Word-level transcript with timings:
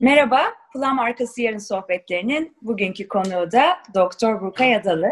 Merhaba, 0.00 0.40
Plan 0.72 0.96
Arkası 0.96 1.42
Yarın 1.42 1.58
sohbetlerinin 1.58 2.56
bugünkü 2.62 3.08
konuğu 3.08 3.52
da 3.52 3.78
Doktor 3.94 4.40
Burkay 4.40 4.74
Adalı. 4.74 5.06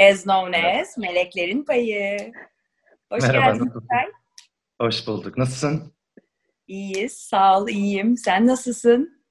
As 0.00 0.22
known 0.22 0.52
as 0.52 0.98
Meleklerin 0.98 1.64
Payı. 1.64 2.32
Hoş 3.12 3.22
Merhaba, 3.22 3.52
geldin? 3.52 3.74
Burkay. 3.74 4.04
Hoş 4.80 5.06
bulduk. 5.06 5.38
Nasılsın? 5.38 5.92
İyiyiz, 6.66 7.12
sağ 7.12 7.58
ol, 7.60 7.68
iyiyim. 7.68 8.16
Sen 8.16 8.46
nasılsın? 8.46 9.22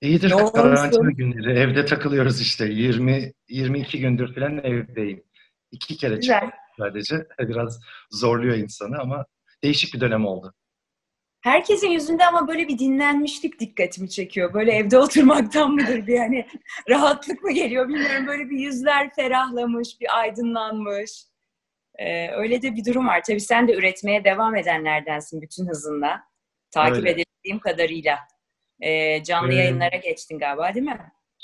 İyidir. 0.00 0.30
Yoğunsun. 0.30 0.52
Karantina 0.52 1.10
günleri. 1.10 1.58
Evde 1.58 1.84
takılıyoruz 1.84 2.40
işte. 2.40 2.64
20 2.66 3.32
22 3.48 3.98
gündür 4.00 4.34
falan 4.34 4.58
evdeyim. 4.58 5.24
İki 5.70 5.96
kere 5.96 6.16
Güzel. 6.16 6.40
çıktım 6.40 6.58
sadece. 6.78 7.26
Biraz 7.38 7.80
zorluyor 8.10 8.56
insanı 8.56 8.98
ama 9.00 9.26
değişik 9.62 9.94
bir 9.94 10.00
dönem 10.00 10.26
oldu. 10.26 10.54
Herkesin 11.40 11.88
yüzünde 11.88 12.26
ama 12.26 12.48
böyle 12.48 12.68
bir 12.68 12.78
dinlenmişlik 12.78 13.60
dikkatimi 13.60 14.10
çekiyor. 14.10 14.54
Böyle 14.54 14.72
evde 14.72 14.98
oturmaktan 14.98 15.72
mıdır 15.72 16.06
bir 16.06 16.18
hani 16.18 16.46
rahatlık 16.88 17.42
mı 17.42 17.52
geliyor 17.52 17.88
bilmiyorum. 17.88 18.26
Böyle 18.26 18.50
bir 18.50 18.58
yüzler 18.58 19.14
ferahlamış, 19.14 20.00
bir 20.00 20.18
aydınlanmış. 20.18 21.10
Ee, 21.98 22.30
öyle 22.30 22.62
de 22.62 22.76
bir 22.76 22.84
durum 22.84 23.06
var. 23.08 23.20
Tabii 23.26 23.40
sen 23.40 23.68
de 23.68 23.74
üretmeye 23.74 24.24
devam 24.24 24.56
edenlerdensin 24.56 25.42
bütün 25.42 25.68
hızınla. 25.68 26.20
Takip 26.70 26.96
Öyle. 26.96 27.10
edebildiğim 27.10 27.58
kadarıyla. 27.60 28.18
Ee, 28.80 29.22
canlı 29.24 29.52
Ee, 29.52 29.56
yayınlara 29.56 29.96
geçtin 29.96 30.38
galiba 30.38 30.74
değil 30.74 30.86
mi? 30.86 31.00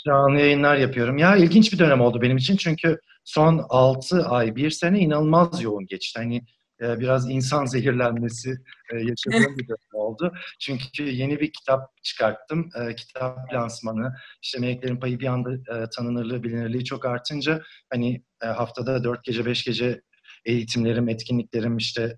Canlı 0.06 0.41
yayınlar 0.41 0.77
yapıyorum. 0.77 1.19
Ya 1.19 1.36
ilginç 1.36 1.72
bir 1.72 1.78
dönem 1.78 2.00
oldu 2.00 2.22
benim 2.22 2.36
için 2.36 2.56
çünkü 2.56 2.98
son 3.24 3.66
6 3.69 4.24
ay, 4.27 4.56
bir 4.56 4.70
sene 4.70 4.98
inanılmaz 4.98 5.62
yoğun 5.62 5.86
geçti. 5.86 6.19
Hani 6.19 6.42
e, 6.82 7.00
biraz 7.00 7.30
insan 7.30 7.64
zehirlenmesi 7.64 8.56
e, 8.92 8.96
yaşadığım 8.96 9.58
bir 9.58 9.68
dönem 9.68 9.78
oldu. 9.94 10.32
Çünkü 10.60 11.02
yeni 11.04 11.40
bir 11.40 11.52
kitap 11.52 12.02
çıkarttım. 12.02 12.68
E, 12.80 12.94
kitap 12.94 13.54
lansmanı. 13.54 14.14
İşte 14.42 14.58
Meleklerin 14.58 15.00
Payı 15.00 15.20
bir 15.20 15.26
anda 15.26 15.52
e, 15.54 15.88
tanınırlığı, 15.96 16.42
bilinirliği 16.42 16.84
çok 16.84 17.05
artınca 17.05 17.62
hani 17.92 18.22
e, 18.42 18.46
haftada 18.46 19.05
4 19.05 19.24
gece, 19.24 19.46
5 19.46 19.64
gece 19.64 20.00
eğitimlerim, 20.44 21.08
etkinliklerim 21.08 21.77
işte 21.77 22.16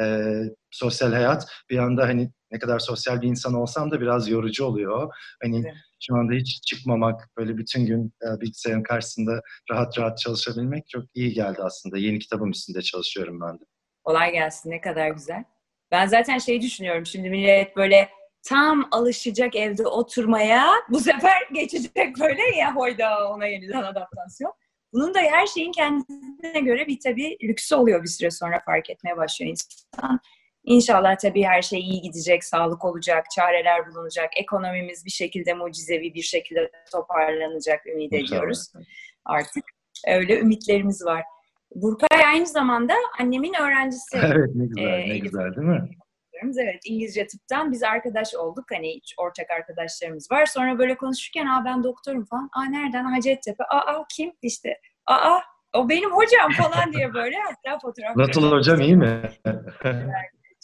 e, 0.00 0.32
sosyal 0.70 1.12
hayat 1.12 1.46
bir 1.70 1.78
anda 1.78 2.02
hani 2.02 2.30
ne 2.52 2.58
kadar 2.58 2.78
sosyal 2.78 3.22
bir 3.22 3.28
insan 3.28 3.54
olsam 3.54 3.90
da 3.90 4.00
biraz 4.00 4.28
yorucu 4.28 4.64
oluyor. 4.64 5.08
Hani 5.42 5.60
Evet. 5.66 5.74
şu 6.02 6.14
anda 6.16 6.32
hiç 6.32 6.62
çıkmamak, 6.62 7.28
böyle 7.38 7.56
bütün 7.58 7.86
gün 7.86 8.12
e, 8.22 8.40
bilgisayarın 8.40 8.82
karşısında 8.82 9.40
rahat 9.70 9.98
rahat 9.98 10.18
çalışabilmek 10.18 10.88
çok 10.88 11.04
iyi 11.14 11.32
geldi 11.32 11.58
aslında. 11.62 11.98
Yeni 11.98 12.18
kitabım 12.18 12.50
üstünde 12.50 12.82
çalışıyorum 12.82 13.40
ben 13.40 13.54
de. 13.60 13.64
Kolay 14.10 14.32
gelsin 14.32 14.70
ne 14.70 14.80
kadar 14.80 15.08
güzel. 15.08 15.44
Ben 15.90 16.06
zaten 16.06 16.38
şey 16.38 16.60
düşünüyorum 16.60 17.06
şimdi 17.06 17.30
millet 17.30 17.76
böyle 17.76 18.08
tam 18.42 18.88
alışacak 18.90 19.56
evde 19.56 19.86
oturmaya 19.86 20.72
bu 20.88 21.00
sefer 21.00 21.48
geçecek 21.52 22.20
böyle 22.20 22.56
ya 22.56 22.76
hoyda 22.76 23.28
ona 23.28 23.46
yeniden 23.46 23.82
adaptasyon. 23.82 24.52
Bunun 24.92 25.14
da 25.14 25.18
her 25.18 25.46
şeyin 25.46 25.72
kendine 25.72 26.60
göre 26.60 26.86
bir 26.86 26.98
tabii 27.00 27.36
lüksü 27.42 27.74
oluyor 27.74 28.02
bir 28.02 28.08
süre 28.08 28.30
sonra 28.30 28.60
fark 28.66 28.90
etmeye 28.90 29.16
başlıyor 29.16 29.50
insan. 29.50 30.20
İnşallah 30.64 31.16
tabii 31.18 31.42
her 31.42 31.62
şey 31.62 31.80
iyi 31.80 32.00
gidecek, 32.00 32.44
sağlık 32.44 32.84
olacak, 32.84 33.26
çareler 33.36 33.86
bulunacak, 33.86 34.30
ekonomimiz 34.36 35.04
bir 35.04 35.10
şekilde 35.10 35.54
mucizevi 35.54 36.14
bir 36.14 36.22
şekilde 36.22 36.70
toparlanacak 36.92 37.86
ümit 37.86 38.12
ediyoruz 38.12 38.72
artık. 39.24 39.64
Öyle 40.06 40.38
ümitlerimiz 40.38 41.04
var. 41.04 41.24
Burkay 41.74 42.24
aynı 42.26 42.46
zamanda 42.46 42.94
annemin 43.20 43.54
öğrencisi. 43.54 44.16
evet 44.22 44.50
ne 44.54 44.66
güzel, 44.66 44.84
Ee, 44.84 45.08
ne 45.08 45.18
güzel 45.18 45.56
değil 45.56 45.68
mi? 45.68 45.88
Evet 46.58 46.80
İngilizce 46.84 47.26
tıptan 47.26 47.72
biz 47.72 47.82
arkadaş 47.82 48.34
olduk. 48.34 48.64
Hani 48.72 48.94
hiç 48.94 49.14
ortak 49.18 49.50
arkadaşlarımız 49.50 50.30
var. 50.30 50.46
Sonra 50.46 50.78
böyle 50.78 50.96
konuşurken 50.96 51.46
aa 51.46 51.64
ben 51.64 51.84
doktorum 51.84 52.24
falan. 52.24 52.48
Aa 52.52 52.64
nereden? 52.64 53.04
Hacettepe. 53.04 53.64
Aa 53.64 54.04
kim? 54.16 54.32
İşte 54.42 54.80
aa 55.06 55.38
o 55.74 55.88
benim 55.88 56.10
hocam 56.10 56.50
falan 56.50 56.92
diye 56.92 57.14
böyle 57.14 57.36
hatta 57.36 57.78
fotoğraf. 57.78 58.16
Nasıl 58.16 58.50
hocam 58.52 58.80
iyi 58.80 58.96
mi? 58.96 59.22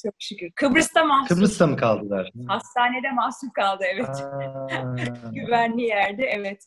Çok 0.03 0.15
şükür. 0.19 0.51
Kıbrıs'ta 0.57 1.05
mahsur. 1.05 1.35
Kıbrıs'ta 1.35 1.67
mı 1.67 1.77
kaldılar? 1.77 2.31
Hastanede 2.49 3.11
mahsur 3.13 3.49
kaldı 3.55 3.85
evet. 3.95 4.09
Güvenli 5.33 5.83
yerde 5.83 6.25
evet. 6.25 6.67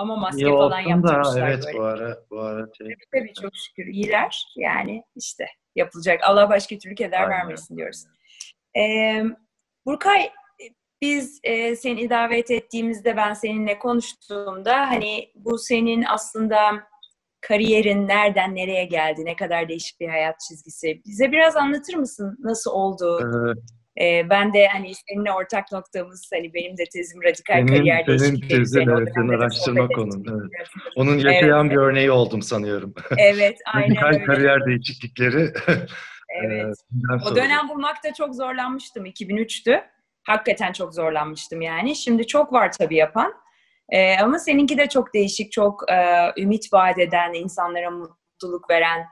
Ama 0.00 0.16
maske 0.16 0.40
iyi 0.40 0.50
falan 0.50 0.60
olsun 0.60 0.72
da 0.72 0.80
yaptırmışlar 0.80 1.48
evet 1.48 1.64
böyle. 1.66 1.78
bu 1.78 1.82
ara 1.82 2.24
bu 2.30 2.40
ara 2.40 2.66
şey, 2.78 2.94
Tabii 3.12 3.32
çok 3.42 3.52
şükür 3.56 3.86
iyiler. 3.92 4.44
Yani 4.56 5.04
işte 5.16 5.46
yapılacak. 5.76 6.20
Allah 6.22 6.50
başka 6.50 6.78
türlü 6.78 6.94
keder 6.94 7.20
Aynen. 7.20 7.30
vermesin 7.30 7.76
diyoruz. 7.76 8.04
Ee, 8.76 9.24
Burkay 9.86 10.30
biz 11.02 11.40
e, 11.42 11.76
seni 11.76 12.10
davet 12.10 12.50
ettiğimizde 12.50 13.16
ben 13.16 13.32
seninle 13.32 13.78
konuştuğumda 13.78 14.90
hani 14.90 15.30
bu 15.34 15.58
senin 15.58 16.04
aslında 16.08 16.58
kariyerin 17.40 18.08
nereden 18.08 18.54
nereye 18.54 18.84
geldi, 18.84 19.24
ne 19.24 19.36
kadar 19.36 19.68
değişik 19.68 20.00
bir 20.00 20.08
hayat 20.08 20.40
çizgisi. 20.48 21.00
Bize 21.06 21.32
biraz 21.32 21.56
anlatır 21.56 21.94
mısın 21.94 22.38
nasıl 22.40 22.70
oldu? 22.70 23.20
Ee, 23.20 23.79
Ee, 24.00 24.30
ben 24.30 24.54
de 24.54 24.66
hani 24.68 24.92
seninle 24.94 25.32
ortak 25.32 25.72
noktamız 25.72 26.30
hani 26.34 26.54
benim 26.54 26.76
de 26.76 26.84
tezim 26.92 27.22
radikal 27.22 27.54
Senin- 27.54 27.66
kariyer 27.66 28.06
üzerine. 28.60 28.94
O 28.94 28.98
evet, 28.98 29.08
senin 29.14 29.28
araştırma 29.28 29.88
konun, 29.88 30.24
evet. 30.30 30.68
onun 30.96 31.18
yaşayan 31.18 31.70
bir 31.70 31.76
örneği 31.76 32.10
oldum 32.10 32.42
sanıyorum. 32.42 32.94
Evet, 33.18 33.58
aynen 33.74 33.88
Radikal 33.90 34.06
öyle. 34.08 34.24
kariyer 34.24 34.66
değişiklikleri. 34.66 35.52
Evet. 36.44 36.76
Ee, 36.92 37.28
O 37.30 37.36
dönem 37.36 37.68
bulmakta 37.68 38.14
çok 38.14 38.34
zorlanmıştım. 38.34 39.06
2003'tü. 39.06 39.82
Hakikaten 40.26 40.72
çok 40.72 40.94
zorlanmıştım 40.94 41.60
yani. 41.60 41.96
Şimdi 41.96 42.26
çok 42.26 42.52
var 42.52 42.72
tabii 42.72 42.96
yapan. 42.96 43.34
Ee, 43.92 44.16
ama 44.18 44.38
seninki 44.38 44.78
de 44.78 44.88
çok 44.88 45.14
değişik, 45.14 45.52
çok 45.52 45.90
e, 45.92 46.30
ümit 46.42 46.72
vaat 46.72 46.98
eden, 46.98 47.32
insanlara 47.34 47.90
mutluluk 47.90 48.70
veren. 48.70 49.06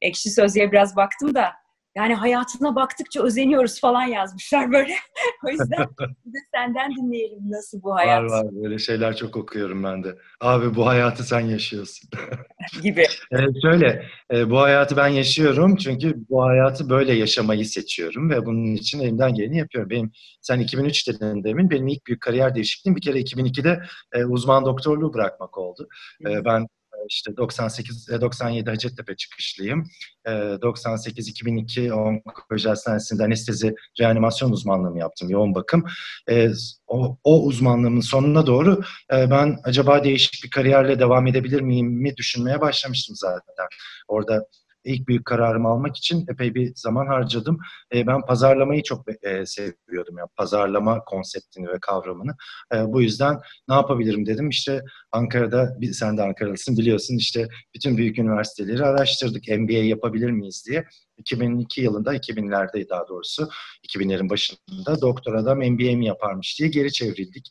Ekşi 0.00 0.30
Sözlüğe 0.30 0.72
biraz 0.72 0.96
baktım 0.96 1.34
da 1.34 1.52
yani 1.94 2.14
hayatına 2.14 2.76
baktıkça 2.76 3.22
özeniyoruz 3.22 3.80
falan 3.80 4.02
yazmışlar 4.02 4.72
böyle. 4.72 4.94
o 5.46 5.50
yüzden 5.50 5.68
de 6.26 6.38
senden 6.54 6.90
dinleyelim 6.90 7.50
nasıl 7.50 7.82
bu 7.82 7.94
hayat 7.94 8.22
Var 8.22 8.44
var 8.44 8.46
böyle 8.62 8.78
şeyler 8.78 9.16
çok 9.16 9.36
okuyorum 9.36 9.84
ben 9.84 10.04
de. 10.04 10.18
Abi 10.40 10.74
bu 10.74 10.86
hayatı 10.86 11.24
sen 11.24 11.40
yaşıyorsun. 11.40 12.10
gibi. 12.82 13.04
Evet, 13.30 13.50
şöyle, 13.62 14.06
e, 14.32 14.50
bu 14.50 14.60
hayatı 14.60 14.96
ben 14.96 15.08
yaşıyorum 15.08 15.76
çünkü 15.76 16.14
bu 16.30 16.44
hayatı 16.44 16.90
böyle 16.90 17.12
yaşamayı 17.12 17.66
seçiyorum 17.66 18.30
ve 18.30 18.46
bunun 18.46 18.74
için 18.74 19.00
elimden 19.00 19.34
geleni 19.34 19.58
yapıyorum. 19.58 19.90
Benim, 19.90 20.12
sen 20.40 20.60
2003 20.60 21.08
dedin 21.08 21.44
demin, 21.44 21.70
benim 21.70 21.88
ilk 21.88 22.06
büyük 22.06 22.20
kariyer 22.20 22.54
değişikliğim 22.54 22.96
bir 22.96 23.00
kere 23.00 23.20
2002'de 23.20 23.82
e, 24.12 24.24
uzman 24.24 24.64
doktorluğu 24.64 25.14
bırakmak 25.14 25.58
oldu. 25.58 25.88
E, 26.26 26.44
ben 26.44 26.66
işte 27.08 27.36
98, 27.36 28.10
e, 28.10 28.20
97 28.20 28.70
Hacettepe 28.70 29.16
çıkışlıyım. 29.16 29.84
E, 30.24 30.30
98-2002 30.30 31.92
onkoloji 31.92 32.68
hastanesinde 32.68 33.24
anestezi 33.24 33.74
reanimasyon 34.00 34.52
uzmanlığımı 34.52 34.98
yaptım, 34.98 35.30
yoğun 35.30 35.54
bakım. 35.54 35.84
E, 36.30 36.50
o, 36.86 37.18
o 37.24 37.42
uzmanlığımın 37.42 38.00
sonuna 38.00 38.46
doğru 38.46 38.80
e, 39.12 39.30
ben 39.30 39.58
acaba 39.64 40.04
değişik 40.04 40.44
bir 40.44 40.50
kariyerle 40.50 40.98
devam 40.98 41.26
edebilir 41.26 41.60
miyim 41.60 41.86
mi 41.86 42.16
düşünmeye 42.16 42.60
başlamıştım 42.60 43.16
zaten. 43.16 43.66
Orada 44.08 44.46
ilk 44.84 45.08
büyük 45.08 45.24
kararımı 45.24 45.68
almak 45.68 45.96
için 45.96 46.26
epey 46.28 46.54
bir 46.54 46.72
zaman 46.74 47.06
harcadım. 47.06 47.58
E, 47.94 48.06
ben 48.06 48.20
pazarlamayı 48.20 48.82
çok 48.82 49.04
e, 49.22 49.46
seviyordum. 49.46 50.18
Yani 50.18 50.28
pazarlama 50.36 51.04
konseptini 51.04 51.68
ve 51.68 51.78
kavramını. 51.80 52.36
E, 52.74 52.92
bu 52.92 53.02
yüzden 53.02 53.38
ne 53.68 53.74
yapabilirim 53.74 54.26
dedim. 54.26 54.48
İşte 54.48 54.82
Ankara'da, 55.12 55.76
sen 55.92 56.18
de 56.18 56.22
Ankaralısın 56.22 56.76
biliyorsun 56.76 57.16
işte 57.16 57.48
bütün 57.74 57.96
büyük 57.96 58.18
üniversiteleri 58.18 58.84
araştırdık. 58.84 59.48
MBA 59.48 59.72
yapabilir 59.72 60.30
miyiz 60.30 60.64
diye. 60.68 60.84
2002 61.16 61.80
yılında, 61.80 62.16
2000'lerde 62.16 62.88
daha 62.88 63.08
doğrusu, 63.08 63.48
2000'lerin 63.88 64.30
başında 64.30 65.00
doktor 65.00 65.34
adam 65.34 65.58
MBA 65.58 65.96
mi 65.96 66.06
yaparmış 66.06 66.58
diye 66.58 66.68
geri 66.68 66.92
çevrildik. 66.92 67.50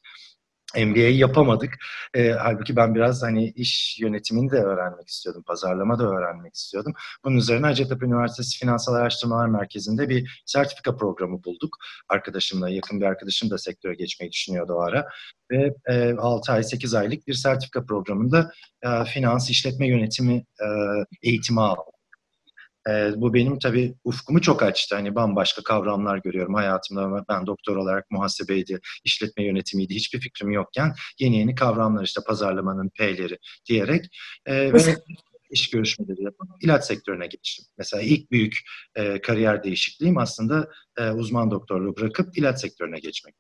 MBA'yi 0.76 1.18
yapamadık. 1.18 1.74
E, 2.14 2.32
halbuki 2.32 2.76
ben 2.76 2.96
biraz 2.96 3.24
hani 3.24 3.50
iş 3.50 4.00
yönetimini 4.00 4.52
de 4.52 4.56
öğrenmek 4.56 5.08
istiyordum, 5.08 5.44
pazarlama 5.48 6.00
da 6.00 6.04
öğrenmek 6.04 6.56
istiyordum. 6.56 6.94
Bunun 7.26 7.38
üzerine 7.38 7.66
Hacettepe 7.66 8.06
Üniversitesi 8.06 8.60
Finansal 8.60 8.94
Araştırmalar 8.94 9.48
Merkezi'nde 9.48 10.10
bir 10.10 10.44
sertifika 10.46 10.98
programı 10.98 11.44
bulduk. 11.44 11.78
Arkadaşımla, 12.10 12.70
yakın 12.70 13.02
bir 13.02 13.06
arkadaşım 13.06 13.50
da 13.50 13.58
sektöre 13.58 13.94
geçmeyi 13.94 14.32
düşünüyordu 14.32 14.74
o 14.74 14.82
ara. 14.82 15.08
Ve 15.52 15.74
e, 15.90 16.14
6 16.14 16.52
ay, 16.52 16.64
8 16.64 16.94
aylık 16.94 17.28
bir 17.28 17.34
sertifika 17.34 17.86
programında 17.86 18.52
e, 18.84 19.06
finans, 19.06 19.50
işletme 19.50 19.88
yönetimi 19.88 20.34
e, 20.36 20.68
eğitimi 21.24 21.62
aldım. 21.62 22.01
E, 22.90 23.12
bu 23.16 23.34
benim 23.34 23.60
tabii 23.60 23.96
ufkumu 24.04 24.42
çok 24.42 24.64
açtı. 24.64 24.96
Hani 24.96 25.16
bambaşka 25.16 25.64
kavramlar 25.64 26.18
görüyorum 26.18 26.54
hayatımda. 26.54 27.26
Ben 27.30 27.48
doktor 27.48 27.76
olarak 27.76 28.12
muhasebeydi, 28.12 28.80
işletme 29.04 29.46
yönetimiydi. 29.46 29.96
Hiçbir 29.96 30.20
fikrim 30.20 30.52
yokken 30.52 30.94
yeni 31.20 31.38
yeni 31.38 31.56
kavramlar 31.56 32.04
işte 32.04 32.22
pazarlamanın 32.28 32.90
P'leri 32.90 33.38
diyerek 33.70 34.06
e, 34.46 34.74
ve 34.74 34.96
iş 35.52 35.70
görüşmeleri 35.70 36.24
yapıp 36.24 36.48
ilaç 36.62 36.84
sektörüne 36.84 37.28
geçtim. 37.28 37.66
Mesela 37.78 38.04
ilk 38.04 38.32
büyük 38.32 38.58
e, 38.96 39.22
kariyer 39.22 39.64
değişikliğim 39.64 40.18
aslında 40.18 40.70
e, 40.98 41.10
uzman 41.10 41.52
doktorluğu 41.52 41.96
bırakıp 41.96 42.38
ilaç 42.38 42.62
sektörüne 42.62 43.00
geçmek. 43.00 43.36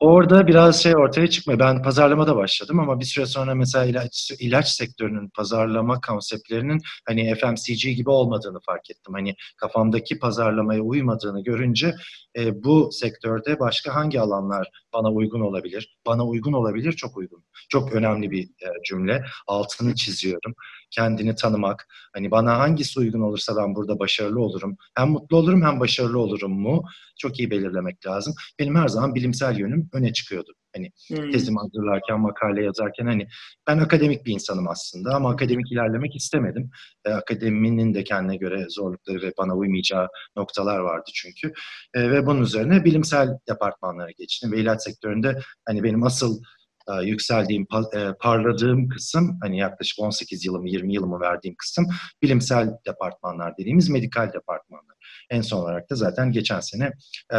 Orada 0.00 0.46
biraz 0.46 0.82
şey 0.82 0.96
ortaya 0.96 1.26
çıkmıyor. 1.26 1.60
Ben 1.60 1.82
pazarlamada 1.82 2.36
başladım 2.36 2.80
ama 2.80 3.00
bir 3.00 3.04
süre 3.04 3.26
sonra 3.26 3.54
mesela 3.54 3.84
ilaç, 3.84 4.32
ilaç 4.38 4.68
sektörünün 4.68 5.28
pazarlama 5.28 6.00
konseptlerinin 6.00 6.80
hani 7.06 7.34
FMCG 7.34 7.96
gibi 7.96 8.10
olmadığını 8.10 8.60
fark 8.66 8.90
ettim. 8.90 9.14
Hani 9.14 9.34
kafamdaki 9.56 10.18
pazarlamaya 10.18 10.80
uymadığını 10.80 11.44
görünce 11.44 11.94
e, 12.38 12.64
bu 12.64 12.88
sektörde 12.92 13.60
başka 13.60 13.94
hangi 13.94 14.20
alanlar 14.20 14.70
bana 14.92 15.12
uygun 15.12 15.40
olabilir? 15.40 15.98
Bana 16.06 16.26
uygun 16.26 16.52
olabilir, 16.52 16.92
çok 16.92 17.16
uygun. 17.16 17.44
Çok 17.68 17.92
önemli 17.92 18.30
bir 18.30 18.42
e, 18.44 18.66
cümle. 18.88 19.24
Altını 19.46 19.94
çiziyorum. 19.94 20.54
Kendini 20.90 21.34
tanımak. 21.34 21.86
Hani 22.14 22.30
bana 22.30 22.58
hangisi 22.58 23.00
uygun 23.00 23.20
olursa 23.20 23.56
ben 23.56 23.74
burada 23.74 23.98
başarılı 23.98 24.40
olurum. 24.40 24.76
Hem 24.94 25.08
mutlu 25.08 25.36
olurum 25.36 25.62
hem 25.62 25.80
başarılı 25.80 26.18
olurum 26.18 26.52
mu? 26.60 26.84
Çok 27.18 27.38
iyi 27.38 27.50
belirlemek 27.50 28.06
lazım. 28.06 28.34
Benim 28.58 28.76
her 28.76 28.88
zaman 28.88 29.14
bilimsel 29.14 29.58
yönüm 29.58 29.87
öne 29.92 30.12
çıkıyordu. 30.12 30.52
Hani 30.76 30.90
hmm. 31.08 31.30
tezimi 31.30 31.58
hazırlarken, 31.58 32.20
makale 32.20 32.64
yazarken 32.64 33.06
hani 33.06 33.28
ben 33.68 33.78
akademik 33.78 34.26
bir 34.26 34.32
insanım 34.32 34.68
aslında 34.68 35.14
ama 35.14 35.30
akademik 35.30 35.72
ilerlemek 35.72 36.16
istemedim. 36.16 36.70
E, 37.04 37.10
akademinin 37.10 37.94
de 37.94 38.04
kendine 38.04 38.36
göre 38.36 38.66
zorlukları 38.68 39.22
ve 39.22 39.32
bana 39.38 39.54
uymayacağı 39.54 40.08
noktalar 40.36 40.78
vardı 40.78 41.10
çünkü. 41.14 41.52
E, 41.94 42.10
ve 42.10 42.26
bunun 42.26 42.42
üzerine 42.42 42.84
bilimsel 42.84 43.28
departmanlara 43.48 44.10
geçtim 44.10 44.52
ve 44.52 44.60
ilaç 44.60 44.82
sektöründe 44.82 45.38
hani 45.66 45.82
benim 45.82 46.02
asıl 46.02 46.42
e, 46.88 47.06
yükseldiğim, 47.06 47.66
e, 47.96 48.12
parladığım 48.20 48.88
kısım, 48.88 49.38
hani 49.42 49.58
yaklaşık 49.58 49.98
18 49.98 50.44
yılımı, 50.44 50.68
20 50.68 50.94
yılımı 50.94 51.20
verdiğim 51.20 51.56
kısım 51.56 51.86
bilimsel 52.22 52.70
departmanlar 52.86 53.56
dediğimiz 53.58 53.88
medikal 53.88 54.32
departmanlar. 54.32 54.96
En 55.30 55.40
son 55.40 55.58
olarak 55.58 55.90
da 55.90 55.94
zaten 55.94 56.32
geçen 56.32 56.60
sene 56.60 56.92
e, 57.34 57.36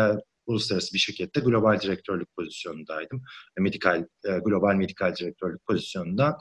uluslararası 0.50 0.94
bir 0.94 1.00
şirkette 1.00 1.42
global 1.42 1.80
direktörlük 1.80 2.36
pozisyonundaydım. 2.36 3.22
Medikal, 3.60 4.06
global 4.46 4.76
medikal 4.76 5.16
direktörlük 5.16 5.66
pozisyonundan 5.66 6.38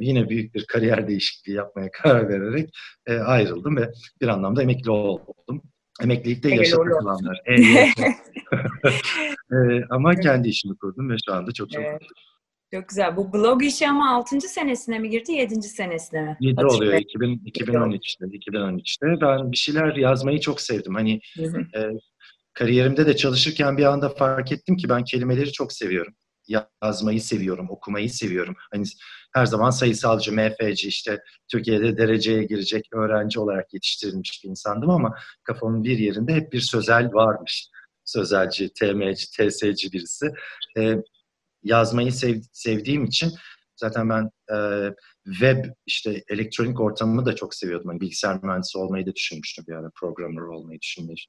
yine 0.00 0.28
büyük 0.28 0.54
bir 0.54 0.64
kariyer 0.64 1.08
değişikliği 1.08 1.52
yapmaya 1.52 1.90
karar 1.90 2.28
vererek 2.28 2.70
ayrıldım 3.24 3.76
ve 3.76 3.92
bir 4.20 4.28
anlamda 4.28 4.62
emekli 4.62 4.90
oldum. 4.90 5.62
Emeklilikte 6.02 6.54
yaşa 6.54 6.76
takılanlar. 6.76 7.40
ama 9.90 10.14
kendi 10.14 10.48
işimi 10.48 10.76
kurdum 10.76 11.10
ve 11.10 11.16
şu 11.26 11.34
anda 11.34 11.52
çok 11.52 11.70
çok 11.70 11.82
evet. 11.82 12.02
Çok 12.74 12.88
güzel. 12.88 13.16
Bu 13.16 13.32
blog 13.32 13.64
işi 13.64 13.88
ama 13.88 14.10
6. 14.10 14.40
senesine 14.40 14.98
mi 14.98 15.10
girdi, 15.10 15.32
7. 15.32 15.62
senesine 15.62 16.22
mi? 16.22 16.36
7 16.40 16.64
oluyor. 16.64 16.94
2000, 16.94 17.38
2013'te. 17.38 18.24
2013'te. 18.24 19.20
Ben 19.20 19.52
bir 19.52 19.56
şeyler 19.56 19.96
yazmayı 19.96 20.40
çok 20.40 20.60
sevdim. 20.60 20.94
Hani 20.94 21.20
e, 21.74 21.80
kariyerimde 22.54 23.06
de 23.06 23.16
çalışırken 23.16 23.76
bir 23.76 23.84
anda 23.84 24.08
fark 24.08 24.52
ettim 24.52 24.76
ki 24.76 24.88
ben 24.88 25.04
kelimeleri 25.04 25.52
çok 25.52 25.72
seviyorum. 25.72 26.14
Yazmayı 26.82 27.22
seviyorum, 27.22 27.70
okumayı 27.70 28.10
seviyorum. 28.10 28.56
Hani 28.72 28.84
her 29.34 29.46
zaman 29.46 29.70
sayısalcı, 29.70 30.32
MFC 30.32 30.88
işte 30.88 31.18
Türkiye'de 31.48 31.96
dereceye 31.96 32.44
girecek 32.44 32.88
öğrenci 32.92 33.40
olarak 33.40 33.74
yetiştirilmiş 33.74 34.44
bir 34.44 34.48
insandım 34.50 34.90
ama 34.90 35.14
kafamın 35.44 35.84
bir 35.84 35.98
yerinde 35.98 36.34
hep 36.34 36.52
bir 36.52 36.60
sözel 36.60 37.12
varmış. 37.12 37.68
Sözelci, 38.04 38.72
TM'ci, 38.72 39.26
TS'ci 39.30 39.92
birisi. 39.92 40.32
Ee, 40.78 40.96
yazmayı 41.62 42.12
sev, 42.12 42.40
sevdiğim 42.52 43.04
için 43.04 43.32
zaten 43.76 44.10
ben 44.10 44.30
e, 44.54 44.56
web 45.24 45.64
işte 45.86 46.22
elektronik 46.28 46.80
ortamını 46.80 47.26
da 47.26 47.36
çok 47.36 47.54
seviyordum. 47.54 47.90
Yani 47.90 48.00
bilgisayar 48.00 48.42
mühendisi 48.42 48.78
olmayı 48.78 49.06
da 49.06 49.14
düşünmüştüm 49.14 49.64
bir 49.68 49.72
ara. 49.72 49.90
Programmer 49.94 50.42
olmayı 50.42 50.78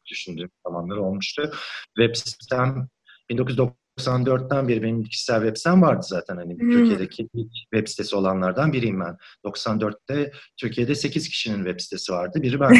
düşündüğüm 0.09 0.49
zamanlar 0.67 0.97
olmuştu. 0.97 1.51
Web 1.97 2.15
sitem 2.15 2.87
1994'ten 3.31 4.67
beri 4.67 4.83
benim 4.83 5.03
kişisel 5.03 5.41
web 5.41 5.57
sitem 5.57 5.81
vardı 5.81 6.05
zaten. 6.09 6.37
Hani 6.37 6.59
hmm. 6.59 6.71
Türkiye'deki 6.71 7.29
ilk 7.33 7.53
web 7.53 7.87
sitesi 7.87 8.15
olanlardan 8.15 8.73
biriyim 8.73 8.99
ben. 8.99 9.17
94'te 9.45 10.31
Türkiye'de 10.57 10.95
8 10.95 11.29
kişinin 11.29 11.57
web 11.57 11.79
sitesi 11.79 12.11
vardı. 12.11 12.41
Biri 12.41 12.59
ben. 12.59 12.73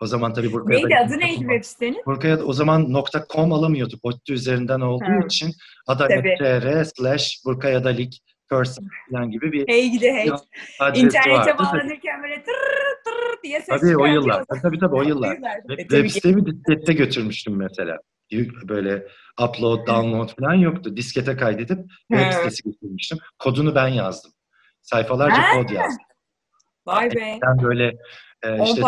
O 0.00 0.06
zaman 0.06 0.34
tabii 0.34 0.52
Burkaya 0.52 0.78
Neydi 0.78 0.96
adı 1.06 1.18
neydi 1.18 1.38
web 1.38 1.64
sitenin? 1.64 2.02
Burkaya 2.06 2.36
o 2.36 2.52
zaman 2.52 3.04
.com 3.30 3.52
alamıyorduk. 3.52 4.00
ODTÜ 4.02 4.32
üzerinden 4.32 4.80
olduğu 4.80 5.04
ha. 5.04 5.26
için 5.26 5.52
adalet.tr 5.86 6.84
slash 6.84 7.36
Burkaya'da 7.44 7.88
lig 7.88 8.12
person 8.50 8.88
falan 9.10 9.30
gibi 9.30 9.52
bir 9.52 9.68
hey 9.68 9.90
gide 9.90 10.12
hey. 10.14 10.30
İnternete 10.94 11.58
bağlanırken 11.58 12.22
böyle 12.22 12.42
tır 12.42 12.54
tır 13.04 13.42
diye 13.42 13.60
ses 13.60 13.80
Tabii 13.80 13.96
o 13.96 14.06
yıllar. 14.06 14.44
Tabii 14.62 14.78
tabii 14.78 14.94
o 14.94 15.02
yıllar. 15.02 15.36
Web, 15.68 15.78
web 15.78 16.06
sitemi 16.06 16.46
diskette 16.46 16.92
götürmüştüm 16.92 17.56
mesela. 17.56 17.98
Böyle 18.68 19.06
upload, 19.42 19.86
download 19.86 20.28
falan 20.40 20.54
yoktu. 20.54 20.96
Diskete 20.96 21.36
kaydedip 21.36 21.78
web 22.12 22.32
sitesi 22.32 22.62
götürmüştüm. 22.62 23.18
Kodunu 23.38 23.74
ben 23.74 23.88
yazdım. 23.88 24.32
Sayfalarca 24.82 25.42
ha. 25.42 25.52
kod 25.52 25.70
yazdım. 25.70 26.04
Vay 26.86 27.10
be. 27.10 27.38
Ben 27.42 27.62
böyle 27.62 27.86
e, 28.42 28.64
işte 28.64 28.82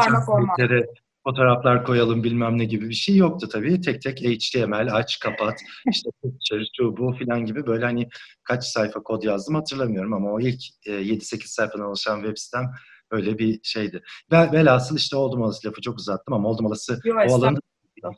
fotoğraflar 1.25 1.85
koyalım 1.85 2.25
bilmem 2.25 2.59
ne 2.59 2.65
gibi 2.65 2.89
bir 2.89 2.95
şey 2.95 3.17
yoktu 3.17 3.49
tabii. 3.53 3.81
Tek 3.81 4.03
tek 4.03 4.21
HTML 4.21 4.95
aç 4.95 5.19
kapat 5.19 5.59
işte 5.91 6.11
picture 6.23 6.65
şu 6.77 6.97
bu 6.97 7.13
filan 7.13 7.45
gibi 7.45 7.67
böyle 7.67 7.85
hani 7.85 8.09
kaç 8.45 8.65
sayfa 8.65 9.03
kod 9.03 9.23
yazdım 9.23 9.55
hatırlamıyorum 9.55 10.13
ama 10.13 10.33
o 10.33 10.41
ilk 10.41 10.61
e, 10.87 10.91
7-8 10.91 11.47
sayfadan 11.47 11.87
oluşan 11.87 12.17
web 12.17 12.37
sitem 12.37 12.71
öyle 13.11 13.39
bir 13.39 13.61
şeydi. 13.63 14.03
Ve 14.33 14.53
velhasıl 14.53 14.97
işte 14.97 15.17
oldum 15.17 15.43
olası 15.43 15.69
lafı 15.69 15.81
çok 15.81 15.99
uzattım 15.99 16.35
ama 16.35 16.49
oldum 16.49 16.67
olası 16.67 17.01
o 17.29 17.35
alanda 17.35 17.61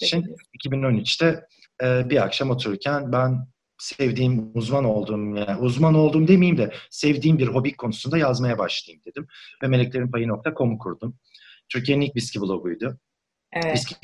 için 0.01 0.37
2013'te 0.65 1.47
e, 1.83 2.11
bir 2.11 2.23
akşam 2.23 2.51
otururken 2.51 3.13
ben 3.13 3.53
sevdiğim, 3.79 4.51
uzman 4.55 4.85
olduğum, 4.85 5.37
yani 5.37 5.57
uzman 5.61 5.95
olduğum 5.95 6.29
demeyeyim 6.29 6.59
de 6.59 6.73
sevdiğim 6.91 7.39
bir 7.39 7.47
hobi 7.47 7.77
konusunda 7.77 8.19
yazmaya 8.19 8.59
başlayayım 8.59 9.03
dedim. 9.07 9.27
Ve 9.63 9.69
meleklerinpayı.com'u 9.69 10.79
kurdum. 10.79 11.17
Türkiye'nin 11.69 12.07
ilk 12.07 12.17
viski 12.17 12.41
bloguydu. 12.41 12.99
Evet. 13.53 13.75
Viski 13.75 13.95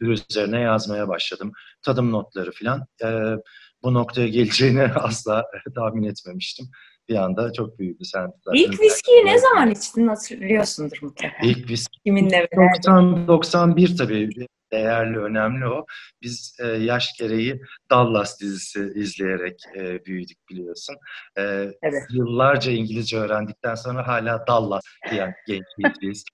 üzerine 0.00 0.60
yazmaya 0.60 1.08
başladım. 1.08 1.52
Tadım 1.82 2.12
notları 2.12 2.50
falan. 2.52 2.86
Ee, 3.04 3.36
bu 3.82 3.94
noktaya 3.94 4.28
geleceğini 4.28 4.82
asla 4.94 5.44
tahmin 5.74 6.02
etmemiştim. 6.02 6.66
Bir 7.08 7.14
anda 7.14 7.52
çok 7.52 7.78
büyüdü. 7.78 8.04
Sen 8.04 8.32
İlk 8.54 8.80
viskiyi 8.80 9.26
ne 9.26 9.38
zaman 9.38 9.70
içtin 9.70 10.08
hatırlıyorsundur 10.08 10.98
mutlaka. 11.02 11.46
İlk 11.46 11.70
viski 11.70 11.98
Kiminle 12.04 12.48
90 12.56 13.28
91 13.28 13.96
tabii 13.96 14.30
değerli, 14.72 15.18
önemli 15.18 15.66
o. 15.66 15.86
Biz 16.22 16.56
e, 16.60 16.66
yaş 16.66 17.08
gereği 17.18 17.60
Dallas 17.90 18.40
dizisi 18.40 18.92
izleyerek 18.94 19.60
e, 19.76 20.04
büyüdük 20.04 20.38
biliyorsun. 20.50 20.96
E, 21.38 21.42
evet. 21.82 22.02
Yıllarca 22.10 22.72
İngilizce 22.72 23.16
öğrendikten 23.18 23.74
sonra 23.74 24.08
hala 24.08 24.46
Dallas 24.46 24.82
diyen 25.10 25.34
gençliyiz. 25.46 26.24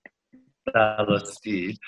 Dallas 0.75 1.45
değil. 1.45 1.79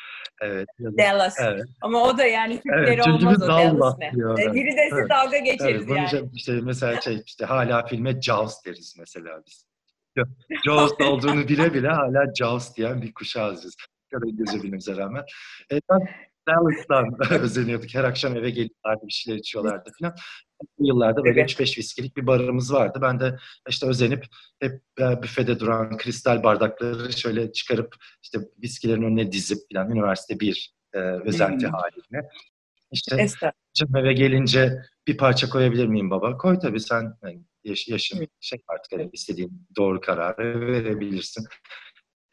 Evet. 0.42 0.68
Dallas. 0.80 1.36
Evet. 1.40 1.64
Ama 1.80 2.02
o 2.02 2.18
da 2.18 2.26
yani 2.26 2.60
Türkleri 2.60 2.90
evet, 2.96 3.08
olmaz 3.08 3.42
o 3.42 3.46
Dallas 3.46 3.98
ne. 3.98 4.12
Diyor, 4.12 4.38
e, 4.38 4.54
Biri 4.54 4.76
dese 4.76 4.88
evet. 4.92 5.10
dalga 5.10 5.38
geçeriz 5.38 5.86
evet, 5.90 6.12
yani. 6.12 6.30
Işte 6.32 6.52
mesela 6.62 7.00
şey 7.00 7.22
işte 7.26 7.44
hala 7.44 7.86
filme 7.86 8.20
Jaws 8.22 8.64
deriz 8.66 8.94
mesela 8.98 9.42
biz. 9.46 9.66
Jaws 10.64 10.92
olduğunu 11.00 11.48
bile 11.48 11.74
bile 11.74 11.88
hala 11.88 12.34
Jaws 12.34 12.76
diyen 12.76 13.02
bir 13.02 13.14
kuşağız 13.14 13.64
biz. 13.64 13.76
Kadar 14.12 14.26
İngilizce 14.26 14.62
bilmemize 14.62 14.96
rağmen. 14.96 15.24
E, 15.72 15.80
ben 15.90 15.98
Dallas'tan 16.48 17.16
özeniyorduk. 17.42 17.94
Her 17.94 18.04
akşam 18.04 18.36
eve 18.36 18.50
geliyorlardı, 18.50 19.06
bir 19.06 19.12
şeyler 19.12 19.38
içiyorlardı 19.38 19.90
falan. 20.00 20.14
Yıllarda 20.78 21.24
böyle 21.24 21.40
evet. 21.40 21.50
3-5 21.50 21.78
viskilik 21.78 22.16
bir 22.16 22.26
barımız 22.26 22.72
vardı. 22.72 22.98
Ben 23.02 23.20
de 23.20 23.38
işte 23.68 23.86
özenip 23.86 24.24
hep 24.60 24.82
e, 25.00 25.22
büfede 25.22 25.60
duran 25.60 25.96
kristal 25.96 26.42
bardakları 26.42 27.12
şöyle 27.12 27.52
çıkarıp 27.52 27.94
işte 28.22 28.38
viskilerin 28.62 29.02
önüne 29.02 29.32
dizip 29.32 29.58
falan 29.72 29.90
üniversite 29.90 30.40
bir 30.40 30.74
e, 30.94 30.98
özenti 30.98 31.66
hmm. 31.66 31.74
haline. 31.74 32.28
İşte 32.92 33.26
canım 33.74 33.96
eve 33.96 34.12
gelince 34.12 34.82
bir 35.06 35.16
parça 35.16 35.48
koyabilir 35.48 35.86
miyim 35.86 36.10
baba? 36.10 36.36
Koy 36.36 36.58
tabii 36.58 36.80
sen 36.80 37.14
yani 37.22 37.42
yaş, 37.64 37.88
yaşın 37.88 38.28
şey 38.40 38.62
artık 38.68 38.92
yani 38.92 39.10
istediğin 39.12 39.66
doğru 39.76 40.00
kararı 40.00 40.66
verebilirsin. 40.66 41.46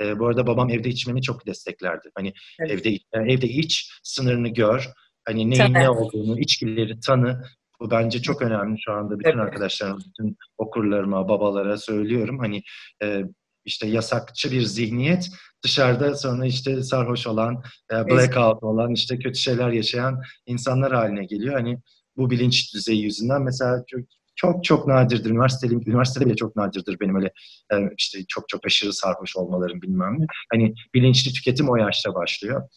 E, 0.02 0.20
bu 0.20 0.28
arada 0.28 0.48
babam 0.48 0.70
evde 0.70 0.90
içmemi 0.90 1.22
çok 1.22 1.46
desteklerdi. 1.46 2.10
Hani 2.16 2.34
evet. 2.60 2.72
evde 2.72 3.00
evde 3.14 3.48
iç, 3.48 3.92
sınırını 4.04 4.50
gör. 4.50 4.86
Hani 5.26 5.50
neyin 5.50 5.62
Tabii. 5.62 5.74
ne 5.74 5.90
olduğunu, 5.90 6.40
içkileri 6.40 7.00
tanı. 7.00 7.44
Bu 7.80 7.92
bence 7.92 8.22
çok 8.22 8.42
önemli 8.42 8.78
şu 8.86 8.92
anda 8.92 9.20
bütün 9.20 9.30
evet. 9.30 9.40
arkadaşlarıma, 9.42 9.98
bütün 9.98 10.38
okurlarıma, 10.58 11.30
babalara 11.30 11.78
söylüyorum. 11.78 12.40
Hani 12.40 12.62
e, 13.04 13.24
işte 13.66 13.88
yasakçı 13.88 14.52
bir 14.52 14.62
zihniyet 14.62 15.30
dışarıda 15.64 16.16
sonra 16.16 16.46
işte 16.46 16.84
sarhoş 16.84 17.28
olan, 17.28 17.64
e, 17.92 18.08
blackout 18.08 18.64
olan, 18.64 18.94
işte 18.94 19.20
kötü 19.20 19.40
şeyler 19.40 19.70
yaşayan 19.70 20.22
insanlar 20.46 20.94
haline 20.94 21.26
geliyor. 21.26 21.54
Hani 21.54 21.78
bu 22.18 22.30
bilinç 22.30 22.74
düzeyi 22.74 23.04
yüzünden 23.04 23.42
mesela 23.42 23.84
çok, 23.88 24.02
çok 24.36 24.64
çok 24.64 24.88
nadirdir. 24.88 25.30
Üniversitede, 25.30 25.74
üniversitede 25.74 26.26
bile 26.26 26.36
çok 26.36 26.56
nadirdir 26.56 26.98
benim 27.00 27.16
öyle 27.16 27.32
e, 27.74 27.76
işte 27.98 28.20
çok 28.28 28.50
çok 28.50 28.66
aşırı 28.66 28.94
sarhoş 28.94 29.38
olmalarım 29.38 29.82
bilmem 29.82 30.16
ne. 30.20 30.26
Hani 30.52 30.74
bilinçli 30.94 31.34
tüketim 31.34 31.70
o 31.70 31.76
yaşta 31.76 32.16
başlıyor. 32.16 32.70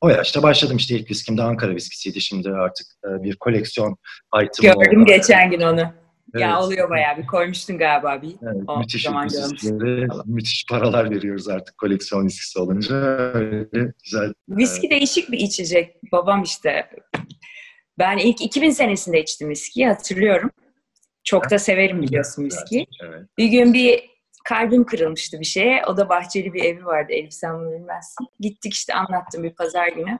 O 0.00 0.08
yaşta 0.08 0.42
başladım 0.42 0.76
işte 0.76 0.94
ilk 0.94 1.10
viskim 1.10 1.38
de 1.38 1.42
Ankara 1.42 1.74
viskisiydi. 1.74 2.20
Şimdi 2.20 2.50
artık 2.50 2.86
e, 3.04 3.22
bir 3.22 3.36
koleksiyon 3.36 3.96
item 4.42 4.74
Gördüm 4.74 5.02
oldu. 5.02 5.06
geçen 5.08 5.50
gün 5.50 5.60
onu. 5.60 5.80
Evet. 6.34 6.42
Ya 6.42 6.60
oluyor 6.60 6.90
bayağı 6.90 7.16
bir 7.16 7.26
koymuştun 7.26 7.78
galiba 7.78 8.22
bir. 8.22 8.34
Evet, 8.42 8.56
O 8.66 8.78
müthiş 8.78 9.02
zaman 9.02 9.28
müthiş 10.26 10.66
paralar 10.70 11.10
veriyoruz 11.10 11.48
artık 11.48 11.78
koleksiyon 11.78 12.26
viskisi 12.26 12.58
olunca. 12.58 12.94
Öyle 13.34 13.92
güzel. 14.04 14.32
Viski 14.48 14.90
değişik 14.90 15.32
bir 15.32 15.38
içecek. 15.38 16.12
Babam 16.12 16.42
işte 16.42 16.90
ben 17.98 18.18
ilk 18.18 18.40
2000 18.40 18.70
senesinde 18.70 19.22
içtim 19.22 19.48
viskiyi 19.48 19.88
hatırlıyorum. 19.88 20.50
Çok 21.24 21.50
da 21.50 21.58
severim 21.58 22.02
biliyorsun 22.02 22.44
viskiyi. 22.44 22.86
Evet. 23.04 23.22
Bir 23.38 23.46
gün 23.46 23.74
bir 23.74 24.10
kalbim 24.44 24.84
kırılmıştı 24.84 25.40
bir 25.40 25.44
şeye. 25.44 25.84
O 25.86 25.96
da 25.96 26.08
bahçeli 26.08 26.52
bir 26.52 26.64
evi 26.64 26.84
vardı. 26.84 27.12
Elif 27.12 27.32
sen 27.32 27.72
bilmezsin. 27.72 28.26
Gittik 28.40 28.74
işte 28.74 28.94
anlattım 28.94 29.42
bir 29.42 29.54
pazar 29.54 29.88
günü. 29.88 30.18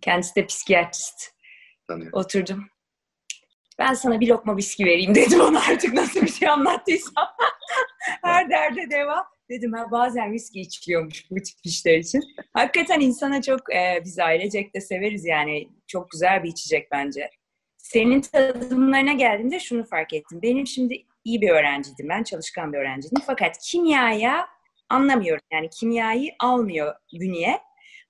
Kendisi 0.00 0.36
de 0.36 0.46
psikiyatrist. 0.46 1.30
Tanıyorum. 1.88 2.18
Oturdum. 2.18 2.66
Ben 3.78 3.94
sana 3.94 4.20
bir 4.20 4.28
lokma 4.28 4.56
viski 4.56 4.84
vereyim 4.84 5.14
dedim 5.14 5.40
ona 5.40 5.60
artık 5.60 5.92
nasıl 5.92 6.22
bir 6.22 6.32
şey 6.32 6.48
anlattıysam. 6.48 7.28
Her 8.22 8.50
derde 8.50 8.90
deva. 8.90 9.24
Dedim 9.50 9.72
ha 9.72 9.90
bazen 9.90 10.32
viski 10.32 10.60
içiliyormuş 10.60 11.30
bu 11.30 11.34
tip 11.34 11.58
işler 11.64 11.98
için. 11.98 12.22
Hakikaten 12.52 13.00
insana 13.00 13.42
çok 13.42 13.74
e, 13.74 14.02
biz 14.04 14.18
ailecek 14.18 14.74
de 14.74 14.80
severiz 14.80 15.24
yani. 15.24 15.68
Çok 15.86 16.10
güzel 16.10 16.42
bir 16.42 16.48
içecek 16.48 16.90
bence. 16.90 17.30
Senin 17.78 18.20
tadımlarına 18.20 19.12
geldiğimde 19.12 19.60
şunu 19.60 19.84
fark 19.84 20.12
ettim. 20.12 20.42
Benim 20.42 20.66
şimdi 20.66 21.04
iyi 21.24 21.40
bir 21.40 21.50
öğrenciydim 21.50 22.08
ben, 22.08 22.22
çalışkan 22.22 22.72
bir 22.72 22.78
öğrenciydim. 22.78 23.22
Fakat 23.26 23.58
kimyaya 23.58 24.46
anlamıyorum. 24.88 25.44
Yani 25.52 25.70
kimyayı 25.70 26.30
almıyor 26.40 26.94
bünye. 27.12 27.60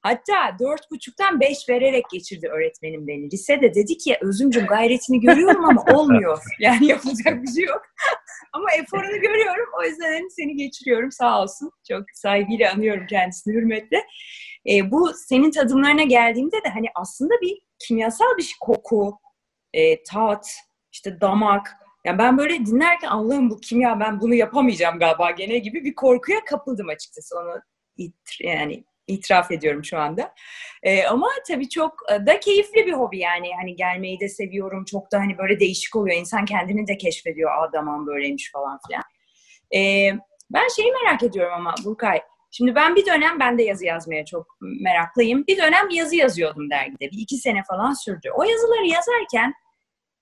Hatta 0.02 0.56
dört 0.58 0.90
buçuktan 0.90 1.40
beş 1.40 1.68
vererek 1.68 2.04
geçirdi 2.12 2.48
öğretmenim 2.48 3.06
beni. 3.06 3.30
Lisede 3.30 3.74
dedi 3.74 3.98
ki 3.98 4.18
Özümcüm 4.20 4.66
gayretini 4.66 5.20
görüyorum 5.20 5.64
ama 5.64 5.84
olmuyor. 5.92 6.38
Yani 6.60 6.86
yapılacak 6.86 7.42
bir 7.42 7.52
şey 7.52 7.64
yok. 7.64 7.82
ama 8.52 8.72
eforunu 8.72 9.20
görüyorum. 9.20 9.68
O 9.80 9.84
yüzden 9.84 10.12
hani 10.12 10.30
seni 10.30 10.56
geçiriyorum 10.56 11.12
sağ 11.12 11.42
olsun. 11.42 11.70
Çok 11.88 12.04
saygıyla 12.14 12.72
anıyorum 12.72 13.06
kendisini 13.06 13.54
hürmetle. 13.54 14.06
E, 14.70 14.90
bu 14.90 15.12
senin 15.28 15.50
tadımlarına 15.50 16.02
geldiğimde 16.02 16.56
de 16.56 16.68
hani 16.68 16.86
aslında 16.94 17.34
bir 17.42 17.58
kimyasal 17.78 18.36
bir 18.38 18.42
şey, 18.42 18.56
koku, 18.60 19.18
e, 19.72 20.02
tat, 20.02 20.46
işte 20.92 21.20
damak. 21.20 21.81
Yani 22.04 22.18
ben 22.18 22.38
böyle 22.38 22.66
dinlerken 22.66 23.08
Allah'ım 23.08 23.50
bu 23.50 23.60
kimya 23.60 24.00
ben 24.00 24.20
bunu 24.20 24.34
yapamayacağım 24.34 24.98
galiba 24.98 25.30
gene 25.30 25.58
gibi 25.58 25.84
bir 25.84 25.94
korkuya 25.94 26.44
kapıldım 26.44 26.88
açıkçası. 26.88 27.38
Onu 27.38 27.60
it, 27.96 28.14
yani 28.40 28.84
itiraf 29.06 29.50
ediyorum 29.50 29.84
şu 29.84 29.98
anda. 29.98 30.34
Ee, 30.82 31.04
ama 31.04 31.28
tabii 31.48 31.68
çok 31.68 31.92
da 32.26 32.40
keyifli 32.40 32.86
bir 32.86 32.92
hobi 32.92 33.18
yani. 33.18 33.50
Hani 33.60 33.76
gelmeyi 33.76 34.20
de 34.20 34.28
seviyorum. 34.28 34.84
Çok 34.84 35.12
da 35.12 35.18
hani 35.18 35.38
böyle 35.38 35.60
değişik 35.60 35.96
oluyor. 35.96 36.16
İnsan 36.16 36.44
kendini 36.44 36.86
de 36.86 36.96
keşfediyor. 36.96 37.50
Aa 37.50 38.06
böyleymiş 38.06 38.52
falan 38.52 38.78
filan. 38.86 39.02
Ee, 39.74 40.12
ben 40.50 40.68
şeyi 40.76 40.92
merak 40.92 41.22
ediyorum 41.22 41.52
ama 41.54 41.74
Burkay. 41.84 42.22
Şimdi 42.50 42.74
ben 42.74 42.96
bir 42.96 43.06
dönem 43.06 43.40
ben 43.40 43.58
de 43.58 43.62
yazı 43.62 43.84
yazmaya 43.84 44.24
çok 44.24 44.46
meraklıyım. 44.60 45.46
Bir 45.46 45.56
dönem 45.56 45.90
yazı 45.90 46.16
yazıyordum 46.16 46.70
dergide. 46.70 47.10
Bir 47.10 47.18
iki 47.18 47.36
sene 47.36 47.62
falan 47.68 47.92
sürdü. 47.92 48.28
O 48.34 48.42
yazıları 48.42 48.86
yazarken 48.86 49.54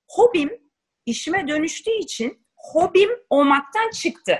hobim 0.08 0.50
işime 1.10 1.48
dönüştüğü 1.48 1.98
için 1.98 2.46
hobim 2.56 3.10
olmaktan 3.30 3.90
çıktı. 3.90 4.38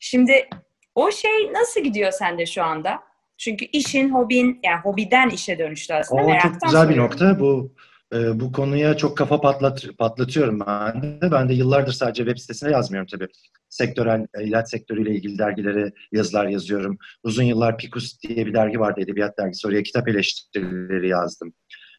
Şimdi 0.00 0.48
o 0.94 1.10
şey 1.10 1.52
nasıl 1.52 1.80
gidiyor 1.80 2.12
sende 2.12 2.46
şu 2.46 2.62
anda? 2.62 3.00
Çünkü 3.38 3.64
işin, 3.64 4.10
hobin, 4.10 4.60
yani 4.64 4.80
hobiden 4.80 5.30
işe 5.30 5.58
dönüştü 5.58 5.94
aslında. 5.94 6.22
O 6.22 6.26
Meraktan 6.26 6.52
çok 6.52 6.62
güzel 6.62 6.88
bir 6.88 6.94
soruyorum. 6.94 7.10
nokta. 7.10 7.40
Bu 7.40 7.72
e, 8.14 8.40
bu 8.40 8.52
konuya 8.52 8.96
çok 8.96 9.18
kafa 9.18 9.40
patlat, 9.40 9.86
patlatıyorum 9.98 10.60
ben 10.60 11.02
de. 11.02 11.32
Ben 11.32 11.48
de 11.48 11.54
yıllardır 11.54 11.92
sadece 11.92 12.24
web 12.24 12.38
sitesine 12.38 12.70
yazmıyorum 12.72 13.08
tabii. 13.12 13.28
Sektörel, 13.68 14.26
e, 14.38 14.44
ilaç 14.44 14.68
sektörüyle 14.70 15.10
ilgili 15.10 15.38
dergilere 15.38 15.92
yazılar 16.12 16.46
yazıyorum. 16.46 16.98
Uzun 17.22 17.42
yıllar 17.42 17.78
Pikus 17.78 18.20
diye 18.20 18.46
bir 18.46 18.54
dergi 18.54 18.80
vardı, 18.80 19.00
edebiyat 19.00 19.38
dergisi. 19.38 19.68
Oraya 19.68 19.82
kitap 19.82 20.08
eleştirileri 20.08 21.08
yazdım. 21.08 21.52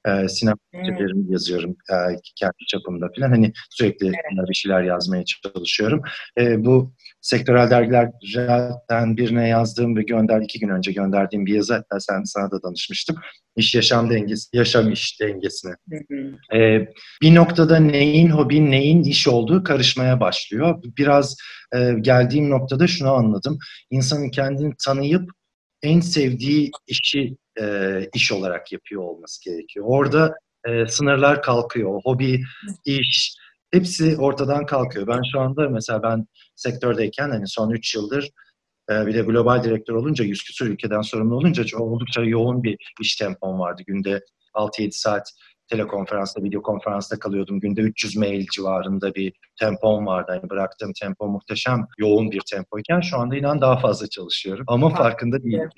E, 0.07 0.29
sinema 0.29 0.57
Hmm. 0.85 1.31
yazıyorum 1.31 1.71
e, 1.71 1.95
kendi 2.35 2.53
çapımda 2.67 3.09
falan. 3.15 3.29
Hani 3.29 3.53
sürekli 3.69 4.11
bir 4.49 4.53
şeyler 4.53 4.83
yazmaya 4.83 5.23
çalışıyorum. 5.25 6.01
E, 6.39 6.65
bu 6.65 6.93
sektörel 7.21 7.69
dergilerden 7.69 9.17
birine 9.17 9.47
yazdığım 9.47 9.95
ve 9.95 10.01
gönder 10.01 10.41
iki 10.41 10.59
gün 10.59 10.69
önce 10.69 10.91
gönderdiğim 10.91 11.45
bir 11.45 11.53
yazı 11.53 11.73
hatta 11.73 11.99
sen 11.99 12.23
sana 12.23 12.51
da 12.51 12.63
danışmıştım. 12.63 13.15
İş 13.55 13.75
yaşam 13.75 14.09
dengesi, 14.09 14.57
yaşam 14.57 14.91
iş 14.91 15.21
dengesine. 15.21 15.71
Ee, 16.55 16.87
bir 17.21 17.35
noktada 17.35 17.79
neyin 17.79 18.29
hobi, 18.29 18.71
neyin 18.71 19.03
iş 19.03 19.27
olduğu 19.27 19.63
karışmaya 19.63 20.19
başlıyor. 20.19 20.83
Biraz 20.97 21.35
e, 21.75 21.93
geldiğim 22.01 22.49
noktada 22.49 22.87
şunu 22.87 23.11
anladım. 23.11 23.59
İnsanın 23.91 24.29
kendini 24.29 24.73
tanıyıp 24.85 25.29
en 25.83 25.99
sevdiği 25.99 26.71
işi 26.87 27.37
e, 27.61 28.09
iş 28.13 28.31
olarak 28.31 28.71
yapıyor 28.71 29.01
olması 29.01 29.43
gerekiyor. 29.49 29.85
Orada 29.89 30.35
e, 30.67 30.87
sınırlar 30.87 31.41
kalkıyor. 31.41 32.01
Hobi, 32.03 32.43
iş 32.85 33.35
hepsi 33.71 34.17
ortadan 34.17 34.65
kalkıyor. 34.65 35.07
Ben 35.07 35.21
şu 35.31 35.39
anda 35.39 35.69
mesela 35.69 36.03
ben 36.03 36.25
sektördeyken 36.55 37.29
hani 37.29 37.47
son 37.47 37.71
3 37.71 37.95
yıldır 37.95 38.29
e, 38.91 39.05
bir 39.07 39.13
de 39.13 39.21
global 39.21 39.63
direktör 39.63 39.93
olunca 39.93 40.25
100 40.25 40.43
küsur 40.43 40.67
ülkeden 40.67 41.01
sorumlu 41.01 41.35
olunca 41.35 41.63
çok- 41.63 41.81
oldukça 41.81 42.23
yoğun 42.23 42.63
bir 42.63 42.77
iş 43.01 43.15
tempom 43.15 43.59
vardı. 43.59 43.83
Günde 43.87 44.21
6-7 44.53 44.91
saat 44.91 45.31
telekonferansta, 45.67 46.43
video 46.43 46.61
konferansta 46.61 47.19
kalıyordum. 47.19 47.59
Günde 47.59 47.81
300 47.81 48.15
mail 48.17 48.45
civarında 48.55 49.15
bir 49.15 49.33
tempom 49.59 50.05
vardı. 50.05 50.31
Yani 50.35 50.49
bıraktığım 50.49 50.93
tempo 51.01 51.27
muhteşem 51.27 51.87
yoğun 51.97 52.31
bir 52.31 52.41
tempoyken 52.51 53.01
şu 53.01 53.17
anda 53.17 53.35
inan 53.37 53.61
daha 53.61 53.79
fazla 53.79 54.07
çalışıyorum. 54.07 54.65
Ama 54.67 54.89
farkında 54.89 55.43
değilim. 55.43 55.69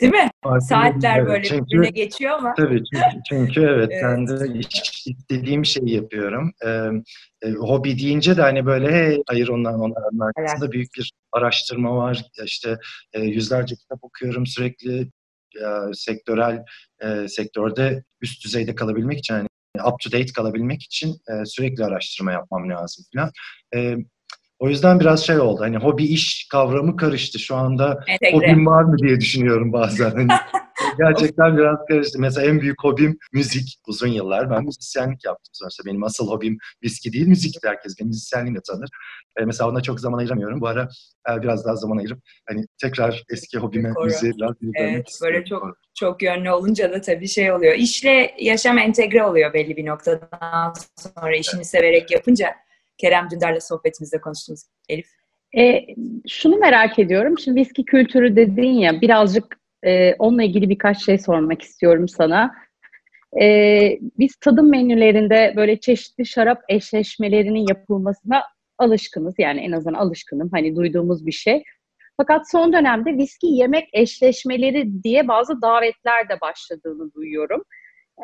Değil 0.00 0.12
mi? 0.12 0.30
Farkında 0.44 0.60
Saatler 0.60 1.14
değilim. 1.16 1.26
böyle 1.26 1.42
Çünkü- 1.44 1.64
birbirine 1.66 1.90
geçiyor 1.90 2.32
ama. 2.38 2.54
Tabii 2.54 2.82
çünkü, 2.84 3.04
çünkü 3.28 3.60
evet, 3.60 3.88
Evet. 3.92 4.02
ben 4.04 4.26
de 4.26 4.58
istediğim 5.06 5.64
şeyi 5.64 5.94
yapıyorum. 5.94 6.52
Ee, 6.66 6.68
e, 7.42 7.50
hobi 7.50 7.98
deyince 7.98 8.36
de 8.36 8.42
hani 8.42 8.66
böyle 8.66 8.92
hey, 8.92 9.22
hayır 9.28 9.48
onların 9.48 9.80
onların 9.80 10.18
arkasında 10.18 10.72
büyük 10.72 10.94
bir 10.98 11.12
araştırma 11.32 11.96
var. 11.96 12.24
İşte 12.44 12.78
e, 13.12 13.20
yüzlerce 13.20 13.74
kitap 13.76 14.04
okuyorum 14.04 14.46
sürekli 14.46 15.00
e, 15.56 15.64
sektörel 15.92 16.64
e, 17.02 17.28
sektörde 17.28 18.04
üst 18.20 18.44
düzeyde 18.44 18.74
kalabilmek 18.74 19.18
için 19.18 19.34
hani 19.34 19.48
up 19.86 20.00
to 20.00 20.12
date 20.12 20.32
kalabilmek 20.36 20.82
için 20.82 21.08
e, 21.10 21.44
sürekli 21.44 21.84
araştırma 21.84 22.32
yapmam 22.32 22.70
lazım 22.70 23.04
falan. 23.14 23.30
E, 23.74 23.96
o 24.58 24.68
yüzden 24.68 25.00
biraz 25.00 25.26
şey 25.26 25.38
oldu. 25.38 25.60
Hani 25.62 25.76
hobi 25.76 26.04
iş 26.04 26.48
kavramı 26.50 26.96
karıştı. 26.96 27.38
Şu 27.38 27.56
anda 27.56 28.00
Entegre. 28.06 28.36
hobim 28.36 28.66
var 28.66 28.82
mı 28.82 28.98
diye 28.98 29.20
düşünüyorum 29.20 29.72
bazen. 29.72 30.10
Hani 30.10 30.28
gerçekten 30.98 31.56
biraz 31.56 31.78
karıştı. 31.88 32.18
Mesela 32.20 32.46
en 32.46 32.60
büyük 32.60 32.84
hobim 32.84 33.18
müzik. 33.32 33.78
Uzun 33.86 34.08
yıllar 34.08 34.50
ben 34.50 34.64
müzisyenlik 34.64 35.24
yaptım. 35.24 35.50
Sonuçta 35.52 35.84
benim 35.86 36.04
asıl 36.04 36.28
hobim 36.28 36.58
viski 36.84 37.12
değil, 37.12 37.26
müzikti. 37.26 37.68
Herkes 37.68 37.94
beni 38.00 38.06
müzisyenliğimle 38.08 38.60
tanır. 38.66 38.88
E, 39.40 39.44
mesela 39.44 39.70
ona 39.70 39.80
çok 39.82 40.00
zaman 40.00 40.18
ayıramıyorum. 40.18 40.60
Bu 40.60 40.66
ara 40.68 40.88
e, 41.30 41.42
biraz 41.42 41.64
daha 41.64 41.76
zaman 41.76 41.96
ayırıp 41.96 42.18
hani 42.48 42.66
tekrar 42.82 43.22
eski 43.32 43.58
hobime, 43.58 43.92
Koru. 43.94 44.04
müziğe 44.04 44.32
biraz 44.36 44.50
Evet, 44.74 45.08
istiyorum. 45.08 45.34
böyle 45.34 45.44
çok 45.44 45.76
çok 45.94 46.22
yönlü 46.22 46.50
olunca 46.50 46.92
da 46.92 47.00
tabii 47.00 47.28
şey 47.28 47.52
oluyor. 47.52 47.74
İşle 47.74 48.34
yaşam 48.40 48.78
entegre 48.78 49.24
oluyor 49.24 49.52
belli 49.54 49.76
bir 49.76 49.86
noktadan 49.86 50.72
sonra 50.96 51.36
işini 51.36 51.64
severek 51.64 52.10
yapınca. 52.10 52.54
Kerem 52.98 53.28
Dündar'la 53.30 53.60
sohbetimizde 53.60 54.20
konuştuğumuz 54.20 54.62
Elif. 54.88 55.06
E, 55.58 55.86
şunu 56.28 56.56
merak 56.56 56.98
ediyorum. 56.98 57.38
Şimdi 57.38 57.60
viski 57.60 57.84
kültürü 57.84 58.36
dedin 58.36 58.72
ya 58.72 59.00
birazcık 59.00 59.58
e, 59.82 60.14
onunla 60.14 60.42
ilgili 60.42 60.68
birkaç 60.68 61.04
şey 61.04 61.18
sormak 61.18 61.62
istiyorum 61.62 62.08
sana. 62.08 62.54
E, 63.40 63.98
biz 64.18 64.36
tadım 64.36 64.70
menülerinde 64.70 65.52
böyle 65.56 65.80
çeşitli 65.80 66.26
şarap 66.26 66.62
eşleşmelerinin 66.68 67.66
yapılmasına 67.68 68.42
alışkınız. 68.78 69.34
Yani 69.38 69.60
en 69.60 69.72
azından 69.72 69.98
alışkınım. 69.98 70.48
Hani 70.52 70.76
duyduğumuz 70.76 71.26
bir 71.26 71.32
şey. 71.32 71.62
Fakat 72.16 72.50
son 72.50 72.72
dönemde 72.72 73.16
viski 73.16 73.46
yemek 73.46 73.88
eşleşmeleri 73.92 75.02
diye 75.02 75.28
bazı 75.28 75.62
davetler 75.62 76.28
de 76.28 76.40
başladığını 76.40 77.12
duyuyorum. 77.12 77.62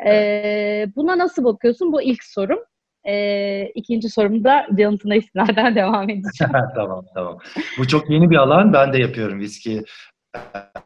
E, 0.07 0.85
buna 0.95 1.17
nasıl 1.17 1.43
bakıyorsun? 1.43 1.93
Bu 1.93 2.01
ilk 2.01 2.23
sorum. 2.23 2.59
E, 3.07 3.65
ikinci 3.75 4.09
sorum 4.09 4.43
da 4.43 4.67
yanıtına 4.77 5.15
istinaden 5.15 5.75
devam 5.75 6.09
edeceğim. 6.09 6.53
tamam 6.75 7.05
tamam. 7.15 7.37
Bu 7.77 7.87
çok 7.87 8.09
yeni 8.09 8.29
bir 8.29 8.35
alan. 8.35 8.73
Ben 8.73 8.93
de 8.93 8.97
yapıyorum 8.97 9.39
viski 9.39 9.83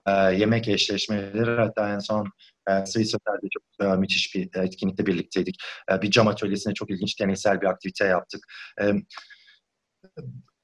e, 0.08 0.12
yemek 0.12 0.68
eşleşmeleri. 0.68 1.62
Hatta 1.62 1.94
en 1.94 2.00
son 2.00 2.28
e, 2.70 2.86
Swiss 2.86 3.12
çok 3.52 3.64
e, 3.82 3.96
müthiş 3.96 4.36
bir 4.36 4.50
etkinlikte 4.56 5.06
birlikteydik. 5.06 5.56
E, 5.92 6.02
bir 6.02 6.12
cam 6.12 6.28
atölyesine 6.28 6.74
çok 6.74 6.90
ilginç 6.90 7.20
deneysel 7.20 7.62
bir 7.62 7.68
aktivite 7.68 8.06
yaptık. 8.06 8.42
E, 8.82 8.94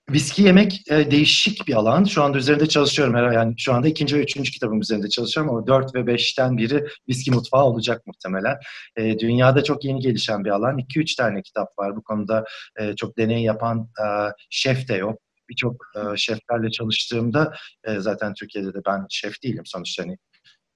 Viski 0.09 0.43
yemek 0.43 0.91
e, 0.91 1.11
değişik 1.11 1.67
bir 1.67 1.73
alan. 1.73 2.03
Şu 2.03 2.23
anda 2.23 2.37
üzerinde 2.37 2.67
çalışıyorum. 2.67 3.15
Yani 3.33 3.53
şu 3.57 3.73
anda 3.73 3.87
ikinci 3.87 4.15
ve 4.15 4.23
üçüncü 4.23 4.51
kitabım 4.51 4.81
üzerinde 4.81 5.09
çalışıyorum 5.09 5.55
ama 5.55 5.67
dört 5.67 5.95
ve 5.95 6.07
beşten 6.07 6.57
biri 6.57 6.87
viski 7.09 7.31
mutfağı 7.31 7.63
olacak 7.63 8.07
muhtemelen. 8.07 8.57
E, 8.97 9.19
dünyada 9.19 9.63
çok 9.63 9.85
yeni 9.85 9.99
gelişen 9.99 10.45
bir 10.45 10.49
alan. 10.49 10.77
İki 10.77 10.99
üç 10.99 11.15
tane 11.15 11.41
kitap 11.41 11.79
var. 11.79 11.95
Bu 11.95 12.03
konuda 12.03 12.45
e, 12.79 12.95
çok 12.95 13.17
deney 13.17 13.43
yapan 13.43 13.89
e, 13.99 14.05
şef 14.49 14.87
de 14.87 14.95
yok. 14.95 15.19
Birçok 15.49 15.85
e, 15.95 16.17
şeflerle 16.17 16.71
çalıştığımda 16.71 17.53
e, 17.83 17.99
zaten 17.99 18.33
Türkiye'de 18.33 18.73
de 18.73 18.79
ben 18.87 19.05
şef 19.09 19.43
değilim 19.43 19.65
sonuçta 19.65 20.03
hani 20.03 20.17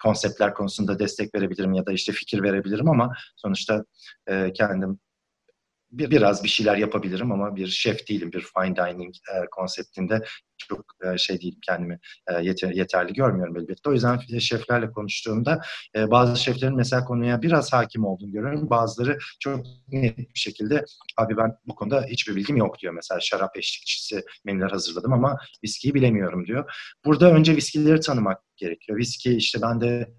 konseptler 0.03 0.53
konusunda 0.53 0.99
destek 0.99 1.35
verebilirim 1.35 1.73
ya 1.73 1.85
da 1.85 1.91
işte 1.91 2.11
fikir 2.11 2.43
verebilirim 2.43 2.89
ama 2.89 3.13
sonuçta 3.35 3.85
e, 4.27 4.53
kendim 4.53 4.99
bir, 5.91 6.11
biraz 6.11 6.43
bir 6.43 6.49
şeyler 6.49 6.77
yapabilirim 6.77 7.31
ama 7.31 7.55
bir 7.55 7.67
şef 7.67 8.07
değilim. 8.09 8.31
Bir 8.31 8.41
fine 8.41 8.75
dining 8.75 9.15
e, 9.15 9.45
konseptinde 9.51 10.21
çok 10.57 10.85
e, 11.03 11.17
şey 11.17 11.41
değilim 11.41 11.59
kendimi 11.61 11.99
e, 12.27 12.33
yeter, 12.43 12.71
yeterli 12.71 13.13
görmüyorum 13.13 13.57
elbette. 13.57 13.89
O 13.89 13.93
yüzden 13.93 14.19
şeflerle 14.39 14.91
konuştuğumda 14.91 15.61
e, 15.95 16.11
bazı 16.11 16.43
şeflerin 16.43 16.75
mesela 16.75 17.05
konuya 17.05 17.41
biraz 17.41 17.73
hakim 17.73 18.05
olduğunu 18.05 18.31
görüyorum. 18.31 18.69
Bazıları 18.69 19.17
çok 19.39 19.65
net 19.87 20.17
bir 20.17 20.39
şekilde 20.39 20.85
abi 21.17 21.37
ben 21.37 21.55
bu 21.65 21.75
konuda 21.75 22.03
hiçbir 22.03 22.35
bilgim 22.35 22.57
yok 22.57 22.79
diyor. 22.79 22.93
Mesela 22.93 23.19
şarap 23.19 23.57
eşlikçisi 23.57 24.23
menüler 24.45 24.69
hazırladım 24.69 25.13
ama 25.13 25.37
viskiyi 25.63 25.93
bilemiyorum 25.93 26.45
diyor. 26.45 26.71
Burada 27.05 27.31
önce 27.31 27.55
viskileri 27.55 27.99
tanımak 27.99 28.41
gerekiyor. 28.57 28.97
Viski 28.97 29.35
işte 29.35 29.59
ben 29.61 29.81
de 29.81 30.13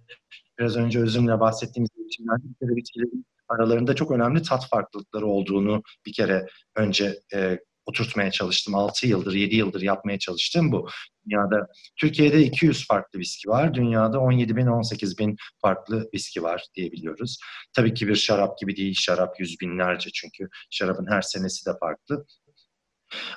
biraz 0.59 0.77
önce 0.77 1.01
özümle 1.01 1.41
bahsettiğimiz 1.41 1.91
için 2.07 2.27
viskilerin 2.63 3.25
aralarında 3.51 3.95
çok 3.95 4.11
önemli 4.11 4.43
tat 4.43 4.69
farklılıkları 4.69 5.27
olduğunu 5.27 5.83
bir 6.07 6.13
kere 6.13 6.47
önce 6.77 7.21
e, 7.35 7.59
oturtmaya 7.87 8.31
çalıştım. 8.31 8.75
6 8.75 9.07
yıldır, 9.07 9.35
7 9.35 9.57
yıldır 9.57 9.83
yapmaya 9.83 10.19
çalıştım 10.19 10.73
bu. 10.73 10.89
Dünyada, 11.27 11.67
Türkiye'de 11.97 12.43
200 12.43 12.87
farklı 12.87 13.19
viski 13.19 13.49
var. 13.49 13.75
Dünyada 13.75 14.21
17 14.21 14.57
bin, 14.57 14.67
18 14.67 15.19
bin 15.19 15.37
farklı 15.63 16.09
viski 16.15 16.43
var 16.43 16.65
diyebiliyoruz. 16.75 17.39
Tabii 17.77 17.95
ki 17.95 18.09
bir 18.09 18.17
şarap 18.17 18.59
gibi 18.59 18.77
değil, 18.77 18.95
şarap 18.95 19.41
yüz 19.41 19.61
binlerce 19.61 20.11
çünkü 20.11 20.49
şarabın 20.71 21.07
her 21.11 21.23
senesi 21.23 21.67
de 21.67 21.71
farklı. 21.81 22.27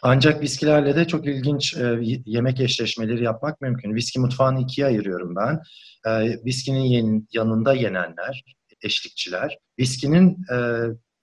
Ancak 0.01 0.41
viskilerle 0.41 0.96
de 0.96 1.08
çok 1.08 1.27
ilginç 1.27 1.77
e, 1.77 2.00
yemek 2.25 2.60
eşleşmeleri 2.60 3.24
yapmak 3.24 3.62
mümkün. 3.62 3.96
Viski 3.96 4.20
mutfağını 4.20 4.62
ikiye 4.62 4.88
ayırıyorum 4.88 5.36
ben. 5.36 5.60
E, 6.05 6.43
viskinin 6.46 7.27
yanında 7.32 7.74
yenenler, 7.74 8.43
eşlikçiler. 8.83 9.57
Viskinin 9.79 10.37
e, 10.53 10.57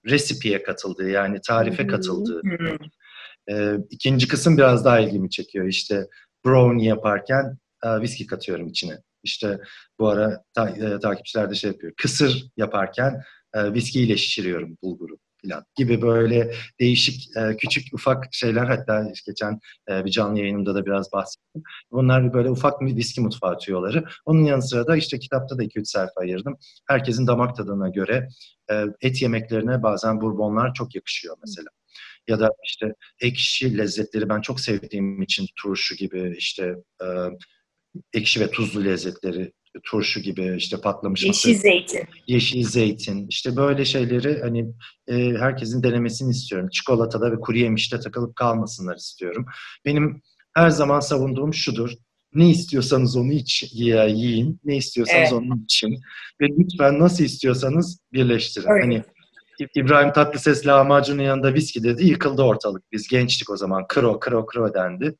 resipiye 0.09 0.63
katıldığı 0.63 1.09
yani 1.09 1.39
tarife 1.47 1.87
katıldığı. 1.87 2.41
E, 3.51 3.75
ikinci 3.89 4.27
kısım 4.27 4.57
biraz 4.57 4.85
daha 4.85 4.99
ilgimi 4.99 5.29
çekiyor. 5.29 5.67
İşte 5.67 6.07
brownie 6.45 6.87
yaparken 6.87 7.57
e, 7.83 8.01
viski 8.01 8.27
katıyorum 8.27 8.67
içine. 8.67 8.97
İşte 9.23 9.59
bu 9.99 10.07
ara 10.09 10.43
ta, 10.53 10.69
e, 10.69 10.99
takipçiler 10.99 11.49
de 11.49 11.55
şey 11.55 11.71
yapıyor. 11.71 11.93
Kısır 11.97 12.45
yaparken 12.57 13.21
e, 13.53 13.73
viskiyle 13.73 14.17
şişiriyorum 14.17 14.77
bulguru 14.83 15.17
falan 15.43 15.65
gibi 15.75 16.01
böyle 16.01 16.53
değişik 16.79 17.37
e, 17.37 17.57
küçük 17.57 17.93
ufak 17.93 18.27
şeyler 18.31 18.65
hatta 18.65 19.07
geçen 19.25 19.59
e, 19.89 20.05
bir 20.05 20.11
canlı 20.11 20.39
yayınımda 20.39 20.75
da 20.75 20.85
biraz 20.85 21.11
bahsettim. 21.11 21.63
Bunlar 21.91 22.33
böyle 22.33 22.49
ufak 22.49 22.81
bir 22.81 22.95
viski 22.95 23.21
mutfağı 23.21 23.57
tüyoları. 23.57 24.03
Onun 24.25 24.43
yanı 24.43 24.61
sıra 24.61 24.87
da 24.87 24.95
işte 24.95 25.19
kitapta 25.19 25.57
da 25.57 25.63
2-3 25.63 25.85
sayfa 25.85 26.21
ayırdım. 26.21 26.57
Herkesin 26.87 27.27
damak 27.27 27.55
tadına 27.55 27.89
göre 27.89 28.27
e, 28.71 28.85
et 29.01 29.21
yemeklerine 29.21 29.83
bazen 29.83 30.21
bourbonlar 30.21 30.73
çok 30.73 30.95
yakışıyor 30.95 31.37
mesela 31.45 31.69
ya 32.27 32.39
da 32.39 32.49
işte 32.65 32.93
ekşi 33.19 33.77
lezzetleri 33.77 34.29
ben 34.29 34.41
çok 34.41 34.59
sevdiğim 34.59 35.21
için 35.21 35.47
turşu 35.61 35.95
gibi 35.95 36.35
işte 36.37 36.75
ekşi 38.13 38.39
ve 38.39 38.51
tuzlu 38.51 38.85
lezzetleri 38.85 39.53
turşu 39.83 40.19
gibi 40.19 40.55
işte 40.57 40.77
patlamış 40.77 41.23
yeşil 41.23 41.49
mısır, 41.49 41.61
zeytin. 41.61 42.01
Yeşil 42.27 42.63
zeytin. 42.63 43.27
işte 43.27 43.55
böyle 43.55 43.85
şeyleri 43.85 44.41
hani 44.41 44.73
e, 45.07 45.15
herkesin 45.15 45.83
denemesini 45.83 46.31
istiyorum. 46.31 46.69
Çikolatada 46.69 47.31
ve 47.31 47.39
kuru 47.39 47.57
yemişte 47.57 47.99
takılıp 47.99 48.35
kalmasınlar 48.35 48.95
istiyorum. 48.95 49.45
Benim 49.85 50.21
her 50.53 50.69
zaman 50.69 50.99
savunduğum 50.99 51.53
şudur. 51.53 51.91
Ne 52.33 52.49
istiyorsanız 52.49 53.15
onu 53.15 53.31
iç, 53.31 53.63
yiyin. 53.73 54.59
Ne 54.63 54.77
istiyorsanız 54.77 55.29
evet. 55.31 55.33
onu 55.33 55.63
için. 55.63 55.99
Ve 56.41 56.47
lütfen 56.47 56.99
nasıl 56.99 57.23
istiyorsanız 57.23 57.99
birleştirin. 58.13 58.67
Evet. 58.69 58.83
Hani 58.83 59.03
İbrahim 59.75 60.13
Tatlıses 60.13 60.67
lahmacunun 60.67 61.23
yanında 61.23 61.53
viski 61.53 61.83
dedi. 61.83 62.05
Yıkıldı 62.07 62.41
ortalık. 62.41 62.91
Biz 62.91 63.07
gençtik 63.07 63.49
o 63.49 63.57
zaman. 63.57 63.85
Kro, 63.87 64.19
kro, 64.19 64.45
kro 64.45 64.73
dendi. 64.73 65.15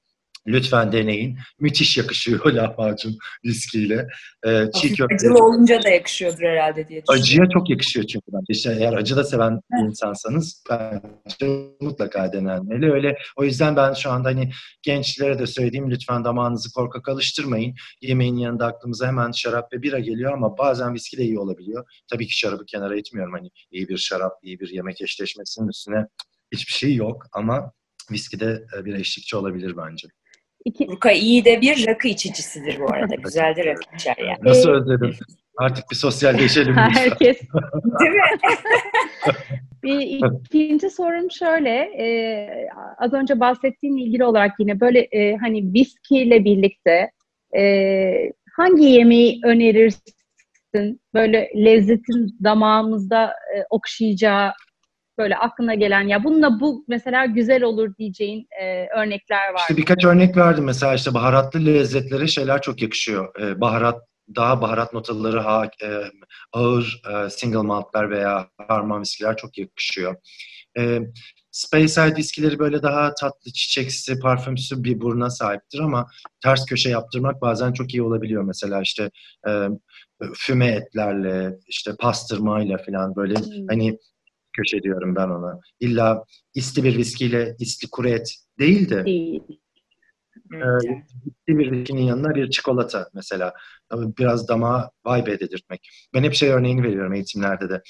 Lütfen 0.47 0.91
deneyin. 0.91 1.38
Müthiş 1.60 1.97
yakışıyor 1.97 2.45
lahmacun 2.54 3.17
viskiyle. 3.45 4.08
Ee, 4.47 4.65
çiğ 4.75 4.93
köfte. 4.95 5.15
Acılı 5.15 5.45
olunca 5.45 5.84
da 5.84 5.89
yakışıyordur 5.89 6.41
herhalde 6.41 6.88
diye 6.88 7.01
düşünüyorum. 7.01 7.21
Acıya 7.21 7.49
çok 7.54 7.69
yakışıyor 7.69 8.06
çünkü. 8.06 8.25
İşte 8.49 8.75
eğer 8.80 8.93
acı 8.93 9.15
da 9.15 9.23
seven 9.23 9.60
bir 9.71 9.88
insansanız 9.88 10.63
bence 10.69 11.69
mutlaka 11.82 12.34
denenmeli. 12.34 12.91
Öyle 12.91 13.17
o 13.36 13.43
yüzden 13.43 13.75
ben 13.75 13.93
şu 13.93 14.12
anda 14.12 14.30
hani 14.30 14.51
gençlere 14.82 15.39
de 15.39 15.47
söyleyeyim 15.47 15.91
lütfen 15.91 16.23
damağınızı 16.23 16.73
korkak 16.73 17.10
alıştırmayın. 17.10 17.75
Yemeğin 18.01 18.38
yanında 18.38 18.65
aklımıza 18.65 19.08
hemen 19.08 19.32
şarap 19.32 19.73
ve 19.73 19.82
bira 19.82 19.99
geliyor 19.99 20.34
ama 20.34 20.58
bazen 20.58 20.93
viski 20.93 21.17
de 21.17 21.23
iyi 21.23 21.39
olabiliyor. 21.39 21.86
Tabii 22.12 22.27
ki 22.27 22.38
şarabı 22.39 22.65
kenara 22.65 22.95
itmiyorum. 22.95 23.34
Hani 23.34 23.49
iyi 23.71 23.88
bir 23.88 23.97
şarap, 23.97 24.34
iyi 24.43 24.60
bir 24.60 24.69
yemek 24.69 25.01
eşleşmesinin 25.01 25.67
üstüne 25.67 26.06
hiçbir 26.54 26.73
şey 26.73 26.95
yok 26.95 27.25
ama 27.34 27.71
viski 28.12 28.39
de 28.39 28.65
e, 28.77 28.86
bir 28.86 28.93
eşlikçi 28.93 29.36
olabilir 29.38 29.77
bence. 29.77 30.08
İki... 30.65 30.88
Ruka 30.88 31.12
iyi 31.12 31.45
de 31.45 31.62
bir 31.62 31.88
rakı 31.88 32.08
içicisidir 32.08 32.80
bu 32.80 32.93
arada. 32.93 33.15
Güzel 33.24 33.56
de 33.56 33.65
rakı 33.65 33.95
içer 33.95 34.17
yani. 34.17 34.38
Nasıl 34.41 34.69
özledim. 34.69 35.15
Artık 35.58 35.91
bir 35.91 35.95
sosyalleşelim. 35.95 36.76
Herkes. 36.76 37.41
Değil 38.00 38.12
mi? 38.12 38.21
bir 39.84 40.00
ikinci 40.00 40.89
sorum 40.89 41.32
şöyle. 41.32 41.69
E, 41.80 42.08
az 42.97 43.13
önce 43.13 43.39
bahsettiğim 43.39 43.97
ilgili 43.97 44.24
olarak 44.24 44.52
yine 44.60 44.80
böyle 44.80 45.00
e, 45.00 45.36
hani 45.36 45.74
viskiyle 45.74 46.45
birlikte 46.45 47.12
e, 47.58 47.63
hangi 48.58 48.84
yemeği 48.84 49.39
önerirsin? 49.43 51.02
Böyle 51.13 51.50
lezzetin 51.56 52.38
damağımızda 52.43 53.26
e, 53.26 53.65
okşayacağı 53.69 54.52
böyle 55.21 55.38
aklına 55.38 55.75
gelen 55.75 56.07
ya 56.07 56.23
bununla 56.23 56.60
bu 56.60 56.86
mesela 56.88 57.25
güzel 57.25 57.63
olur 57.63 57.97
diyeceğin 57.97 58.47
e, 58.62 58.88
örnekler 58.99 59.53
var. 59.53 59.60
İşte 59.60 59.77
birkaç 59.77 60.05
örnek 60.05 60.38
verdim 60.38 60.63
mesela 60.63 60.93
işte 60.93 61.13
baharatlı 61.13 61.65
lezzetlere 61.65 62.27
şeyler 62.27 62.62
çok 62.62 62.81
yakışıyor. 62.81 63.41
Ee, 63.41 63.62
baharat 63.62 64.01
daha 64.36 64.62
baharat 64.62 64.93
notaları 64.93 65.39
ha, 65.39 65.69
e, 65.84 65.88
ağır 66.53 67.01
e, 67.13 67.29
single 67.29 67.62
maltlar 67.62 68.10
veya 68.10 68.47
harman 68.67 69.01
viskiler 69.01 69.38
çok 69.38 69.57
yakışıyor. 69.57 70.15
E, 70.79 70.99
Speyside 71.51 72.15
viskileri 72.15 72.60
böyle 72.60 72.84
daha 72.84 73.13
tatlı, 73.13 73.51
çiçeksi, 73.51 74.19
parfümsü 74.19 74.84
bir 74.84 75.01
buruna 75.01 75.29
sahiptir 75.29 75.79
ama 75.79 76.07
ters 76.43 76.65
köşe 76.65 76.89
yaptırmak 76.89 77.41
bazen 77.41 77.73
çok 77.73 77.93
iyi 77.93 78.03
olabiliyor. 78.03 78.43
Mesela 78.43 78.81
işte 78.81 79.12
e, 79.47 79.67
füme 80.36 80.67
etlerle, 80.67 81.55
işte 81.67 81.91
pastırmayla 81.99 82.77
falan 82.77 83.15
böyle 83.15 83.36
hmm. 83.36 83.67
hani 83.69 83.97
köşe 84.54 84.84
diyorum 84.84 85.16
ben 85.16 85.28
ona. 85.30 85.60
İlla 85.80 86.24
isli 86.54 86.84
bir 86.84 86.98
viskiyle 86.98 87.56
isli 87.60 87.90
kuru 87.90 88.10
et 88.10 88.36
değil 88.60 88.90
de 88.90 89.06
değil. 89.06 89.42
E, 90.54 90.68
isli 91.26 91.60
bir 91.60 91.72
viskinin 91.72 92.02
yanına 92.02 92.36
bir 92.36 92.50
çikolata 92.50 93.10
mesela. 93.14 93.54
Biraz 93.92 94.48
damağa 94.48 94.92
vibe 95.08 95.40
dedirtmek. 95.40 95.90
Ben 96.14 96.24
hep 96.24 96.34
şey 96.34 96.50
örneğini 96.50 96.84
veriyorum 96.84 97.14
eğitimlerde 97.14 97.70
de. 97.70 97.82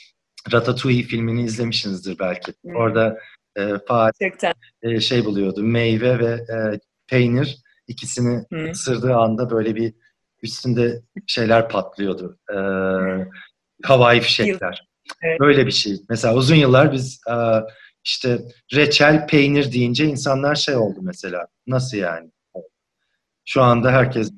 Ratatouille 0.52 1.04
filmini 1.04 1.44
izlemişsinizdir 1.44 2.20
belki. 2.20 2.54
Hmm. 2.64 2.76
Orada 2.76 3.18
e, 3.56 3.78
Fatih 3.88 4.32
e, 4.82 5.00
şey 5.00 5.26
buluyordu. 5.26 5.64
Meyve 5.64 6.20
ve 6.20 6.32
e, 6.32 6.80
peynir 7.08 7.58
ikisini 7.88 8.46
hmm. 8.50 8.72
ısırdığı 8.72 9.16
anda 9.16 9.50
böyle 9.50 9.76
bir 9.76 9.94
üstünde 10.44 11.02
şeyler 11.28 11.70
patlıyordu. 11.70 12.40
E, 12.50 12.58
havai 13.84 14.20
fişekler. 14.20 14.91
Evet. 15.22 15.40
Böyle 15.40 15.66
bir 15.66 15.72
şey. 15.72 15.98
Mesela 16.10 16.36
uzun 16.36 16.56
yıllar 16.56 16.92
biz 16.92 17.22
e, 17.30 17.36
işte 18.04 18.40
reçel, 18.74 19.28
peynir 19.28 19.72
deyince 19.72 20.06
insanlar 20.06 20.56
şey 20.56 20.76
oldu 20.76 21.00
mesela. 21.02 21.48
Nasıl 21.68 21.98
yani? 21.98 22.32
Şu 23.46 23.62
anda 23.62 23.92
herkes 23.92 24.32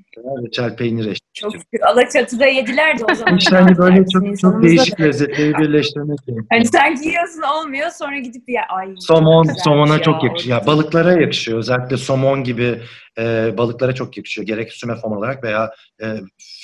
reçel 0.45 0.75
peynir 0.75 1.05
eşit. 1.05 1.23
Çok 1.33 1.53
Alaçatı'da 1.81 2.45
yediler 2.45 2.99
de 2.99 3.05
o 3.11 3.15
zaman. 3.15 3.37
İşte 3.37 3.55
hani 3.55 3.77
böyle 3.77 4.05
çok 4.07 4.39
çok 4.39 4.63
değişik 4.63 5.01
lezzetleri 5.01 5.53
birleştirmek 5.53 6.19
gerekiyor. 6.19 6.47
Hani 6.49 6.65
sen 6.65 6.95
giyiyorsun 6.95 7.41
olmuyor 7.41 7.89
sonra 7.89 8.19
gidip 8.19 8.49
ya 8.49 8.61
ay. 8.69 8.95
Somon, 8.99 9.43
somona 9.63 9.93
ya, 9.93 10.01
çok 10.01 10.23
yakışıyor. 10.23 10.59
Ya, 10.59 10.67
balıklara 10.67 11.21
yakışıyor. 11.21 11.57
Özellikle 11.57 11.97
somon 11.97 12.43
gibi 12.43 12.81
e, 13.17 13.53
balıklara 13.57 13.95
çok 13.95 14.17
yakışıyor. 14.17 14.47
Gerek 14.47 14.73
süme 14.73 14.95
somon 14.95 15.17
olarak 15.17 15.43
veya 15.43 15.71
e, 16.01 16.05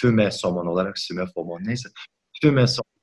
füme 0.01 0.31
somon 0.31 0.65
olarak 0.65 0.99
süme 0.99 1.23
somon 1.35 1.61
neyse. 1.65 1.89
Füme 2.41 2.67
somon. 2.67 2.98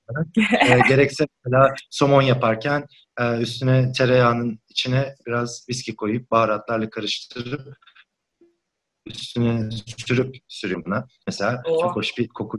E, 0.70 0.78
gerekse 0.88 1.26
mesela 1.44 1.74
somon 1.90 2.22
yaparken 2.22 2.84
e, 3.20 3.38
üstüne 3.38 3.92
tereyağının 3.92 4.58
içine 4.68 5.14
biraz 5.26 5.66
viski 5.68 5.96
koyup 5.96 6.30
baharatlarla 6.30 6.90
karıştırıp 6.90 7.76
üstüne 9.06 9.70
sürüp 10.06 10.36
sürüyorum 10.48 10.84
buna. 10.86 11.06
Mesela 11.26 11.62
Oo. 11.66 11.80
çok 11.82 11.96
hoş 11.96 12.18
bir 12.18 12.28
koku. 12.28 12.58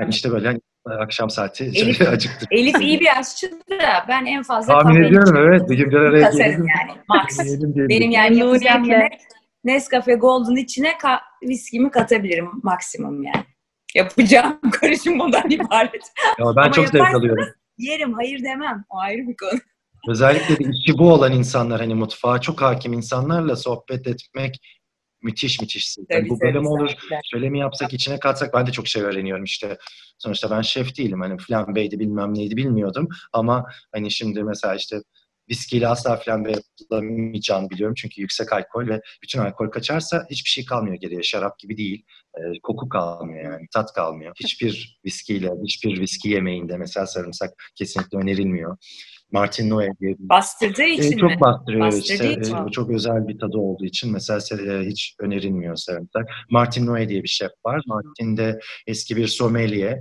Yani 0.00 0.10
işte 0.10 0.30
böyle 0.30 0.46
hani 0.46 0.60
akşam 1.00 1.30
saati 1.30 1.64
Elif- 1.64 1.94
şöyle 1.94 2.10
acıktı. 2.14 2.46
Elif 2.50 2.80
iyi 2.80 3.00
bir 3.00 3.18
aşçı 3.18 3.50
da 3.70 4.04
ben 4.08 4.24
en 4.26 4.42
fazla 4.42 4.78
Tahmin 4.78 5.02
ediyorum 5.02 5.36
evet. 5.36 5.70
Bir 5.70 5.78
gün 5.78 5.90
bir 5.90 5.96
araya 5.96 6.30
gelelim. 6.30 6.66
yani. 6.66 6.98
Max. 7.08 7.38
Benim 7.88 8.10
yani 8.10 8.38
yapacağım 8.38 8.84
yemek 8.84 9.20
Nescafe 9.64 10.14
Gold'un 10.14 10.56
içine 10.56 10.88
ka- 10.88 11.20
viskimi 11.42 11.90
katabilirim 11.90 12.48
maksimum 12.62 13.22
yani. 13.22 13.44
Yapacağım 13.96 14.60
karışım 14.72 15.18
bundan 15.18 15.50
ibaret. 15.50 16.12
Ya 16.38 16.46
ben 16.56 16.62
Ama 16.62 16.72
çok 16.72 16.88
zevk 16.88 17.14
alıyorum. 17.14 17.46
Yerim 17.78 18.12
hayır 18.12 18.44
demem. 18.44 18.84
O 18.90 18.98
ayrı 18.98 19.28
bir 19.28 19.36
konu. 19.36 19.60
Özellikle 20.08 20.64
de 20.64 20.70
işi 20.70 20.98
bu 20.98 21.12
olan 21.12 21.32
insanlar 21.32 21.80
hani 21.80 21.94
mutfağa 21.94 22.40
çok 22.40 22.62
hakim 22.62 22.92
insanlarla 22.92 23.56
sohbet 23.56 24.06
etmek 24.06 24.60
müthiş 25.22 25.60
müthiş. 25.60 25.96
Yani 25.98 26.20
Tabii, 26.20 26.28
bu 26.28 26.40
böyle 26.40 26.58
mi 26.60 26.68
olur? 26.68 26.88
tabii. 26.88 27.20
Şöyle 27.24 27.50
mi 27.50 27.58
yapsak 27.58 27.92
içine 27.92 28.18
katsak 28.18 28.54
ben 28.54 28.66
de 28.66 28.72
çok 28.72 28.88
şey 28.88 29.02
öğreniyorum 29.02 29.44
işte. 29.44 29.78
Sonuçta 30.18 30.50
ben 30.50 30.60
şef 30.60 30.98
değilim 30.98 31.20
hani 31.20 31.38
flambeydi 31.38 31.98
bilmem 31.98 32.34
neydi 32.34 32.56
bilmiyordum 32.56 33.08
ama 33.32 33.66
hani 33.92 34.10
şimdi 34.10 34.44
mesela 34.44 34.74
işte 34.74 34.96
viskiyle 35.50 35.88
asla 35.88 36.16
flambe 36.16 36.52
yapılamayacağını 36.52 37.70
biliyorum 37.70 37.94
çünkü 37.98 38.20
yüksek 38.20 38.52
alkol 38.52 38.88
ve 38.88 39.00
bütün 39.22 39.38
alkol 39.38 39.70
kaçarsa 39.70 40.26
hiçbir 40.30 40.50
şey 40.50 40.64
kalmıyor 40.64 40.96
geriye. 40.96 41.22
Şarap 41.22 41.58
gibi 41.58 41.76
değil. 41.76 42.04
Ee, 42.38 42.40
koku 42.62 42.88
kalmıyor 42.88 43.52
yani. 43.52 43.66
Tat 43.74 43.92
kalmıyor. 43.92 44.32
Hiçbir 44.40 45.00
viskiyle, 45.04 45.50
hiçbir 45.64 46.00
viski 46.00 46.28
yemeğinde 46.28 46.76
mesela 46.76 47.06
sarımsak 47.06 47.50
kesinlikle 47.74 48.18
önerilmiyor. 48.18 48.76
Martin 49.32 49.70
Noe 49.70 49.88
diye 50.00 50.18
bir 50.18 50.28
Bastırdığı 50.28 50.82
e, 50.82 50.94
için 50.94 51.14
mi? 51.14 51.20
çok 51.20 51.40
bastırıyor 51.40 51.86
Bastırdığı 51.86 52.12
işte. 52.12 52.32
için. 52.32 52.66
E, 52.68 52.70
çok 52.70 52.90
özel 52.90 53.28
bir 53.28 53.38
tadı 53.38 53.56
olduğu 53.58 53.84
için 53.84 54.12
mesela 54.12 54.38
se- 54.38 54.82
e, 54.82 54.86
hiç 54.86 55.14
önerilmiyor 55.20 55.76
sarımsak. 55.76 56.26
Martin 56.50 56.86
Noe 56.86 57.08
diye 57.08 57.22
bir 57.22 57.28
şef 57.28 57.50
var. 57.64 57.82
Martin 57.86 58.36
de 58.36 58.58
eski 58.86 59.16
bir 59.16 59.26
sommelier. 59.26 59.98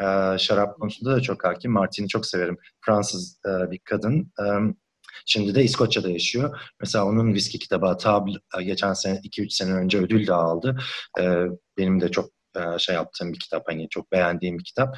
E, 0.00 0.38
şarap 0.38 0.76
konusunda 0.80 1.16
da 1.16 1.20
çok 1.20 1.44
hakim. 1.44 1.72
Martin'i 1.72 2.08
çok 2.08 2.26
severim. 2.26 2.56
Fransız 2.80 3.40
e, 3.46 3.70
bir 3.70 3.78
kadın. 3.78 4.32
E, 4.40 4.44
şimdi 5.24 5.54
de 5.54 5.64
İskoçya'da 5.64 6.10
yaşıyor. 6.10 6.60
Mesela 6.80 7.04
onun 7.04 7.34
viski 7.34 7.58
kitabı 7.58 7.96
Table 7.96 8.32
e, 8.58 8.62
geçen 8.62 8.92
sene 8.92 9.18
2-3 9.18 9.50
sene 9.50 9.72
önce 9.72 9.98
ödül 9.98 10.26
de 10.26 10.34
aldı. 10.34 10.76
E, 11.20 11.22
benim 11.78 12.00
de 12.00 12.10
çok 12.10 12.30
e, 12.56 12.78
şey 12.78 12.94
yaptığım 12.94 13.32
bir 13.32 13.38
kitap. 13.38 13.68
Hani 13.68 13.88
çok 13.88 14.12
beğendiğim 14.12 14.58
bir 14.58 14.64
kitap. 14.64 14.96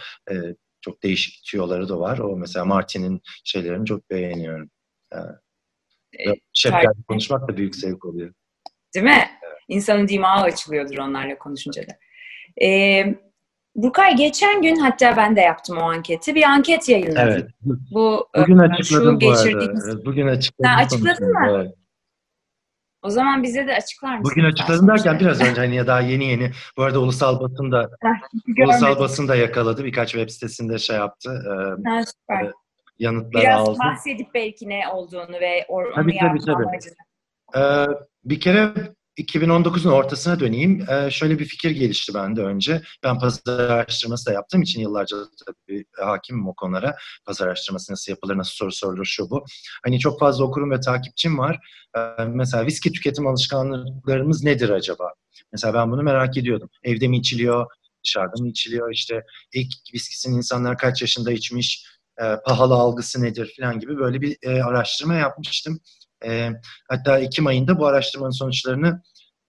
Çok 0.80 1.02
değişik 1.02 1.44
tüyoları 1.44 1.88
da 1.88 2.00
var. 2.00 2.18
O 2.18 2.36
mesela 2.36 2.64
Martin'in 2.64 3.20
şeylerini 3.44 3.86
çok 3.86 4.10
beğeniyorum. 4.10 4.70
Tarih- 6.72 7.02
konuşmak 7.08 7.48
da 7.48 7.56
büyük 7.56 7.76
zevk 7.76 8.04
oluyor. 8.04 8.34
Değil 8.94 9.04
mi? 9.04 9.30
İnsanın 9.68 10.08
dimağı 10.08 10.42
açılıyordur 10.42 10.98
onlarla 10.98 11.38
konuşunca 11.38 11.82
da. 11.82 11.92
Ee, 12.62 13.18
Burkay 13.76 14.16
geçen 14.16 14.62
gün 14.62 14.76
hatta 14.76 15.16
ben 15.16 15.36
de 15.36 15.40
yaptım 15.40 15.78
o 15.78 15.80
anketi. 15.80 16.34
Bir 16.34 16.42
anket 16.42 16.88
yayınladım. 16.88 17.22
Evet. 17.32 17.50
Bu 17.90 18.28
Bugün 18.36 18.58
e, 18.58 18.62
açıkladım 18.62 19.20
bu 19.20 19.30
arada. 19.30 19.42
geçirdiğimiz- 19.50 19.88
Evet, 19.94 20.06
Bugün 20.06 20.26
açıkladım. 20.26 20.70
Ha, 20.70 20.80
açıkladın 20.84 21.32
mı? 21.32 21.46
Evet. 21.50 21.74
O 23.02 23.10
zaman 23.10 23.42
bize 23.42 23.66
de 23.66 23.74
açıklar 23.76 24.18
mısın? 24.18 24.30
Bugün 24.32 24.44
açıkladım 24.48 24.88
derken 24.88 25.20
biraz 25.20 25.40
önce 25.40 25.60
hani 25.60 25.74
ya 25.76 25.86
daha 25.86 26.00
yeni 26.00 26.24
yeni. 26.24 26.50
Bu 26.76 26.82
arada 26.82 26.98
ulusal 26.98 27.40
basın 27.40 27.72
da 27.72 27.90
ulusal 28.58 28.80
Görmedim. 28.80 29.00
basın 29.00 29.28
da 29.28 29.36
yakaladı. 29.36 29.84
Birkaç 29.84 30.10
web 30.12 30.28
sitesinde 30.28 30.78
şey 30.78 30.96
yaptı. 30.96 31.30
e, 31.46 31.88
Ha, 31.88 32.02
süper. 32.06 32.42
Evet, 32.44 32.54
yanıtlar 32.98 33.42
Biraz 33.42 33.68
aldı. 33.68 33.78
bahsedip 33.78 34.34
belki 34.34 34.68
ne 34.68 34.88
olduğunu 34.88 35.40
ve 35.40 35.62
or- 35.68 35.86
onu 35.86 35.94
Tabii, 35.94 36.16
tabii, 36.20 36.24
yapma 36.38 36.54
tabii. 36.54 36.64
amacını. 36.66 36.94
Ee, 37.56 37.86
bir 38.24 38.40
kere 38.40 38.72
2019'un 39.18 39.92
ortasına 39.92 40.40
döneyim. 40.40 40.86
Ee, 40.90 41.10
şöyle 41.10 41.38
bir 41.38 41.44
fikir 41.44 41.70
gelişti 41.70 42.14
bende 42.14 42.42
önce. 42.42 42.82
Ben 43.02 43.18
pazar 43.18 43.58
araştırması 43.70 44.26
da 44.26 44.32
yaptığım 44.32 44.62
için 44.62 44.80
yıllarca 44.80 45.16
tabii 45.46 45.84
hakimim 45.98 46.48
o 46.48 46.54
konulara. 46.54 46.96
Pazar 47.26 47.46
araştırması 47.46 47.92
nasıl 47.92 48.12
yapılır, 48.12 48.36
nasıl 48.36 48.52
soru 48.52 48.72
sorulur, 48.72 49.04
şu 49.04 49.30
bu. 49.30 49.44
Hani 49.84 49.98
çok 49.98 50.20
fazla 50.20 50.44
okurum 50.44 50.70
ve 50.70 50.80
takipçim 50.80 51.38
var. 51.38 51.58
Ee, 51.96 52.24
mesela 52.24 52.66
viski 52.66 52.92
tüketim 52.92 53.26
alışkanlıklarımız 53.26 54.44
nedir 54.44 54.70
acaba? 54.70 55.12
Mesela 55.52 55.74
ben 55.74 55.90
bunu 55.90 56.02
merak 56.02 56.36
ediyordum. 56.36 56.68
Evde 56.82 57.08
mi 57.08 57.18
içiliyor, 57.18 57.66
dışarıda 58.04 58.42
mı 58.42 58.48
içiliyor? 58.48 58.92
İşte 58.92 59.22
ilk 59.54 59.72
viskisini 59.94 60.36
insanlar 60.36 60.78
kaç 60.78 61.02
yaşında 61.02 61.32
içmiş, 61.32 61.86
e, 62.22 62.24
pahalı 62.46 62.74
algısı 62.74 63.22
nedir 63.22 63.54
falan 63.60 63.80
gibi 63.80 63.96
böyle 63.98 64.20
bir 64.20 64.36
e, 64.42 64.62
araştırma 64.62 65.14
yapmıştım. 65.14 65.80
E, 66.24 66.50
hatta 66.88 67.18
Ekim 67.18 67.46
ayında 67.46 67.78
bu 67.78 67.86
araştırmanın 67.86 68.30
sonuçlarını 68.30 69.02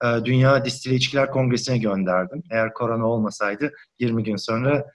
e, 0.03 0.25
Dünya 0.25 0.65
Distile 0.65 0.95
İçkiler 0.95 1.31
Kongresi'ne 1.31 1.77
gönderdim. 1.77 2.43
Eğer 2.51 2.73
korona 2.73 3.05
olmasaydı 3.05 3.71
20 3.99 4.23
gün 4.23 4.35
sonra 4.35 4.85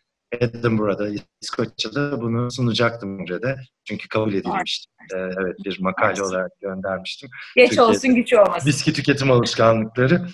Edinburgh'da, 0.40 1.08
İskoçya'da 1.40 2.20
bunu 2.20 2.50
sunacaktım 2.50 3.18
kongrede. 3.18 3.56
Çünkü 3.84 4.08
kabul 4.08 4.34
edilmişti. 4.34 4.90
E, 5.14 5.16
evet 5.18 5.56
bir 5.64 5.80
makale 5.80 6.06
Harika. 6.06 6.26
olarak 6.26 6.60
göndermiştim. 6.60 7.30
Geç 7.56 7.68
Türkiye'de- 7.68 7.90
olsun 7.90 8.14
güç 8.14 8.32
olmasın. 8.32 8.68
Viski 8.68 8.92
tüketim 8.92 9.30
alışkanlıkları. 9.30 10.26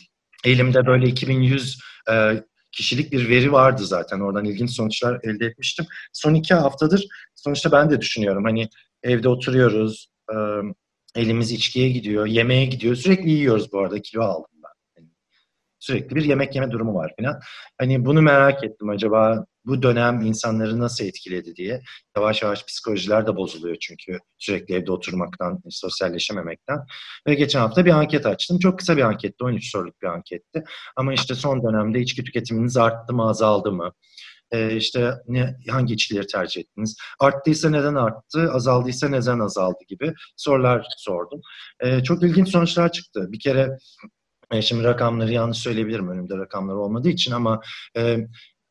Elimde 0.44 0.87
böyle 0.87 1.07
2100 1.07 1.81
e, 2.11 2.42
kişilik 2.72 3.12
bir 3.12 3.29
veri 3.29 3.53
vardı 3.53 3.85
zaten. 3.85 4.20
Oradan 4.20 4.44
ilginç 4.44 4.70
sonuçlar 4.70 5.20
elde 5.22 5.46
etmiştim. 5.46 5.87
Son 6.12 6.35
iki 6.35 6.55
haftadır 6.55 7.07
sonuçta 7.35 7.72
ben 7.72 7.90
de 7.90 8.01
düşünüyorum. 8.01 8.44
Hani 8.44 8.68
evde 9.03 9.29
oturuyoruz, 9.29 10.11
e, 10.33 10.35
elimiz 11.18 11.52
içkiye 11.52 11.88
gidiyor, 11.88 12.26
yemeğe 12.26 12.66
gidiyor. 12.66 12.94
Sürekli 12.94 13.31
yiyoruz 13.31 13.72
bu 13.72 13.78
arada. 13.81 14.02
Kilo 14.02 14.22
aldım 14.22 14.50
ben. 14.64 15.02
Yani 15.02 15.11
sürekli 15.78 16.16
bir 16.16 16.24
yemek 16.24 16.54
yeme 16.54 16.70
durumu 16.70 16.94
var 16.94 17.12
falan. 17.20 17.40
Hani 17.78 18.04
bunu 18.04 18.22
merak 18.22 18.64
ettim 18.64 18.88
acaba 18.88 19.44
bu 19.68 19.83
dönem 19.83 20.20
insanları 20.20 20.81
nasıl 20.81 21.04
etkiledi 21.04 21.57
diye. 21.57 21.83
Yavaş 22.16 22.42
yavaş 22.42 22.66
psikolojiler 22.66 23.26
de 23.26 23.37
bozuluyor 23.37 23.76
çünkü 23.81 24.18
sürekli 24.38 24.74
evde 24.74 24.92
oturmaktan, 24.92 25.61
sosyalleşememekten. 25.70 26.78
Ve 27.26 27.35
geçen 27.35 27.61
hafta 27.61 27.85
bir 27.85 27.90
anket 27.90 28.26
açtım. 28.26 28.59
Çok 28.59 28.78
kısa 28.78 28.96
bir 28.96 29.02
anketti, 29.02 29.44
13 29.44 29.70
soruluk 29.70 30.02
bir 30.02 30.07
anketti. 30.07 30.64
Ama 30.96 31.12
işte 31.14 31.35
son 31.35 31.62
dönemde 31.62 32.00
içki 32.00 32.24
tüketiminiz 32.24 32.76
arttı 32.76 33.14
mı, 33.14 33.28
azaldı 33.28 33.72
mı? 33.72 33.92
Ee, 34.52 34.76
işte 34.76 35.14
ne, 35.28 35.56
hangi 35.68 35.94
içkileri 35.94 36.26
tercih 36.26 36.61
ettiniz? 36.61 36.96
Arttıysa 37.20 37.70
neden 37.70 37.94
arttı, 37.94 38.52
azaldıysa 38.52 39.08
neden 39.08 39.38
azaldı 39.38 39.78
gibi 39.88 40.14
sorular 40.37 40.87
sordum. 40.98 41.40
Ee, 41.80 42.02
çok 42.02 42.22
ilginç 42.22 42.48
sonuçlar 42.48 42.92
çıktı. 42.92 43.26
Bir 43.32 43.40
kere 43.40 43.78
e, 44.50 44.62
şimdi 44.62 44.84
rakamları 44.84 45.32
yanlış 45.32 45.58
söyleyebilirim 45.58 46.08
önümde 46.11 46.37
rakamlar 46.37 46.74
olmadığı 46.74 47.08
için 47.08 47.32
ama 47.32 47.61
e, 47.96 48.18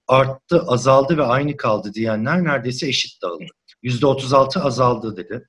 arttı, 0.07 0.61
azaldı 0.61 1.17
ve 1.17 1.23
aynı 1.23 1.57
kaldı 1.57 1.93
diyenler 1.93 2.43
neredeyse 2.43 2.87
eşit 2.87 3.21
dağıldı. 3.21 3.45
%36 3.83 4.59
azaldı 4.59 5.17
dedi. 5.17 5.47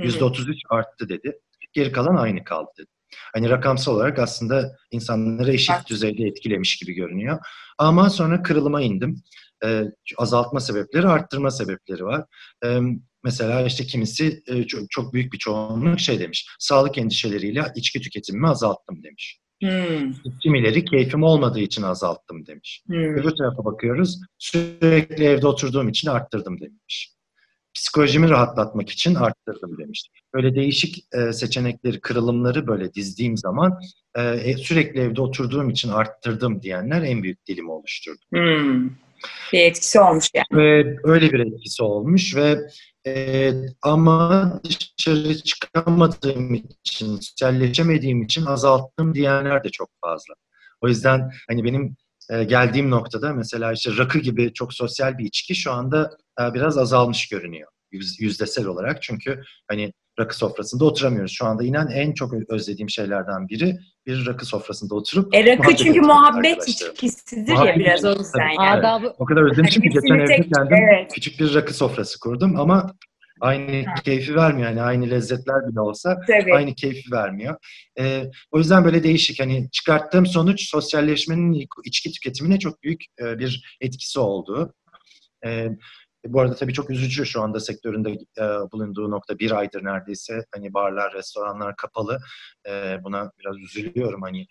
Hı 0.00 0.02
hı. 0.02 0.06
%33 0.06 0.56
arttı 0.70 1.08
dedi. 1.08 1.38
Geri 1.72 1.92
kalan 1.92 2.16
aynı 2.16 2.44
kaldı 2.44 2.70
dedi. 2.78 2.88
Hani 3.32 3.50
rakamsal 3.50 3.94
olarak 3.94 4.18
aslında 4.18 4.76
insanları 4.90 5.52
eşit 5.52 5.88
düzeyde 5.88 6.24
etkilemiş 6.24 6.76
gibi 6.76 6.92
görünüyor. 6.92 7.38
Ama 7.78 8.10
sonra 8.10 8.42
kırılıma 8.42 8.82
indim. 8.82 9.22
Ee, 9.64 9.84
azaltma 10.18 10.60
sebepleri, 10.60 11.08
arttırma 11.08 11.50
sebepleri 11.50 12.04
var. 12.04 12.24
Ee, 12.64 12.80
mesela 13.24 13.66
işte 13.66 13.84
kimisi 13.84 14.42
e, 14.46 14.66
çok, 14.66 14.90
çok 14.90 15.12
büyük 15.12 15.32
bir 15.32 15.38
çoğunluk 15.38 16.00
şey 16.00 16.20
demiş. 16.20 16.48
Sağlık 16.58 16.98
endişeleriyle 16.98 17.64
içki 17.76 18.00
tüketimimi 18.00 18.48
azalttım 18.48 19.02
demiş. 19.02 19.40
Hmm, 19.62 20.12
Kimileri 20.42 20.84
keyfim 20.84 21.22
olmadığı 21.22 21.60
için 21.60 21.82
azalttım 21.82 22.46
demiş. 22.46 22.82
hmm. 22.86 23.14
Öbür 23.14 23.30
tarafa 23.30 23.64
bakıyoruz. 23.64 24.20
Sürekli 24.38 25.24
evde 25.24 25.46
oturduğum 25.46 25.88
için 25.88 26.08
arttırdım 26.08 26.60
demiş. 26.60 27.14
Psikolojimi 27.74 28.30
rahatlatmak 28.30 28.90
için 28.90 29.14
arttırdım 29.14 29.78
demiş. 29.78 30.08
Böyle 30.34 30.54
değişik 30.54 31.04
e, 31.14 31.32
seçenekleri, 31.32 32.00
kırılımları 32.00 32.66
böyle 32.66 32.94
dizdiğim 32.94 33.36
zaman 33.36 33.80
e, 34.18 34.54
sürekli 34.56 35.00
evde 35.00 35.20
oturduğum 35.20 35.70
için 35.70 35.88
arttırdım 35.88 36.62
diyenler 36.62 37.02
en 37.02 37.22
büyük 37.22 37.46
dilimi 37.46 37.70
oluşturdu. 37.70 38.20
Hmm. 38.32 38.90
Bir 39.52 39.60
etkisi 39.60 40.00
olmuş 40.00 40.28
yani. 40.34 40.62
Ve 40.62 40.96
öyle 41.04 41.32
bir 41.32 41.40
etkisi 41.40 41.82
olmuş 41.82 42.36
ve 42.36 42.58
e, 43.06 43.52
ama 43.82 44.60
dışarı 44.64 45.34
çıkamadığım 45.42 46.54
için, 46.54 47.16
sosyalleşemediğim 47.16 48.22
için 48.22 48.46
azalttım 48.46 49.14
diyenler 49.14 49.64
de 49.64 49.68
çok 49.68 49.90
fazla. 50.00 50.34
O 50.80 50.88
yüzden 50.88 51.30
hani 51.48 51.64
benim 51.64 51.96
e, 52.30 52.44
geldiğim 52.44 52.90
noktada 52.90 53.32
mesela 53.32 53.72
işte 53.72 53.96
rakı 53.96 54.18
gibi 54.18 54.52
çok 54.52 54.74
sosyal 54.74 55.18
bir 55.18 55.24
içki 55.24 55.54
şu 55.54 55.72
anda 55.72 56.10
e, 56.40 56.54
biraz 56.54 56.78
azalmış 56.78 57.28
görünüyor 57.28 57.68
yüz- 57.92 58.20
yüzdesel 58.20 58.66
olarak. 58.66 59.02
Çünkü 59.02 59.42
hani 59.68 59.92
rakı 60.20 60.36
sofrasında 60.36 60.84
oturamıyoruz. 60.84 61.32
Şu 61.32 61.46
anda 61.46 61.64
inen 61.64 61.86
en 61.86 62.12
çok 62.12 62.32
özlediğim 62.48 62.90
şeylerden 62.90 63.48
biri 63.48 63.78
bir 64.06 64.26
rakı 64.26 64.46
sofrasında 64.46 64.94
oturup 64.94 65.34
E 65.34 65.46
rakı 65.46 65.76
çünkü 65.76 66.00
muhabbet 66.00 66.68
Muhabbet 67.48 67.66
ya 67.66 67.76
biraz 67.76 68.04
o 68.04 68.10
yüzden 68.10 68.48
yani. 68.60 68.74
Evet. 68.74 68.84
Adabı 68.84 69.14
O 69.18 69.24
kadar 69.24 69.50
özlemişim 69.50 69.82
ki 69.82 69.88
geçen 69.88 70.14
evde 70.14 70.48
kendim 70.54 70.76
evet. 70.76 71.12
küçük 71.14 71.40
bir 71.40 71.54
rakı 71.54 71.74
sofrası 71.74 72.20
kurdum 72.20 72.60
ama 72.60 72.94
aynı 73.40 73.84
Ha. 73.84 73.94
keyfi 73.94 74.36
vermiyor. 74.36 74.68
Yani 74.68 74.82
aynı 74.82 75.10
lezzetler 75.10 75.68
bile 75.68 75.80
olsa 75.80 76.20
Tabii. 76.26 76.54
aynı 76.54 76.74
keyfi 76.74 77.12
vermiyor. 77.12 77.56
Ee, 78.00 78.24
o 78.50 78.58
yüzden 78.58 78.84
böyle 78.84 79.02
değişik. 79.02 79.40
Hani 79.40 79.70
çıkarttığım 79.70 80.26
sonuç 80.26 80.68
sosyalleşmenin 80.68 81.66
içki 81.84 82.12
tüketimine 82.12 82.58
çok 82.58 82.82
büyük 82.82 83.04
e, 83.22 83.38
bir 83.38 83.76
etkisi 83.80 84.20
oldu. 84.20 84.74
Ee, 85.46 85.68
bu 86.26 86.40
arada 86.40 86.54
tabii 86.54 86.72
çok 86.72 86.90
üzücü 86.90 87.26
şu 87.26 87.42
anda 87.42 87.60
sektöründe 87.60 88.10
e, 88.10 88.42
bulunduğu 88.72 89.10
nokta 89.10 89.38
bir 89.38 89.50
aydır 89.50 89.84
neredeyse. 89.84 90.44
Hani 90.54 90.74
barlar, 90.74 91.12
restoranlar 91.12 91.76
kapalı. 91.76 92.20
E, 92.68 92.98
buna 93.04 93.32
biraz 93.38 93.58
üzülüyorum. 93.58 94.22
Hani 94.22 94.46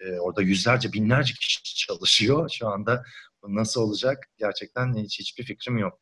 e, 0.00 0.18
orada 0.18 0.42
yüzlerce, 0.42 0.92
binlerce 0.92 1.34
kişi 1.34 1.74
çalışıyor. 1.86 2.48
Şu 2.58 2.68
anda 2.68 3.02
bu 3.42 3.54
nasıl 3.54 3.80
olacak 3.80 4.18
gerçekten 4.38 4.96
hiç 4.96 5.18
hiçbir 5.18 5.44
fikrim 5.44 5.78
yok. 5.78 6.00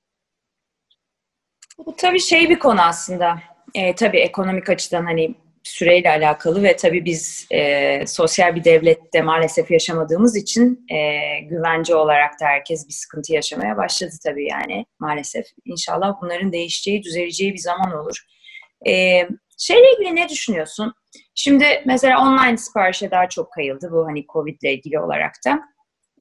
Bu 1.78 1.96
tabii 1.96 2.20
şey 2.20 2.50
bir 2.50 2.58
konu 2.58 2.80
aslında. 2.82 3.42
E, 3.74 3.94
tabii 3.94 4.18
ekonomik 4.18 4.70
açıdan 4.70 5.04
hani 5.04 5.34
süreyle 5.64 6.10
alakalı 6.10 6.62
ve 6.62 6.76
tabii 6.76 7.04
biz 7.04 7.46
e, 7.50 8.06
sosyal 8.06 8.56
bir 8.56 8.64
devlette 8.64 9.22
maalesef 9.22 9.70
yaşamadığımız 9.70 10.36
için 10.36 10.86
e, 10.90 10.98
güvence 11.40 11.94
olarak 11.94 12.40
da 12.40 12.44
herkes 12.46 12.88
bir 12.88 12.92
sıkıntı 12.92 13.32
yaşamaya 13.32 13.76
başladı 13.76 14.12
tabii 14.24 14.48
yani 14.48 14.86
maalesef. 14.98 15.46
İnşallah 15.64 16.14
bunların 16.22 16.52
değişeceği, 16.52 17.02
düzeleceği 17.02 17.52
bir 17.52 17.58
zaman 17.58 17.92
olur. 17.92 18.16
E, 18.88 18.92
şeyle 19.58 19.92
ilgili 19.92 20.16
ne 20.16 20.28
düşünüyorsun? 20.28 20.94
Şimdi 21.34 21.82
mesela 21.86 22.22
online 22.22 22.56
siparişe 22.56 23.10
daha 23.10 23.28
çok 23.28 23.52
kayıldı 23.52 23.88
bu 23.92 24.06
hani 24.06 24.26
Covid 24.32 24.62
ile 24.62 24.74
ilgili 24.74 25.00
olarak 25.00 25.32
da. 25.46 25.60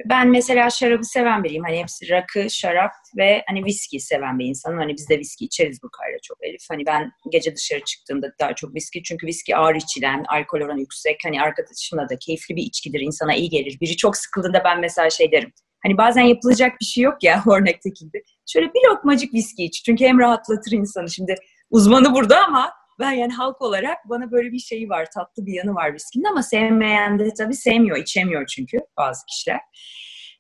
Ben 0.06 0.28
mesela 0.30 0.70
şarabı 0.70 1.04
seven 1.04 1.44
biriyim. 1.44 1.64
Hani 1.64 1.80
hepsi 1.80 2.10
rakı, 2.10 2.50
şarap 2.50 2.92
ve 3.18 3.44
hani 3.48 3.66
viski 3.66 4.00
seven 4.00 4.40
bir 4.40 4.46
insanım. 4.46 4.78
Hani 4.78 4.94
biz 4.98 5.10
de 5.10 5.20
viski 5.20 5.46
içeriz 5.46 5.84
bu 5.84 5.90
kayra 5.90 6.18
çok 6.24 6.38
Elif. 6.42 6.62
Hani 6.70 6.86
ben 6.86 7.12
gece 7.32 7.56
dışarı 7.56 7.84
çıktığımda 7.84 8.28
daha 8.40 8.56
çok 8.56 8.76
viski. 8.76 9.04
Çünkü 9.04 9.28
viski 9.28 9.56
ağır 9.56 9.76
içilen, 9.76 10.26
alkol 10.28 10.62
oranı 10.62 10.80
yüksek. 10.80 11.20
Hani 11.24 11.42
arkadaşımla 11.42 12.10
da 12.10 12.18
keyifli 12.20 12.56
bir 12.56 12.64
içkidir. 12.64 13.00
insana 13.00 13.36
iyi 13.36 13.50
gelir. 13.50 13.78
Biri 13.82 13.98
çok 13.98 14.18
sıkıldığında 14.18 14.62
ben 14.66 14.80
mesela 14.80 15.10
şey 15.10 15.32
derim. 15.32 15.54
Hani 15.84 15.98
bazen 15.98 16.22
yapılacak 16.22 16.72
bir 16.82 16.86
şey 16.86 17.04
yok 17.04 17.24
ya 17.24 17.44
örnekteki 17.52 18.06
gibi. 18.06 18.24
Şöyle 18.46 18.68
bir 18.68 18.90
lokmacık 18.90 19.34
viski 19.34 19.64
iç. 19.64 19.84
Çünkü 19.84 20.06
hem 20.06 20.20
rahatlatır 20.20 20.72
insanı. 20.72 21.10
Şimdi 21.10 21.36
uzmanı 21.70 22.14
burada 22.14 22.46
ama 22.46 22.74
ben 23.02 23.12
yani 23.12 23.34
halk 23.34 23.62
olarak 23.62 24.10
bana 24.10 24.32
böyle 24.32 24.52
bir 24.52 24.60
şeyi 24.60 24.90
var, 24.90 25.08
tatlı 25.12 25.46
bir 25.46 25.54
yanı 25.54 25.76
var 25.76 25.94
viskinin 25.94 26.24
ama 26.24 26.44
sevmeyen 26.44 27.20
de 27.20 27.34
tabii 27.34 27.54
sevmiyor, 27.54 27.98
içemiyor 27.98 28.48
çünkü 28.48 28.78
bazı 28.98 29.26
kişiler. 29.26 29.60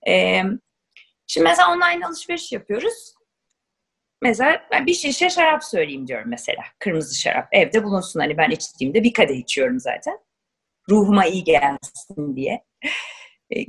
Ee, 0.08 0.42
şimdi 1.28 1.48
mesela 1.48 1.74
online 1.74 2.06
alışveriş 2.06 2.52
yapıyoruz. 2.52 3.14
Mesela 4.22 4.68
ben 4.72 4.86
bir 4.86 4.94
şişe 4.94 5.30
şarap 5.30 5.64
söyleyeyim 5.64 6.08
diyorum 6.08 6.30
mesela. 6.30 6.64
Kırmızı 6.80 7.20
şarap. 7.20 7.48
Evde 7.52 7.84
bulunsun 7.84 8.20
hani 8.20 8.38
ben 8.38 8.50
içtiğimde 8.50 9.04
bir 9.04 9.14
kadeh 9.14 9.38
içiyorum 9.38 9.80
zaten. 9.80 10.20
Ruhuma 10.90 11.26
iyi 11.26 11.44
gelsin 11.44 12.36
diye. 12.36 12.64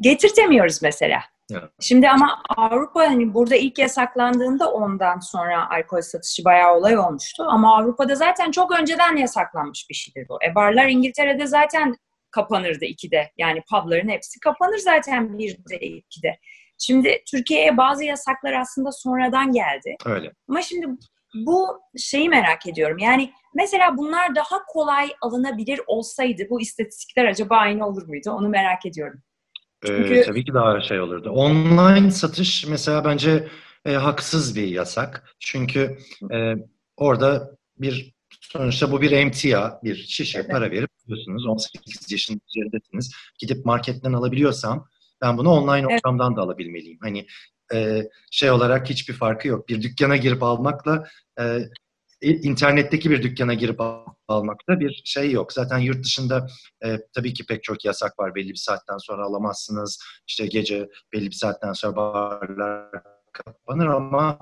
Getirtemiyoruz 0.00 0.82
mesela. 0.82 1.31
Evet. 1.50 1.70
Şimdi 1.80 2.08
ama 2.08 2.42
Avrupa 2.56 3.00
hani 3.00 3.34
burada 3.34 3.56
ilk 3.56 3.78
yasaklandığında 3.78 4.72
ondan 4.72 5.18
sonra 5.18 5.70
alkol 5.70 6.00
satışı 6.00 6.44
bayağı 6.44 6.76
olay 6.76 6.98
olmuştu. 6.98 7.44
Ama 7.48 7.76
Avrupa'da 7.76 8.14
zaten 8.14 8.50
çok 8.50 8.80
önceden 8.80 9.16
yasaklanmış 9.16 9.86
bir 9.90 9.94
şeydir 9.94 10.28
bu. 10.28 10.38
E 10.46 10.54
barlar 10.54 10.86
İngiltere'de 10.86 11.46
zaten 11.46 11.96
kapanırdı 12.30 12.84
ikide. 12.84 13.30
Yani 13.38 13.62
pubların 13.70 14.08
hepsi 14.08 14.40
kapanır 14.40 14.78
zaten 14.78 15.38
birde 15.38 15.78
ikide. 15.78 16.38
Şimdi 16.78 17.22
Türkiye'ye 17.30 17.76
bazı 17.76 18.04
yasaklar 18.04 18.52
aslında 18.52 18.92
sonradan 18.92 19.52
geldi. 19.52 19.96
Öyle. 20.06 20.32
Ama 20.48 20.62
şimdi 20.62 20.86
bu 21.34 21.80
şeyi 21.96 22.28
merak 22.28 22.66
ediyorum. 22.66 22.98
Yani 22.98 23.32
mesela 23.54 23.96
bunlar 23.96 24.34
daha 24.34 24.64
kolay 24.68 25.08
alınabilir 25.20 25.80
olsaydı 25.86 26.42
bu 26.50 26.60
istatistikler 26.60 27.24
acaba 27.24 27.56
aynı 27.56 27.86
olur 27.86 28.06
muydu? 28.08 28.30
Onu 28.30 28.48
merak 28.48 28.86
ediyorum. 28.86 29.22
Çünkü- 29.86 30.14
Ee, 30.14 30.22
tabii 30.22 30.44
ki 30.44 30.54
daha 30.54 30.80
şey 30.80 31.00
olurdu. 31.00 31.30
Online 31.30 32.10
satış 32.10 32.66
mesela 32.66 33.04
bence 33.04 33.48
e, 33.84 33.92
haksız 33.92 34.56
bir 34.56 34.66
yasak. 34.66 35.34
Çünkü 35.40 35.98
e, 36.32 36.54
orada 36.96 37.56
bir 37.78 38.12
sonuçta 38.40 38.92
bu 38.92 39.00
bir 39.02 39.10
emtia, 39.12 39.80
bir 39.84 39.94
şişe 39.96 40.38
Evet. 40.38 40.50
para 40.50 40.70
verip 40.70 40.90
alıyorsunuz. 41.06 41.46
18 41.46 42.12
yaşın 42.12 42.40
üzerindesiniz. 42.48 43.12
Gidip 43.38 43.64
marketten 43.66 44.12
alabiliyorsam 44.12 44.88
ben 45.22 45.38
bunu 45.38 45.50
online 45.50 45.86
Evet. 45.90 46.00
ortamdan 46.04 46.36
da 46.36 46.40
alabilmeliyim. 46.40 46.98
Hani 47.02 47.26
e, 47.74 48.02
şey 48.30 48.50
olarak 48.50 48.90
hiçbir 48.90 49.14
farkı 49.14 49.48
yok. 49.48 49.68
Bir 49.68 49.82
dükkana 49.82 50.16
girip 50.16 50.42
almakla 50.42 51.08
e, 51.40 51.58
internetteki 52.22 53.10
bir 53.10 53.22
dükkana 53.22 53.54
girip 53.54 53.80
al- 53.80 54.04
almakta 54.28 54.80
bir 54.80 55.02
şey 55.04 55.30
yok. 55.30 55.52
Zaten 55.52 55.78
yurt 55.78 56.04
dışında 56.04 56.46
e, 56.84 56.98
tabii 57.14 57.34
ki 57.34 57.46
pek 57.46 57.62
çok 57.62 57.84
yasak 57.84 58.18
var. 58.18 58.34
Belli 58.34 58.48
bir 58.50 58.54
saatten 58.54 58.98
sonra 58.98 59.24
alamazsınız. 59.24 60.02
İşte 60.26 60.46
gece 60.46 60.88
belli 61.12 61.26
bir 61.26 61.34
saatten 61.34 61.72
sonra 61.72 61.96
barlar 61.96 62.90
kapanır 63.32 63.86
ama 63.86 64.38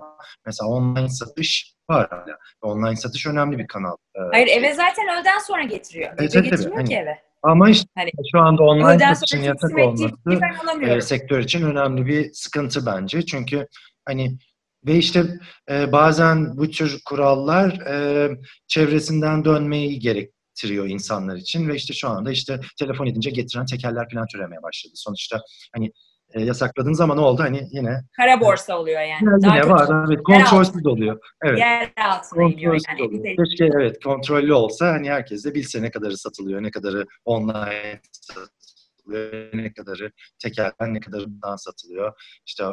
mesela 0.47 0.69
online 0.69 1.09
satış 1.09 1.75
var 1.90 2.09
hala. 2.11 2.38
Online 2.62 2.97
satış 2.97 3.27
önemli 3.27 3.59
bir 3.59 3.66
kanal. 3.66 3.97
E, 4.14 4.21
Hayır 4.33 4.49
eve 4.49 4.75
zaten 4.75 5.05
öğleden 5.19 5.38
sonra 5.38 5.62
getiriyor. 5.62 6.16
Gece 6.19 6.38
tabii, 6.38 6.51
tabii. 6.51 6.57
getirmiyor 6.57 6.77
Hani 6.77 6.88
ki 6.88 6.95
eve. 6.95 7.19
Ama 7.43 7.71
işte 7.71 7.88
Hani 7.95 8.11
şu 8.33 8.40
anda 8.40 8.62
online 8.62 9.14
satışın 9.14 9.37
sonra 9.37 9.47
yasak 9.47 9.71
ettiği 9.71 9.85
olması 9.85 10.97
e, 10.97 11.01
sektör 11.01 11.38
için 11.38 11.62
önemli 11.62 12.07
bir 12.07 12.31
sıkıntı 12.33 12.87
bence. 12.87 13.27
Çünkü 13.27 13.66
hani 14.07 14.38
ve 14.87 14.97
işte 14.97 15.38
e, 15.71 15.93
bazen 15.93 16.57
bu 16.57 16.71
tür 16.71 17.01
kurallar 17.05 17.71
e, 17.87 18.31
çevresinden 18.69 19.45
dönmeyi 19.45 19.99
gerektiriyor 19.99 20.87
insanlar 20.87 21.37
için 21.37 21.69
ve 21.69 21.75
işte 21.75 21.95
şu 21.95 22.09
anda 22.09 22.31
işte 22.31 22.61
telefon 22.79 23.07
edince 23.07 23.31
getiren 23.31 23.66
tekerler 23.66 24.07
falan 24.12 24.27
türemeye 24.27 24.62
başladı. 24.62 24.93
Sonuçta 24.97 25.40
hani 25.75 25.93
e, 26.35 26.43
yasakladığın 26.43 26.93
zaman 26.93 27.16
ne 27.16 27.21
oldu? 27.21 27.43
Hani 27.43 27.69
yine 27.73 28.01
Kara 28.16 28.40
borsa 28.40 28.79
oluyor 28.79 29.01
yani. 29.01 29.21
yine, 29.21 29.43
Daha 29.43 29.57
yine 29.57 29.62
çok 29.62 29.71
var. 29.73 30.07
Evet, 30.09 30.23
kontrolsüz 30.23 30.87
oluyor. 30.87 31.19
Evet. 31.45 31.59
yer 31.59 31.93
altına 31.97 32.43
iniyor 32.43 32.73
Kontrolsüz 32.73 32.85
yani. 32.88 33.03
oluyor. 33.03 33.37
Keşke 33.37 33.71
evet 33.81 34.05
kontrollü 34.05 34.53
olsa 34.53 34.88
hani 34.93 35.11
herkes 35.11 35.45
de 35.45 35.55
bilse 35.55 35.83
ne 35.83 35.90
kadarı 35.90 36.16
satılıyor, 36.16 36.62
ne 36.62 36.71
kadarı 36.71 37.07
online 37.25 38.01
satılıyor, 38.12 39.51
ne 39.53 39.73
kadarı 39.73 40.12
tekelden, 40.43 40.95
ne 40.95 41.01
kadarından 41.01 41.57
satılıyor. 41.57 42.12
İşte 42.47 42.64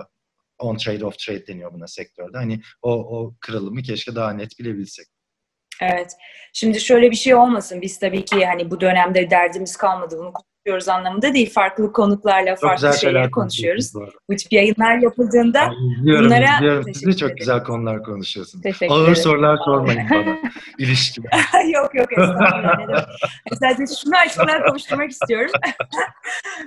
on 0.60 0.76
trade 0.78 1.06
off 1.06 1.18
trade 1.20 1.48
deniyor 1.48 1.74
buna 1.74 1.88
sektörde. 1.88 2.38
Hani 2.38 2.62
o, 2.82 2.92
o 2.94 3.34
kırılımı 3.40 3.82
keşke 3.82 4.16
daha 4.16 4.32
net 4.34 4.60
bilebilsek. 4.60 5.06
Evet. 5.82 6.12
Şimdi 6.54 6.80
şöyle 6.80 7.12
bir 7.12 7.16
şey 7.16 7.36
olmasın. 7.36 7.82
Biz 7.82 8.00
tabii 8.00 8.26
ki 8.26 8.46
hani 8.46 8.72
bu 8.72 8.82
dönemde 8.82 9.30
derdimiz 9.30 9.78
kalmadı. 9.78 10.16
Bunu 10.20 10.34
konuşuyoruz 10.34 10.90
anlamında 10.90 11.34
değil. 11.34 11.54
Farklı 11.54 11.94
konuklarla 11.94 12.56
Çok 12.56 12.60
farklı 12.60 13.00
şeyler 13.00 13.32
konuşuyoruz. 13.32 13.94
bu 14.30 14.36
tip 14.36 14.54
yayınlar 14.54 14.98
yapıldığında 14.98 15.72
Ben 15.72 16.00
izliyorum, 16.00 16.26
bunlara 16.26 16.56
izliyorum. 16.56 16.94
Siz 16.94 17.06
de 17.08 17.12
çok 17.14 17.22
ederim. 17.30 17.36
güzel 17.36 17.64
konular 17.64 18.04
konuşuyorsunuz. 18.04 18.64
Teşekkür 18.64 18.94
Ağır 18.96 19.02
ederim. 19.04 19.16
sorular 19.16 19.58
sormayın 19.66 20.10
bana. 20.12 20.38
İlişki. 20.78 21.22
yok 21.74 21.96
yok 21.96 22.12
estağfurullah. 22.12 22.80
demek. 22.80 23.00
Sadece 23.60 23.94
şunu 24.04 24.18
açmadan 24.18 24.64
konuşturmak 24.68 25.12
istiyorum. 25.12 25.52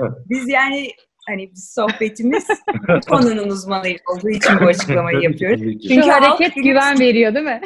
Biz 0.30 0.48
yani 0.48 0.90
hani 1.28 1.50
biz 1.52 1.72
sohbetimiz 1.74 2.46
konunun 3.08 3.48
uzmanı 3.48 3.88
olduğu 4.16 4.30
için 4.30 4.60
bu 4.60 4.64
açıklamayı 4.64 5.20
yapıyoruz. 5.20 5.60
Çünkü 5.88 5.94
Şu 6.02 6.12
hareket 6.12 6.56
bilim- 6.56 6.64
güven 6.64 6.98
veriyor 7.00 7.34
değil 7.34 7.44
mi? 7.44 7.60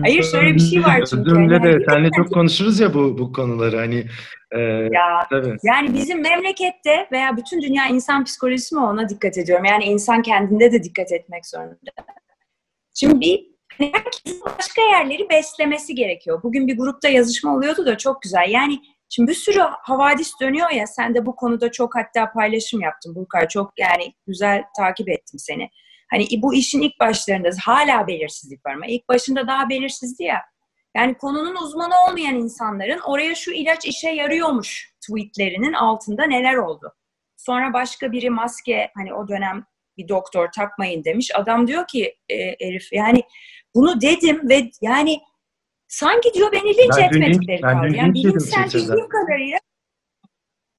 Hayır, 0.00 0.22
şöyle 0.22 0.54
bir 0.54 0.60
şey 0.60 0.82
var 0.82 1.04
çünkü. 1.10 1.30
Özümle 1.30 1.54
Yani 1.54 1.64
de 1.64 1.68
hakikaten- 1.68 1.94
seninle 1.94 2.10
çok 2.16 2.32
konuşuruz 2.32 2.80
ya 2.80 2.94
bu 2.94 3.18
bu 3.18 3.32
konuları 3.32 3.76
hani 3.76 4.06
e, 4.52 4.58
Ya 4.92 5.26
tabii. 5.30 5.56
Yani 5.62 5.94
bizim 5.94 6.22
memlekette 6.22 7.08
veya 7.12 7.36
bütün 7.36 7.62
dünya 7.62 7.86
insan 7.86 8.24
psikolojisi 8.24 8.74
mi 8.74 8.80
ona 8.80 9.08
dikkat 9.08 9.38
ediyorum. 9.38 9.64
Yani 9.64 9.84
insan 9.84 10.22
kendinde 10.22 10.72
de 10.72 10.82
dikkat 10.82 11.12
etmek 11.12 11.46
zorunda. 11.46 11.76
Şimdi 12.94 13.20
bir 13.20 13.46
hani 13.78 13.90
herkesin 13.94 14.40
başka 14.44 14.82
yerleri 14.82 15.28
beslemesi 15.30 15.94
gerekiyor. 15.94 16.42
Bugün 16.42 16.66
bir 16.68 16.76
grupta 16.76 17.08
yazışma 17.08 17.54
oluyordu 17.54 17.86
da 17.86 17.98
çok 17.98 18.22
güzel. 18.22 18.48
Yani 18.50 18.78
şimdi 19.08 19.30
bir 19.30 19.36
sürü 19.36 19.60
havadis 19.82 20.32
dönüyor 20.40 20.70
ya 20.70 20.86
sen 20.86 21.14
de 21.14 21.26
bu 21.26 21.36
konuda 21.36 21.70
çok 21.70 21.96
hatta 21.96 22.32
paylaşım 22.32 22.80
yaptın 22.80 23.14
Burkay. 23.14 23.48
Çok 23.48 23.72
yani 23.78 24.14
güzel 24.26 24.62
takip 24.76 25.08
ettim 25.08 25.38
seni. 25.38 25.70
Hani 26.10 26.26
bu 26.36 26.54
işin 26.54 26.80
ilk 26.80 27.00
başlarında 27.00 27.50
hala 27.64 28.06
belirsizlik 28.06 28.66
var 28.66 28.74
ama 28.74 28.86
ilk 28.86 29.08
başında 29.08 29.46
daha 29.46 29.68
belirsizdi 29.68 30.22
ya. 30.22 30.42
Yani 30.96 31.14
konunun 31.14 31.56
uzmanı 31.56 31.94
olmayan 32.08 32.34
insanların 32.34 32.98
oraya 32.98 33.34
şu 33.34 33.52
ilaç 33.52 33.84
işe 33.84 34.10
yarıyormuş 34.10 34.92
tweetlerinin 35.00 35.72
altında 35.72 36.24
neler 36.24 36.54
oldu. 36.54 36.92
Sonra 37.36 37.72
başka 37.72 38.12
biri 38.12 38.30
maske 38.30 38.90
hani 38.96 39.14
o 39.14 39.28
dönem 39.28 39.64
bir 39.96 40.08
doktor 40.08 40.48
takmayın 40.52 41.04
demiş. 41.04 41.30
Adam 41.34 41.66
diyor 41.66 41.86
ki 41.86 42.14
e, 42.28 42.34
Elif 42.34 42.92
yani 42.92 43.22
bunu 43.74 44.00
dedim 44.00 44.48
ve 44.48 44.70
yani 44.82 45.20
Sanki 45.88 46.34
diyor 46.34 46.52
beni 46.52 46.68
linç 46.68 46.90
Ben 46.98 47.02
linç- 47.04 47.16
etmedikleri 47.16 47.62
ben 47.62 47.72
kaldı. 47.76 47.88
dün 47.88 47.94
Yani 47.94 48.14
linç 48.14 48.24
bilimsel 48.24 48.64
Twitter'da. 48.64 48.92
bildiğim 48.92 49.08
kadarıyla 49.08 49.58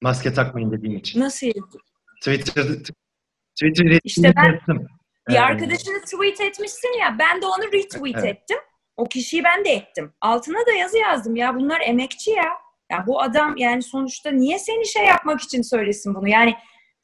Maske 0.02 0.32
takmayın 0.32 0.72
dediğim 0.72 0.96
için. 0.96 1.20
nasıl 1.20 1.46
Twitter'da 2.20 2.72
Twitter 3.56 4.00
İşte 4.04 4.32
ben- 4.36 4.52
ettim. 4.52 4.86
Bir 5.28 5.34
Ee, 5.34 5.40
arkadaşını 5.40 6.00
tweet 6.04 6.40
etmişsin 6.40 6.98
ya 7.00 7.16
ben 7.18 7.42
de 7.42 7.46
onu 7.46 7.72
retweet 7.72 8.14
Evet. 8.18 8.24
ettim. 8.24 8.56
O 8.96 9.04
kişiyi 9.04 9.44
ben 9.44 9.64
de 9.64 9.70
ettim. 9.70 10.12
Altına 10.20 10.66
da 10.66 10.72
yazı 10.72 10.98
yazdım 10.98 11.36
ya 11.36 11.54
bunlar 11.54 11.80
emekçi 11.80 12.30
ya. 12.30 12.44
Ya 12.92 13.04
bu 13.06 13.22
adam 13.22 13.56
yani 13.56 13.82
sonuçta 13.82 14.30
niye 14.30 14.58
seni 14.58 14.86
şey 14.86 15.04
yapmak 15.04 15.40
için 15.40 15.62
söylesin 15.62 16.14
bunu? 16.14 16.28
Yani 16.28 16.54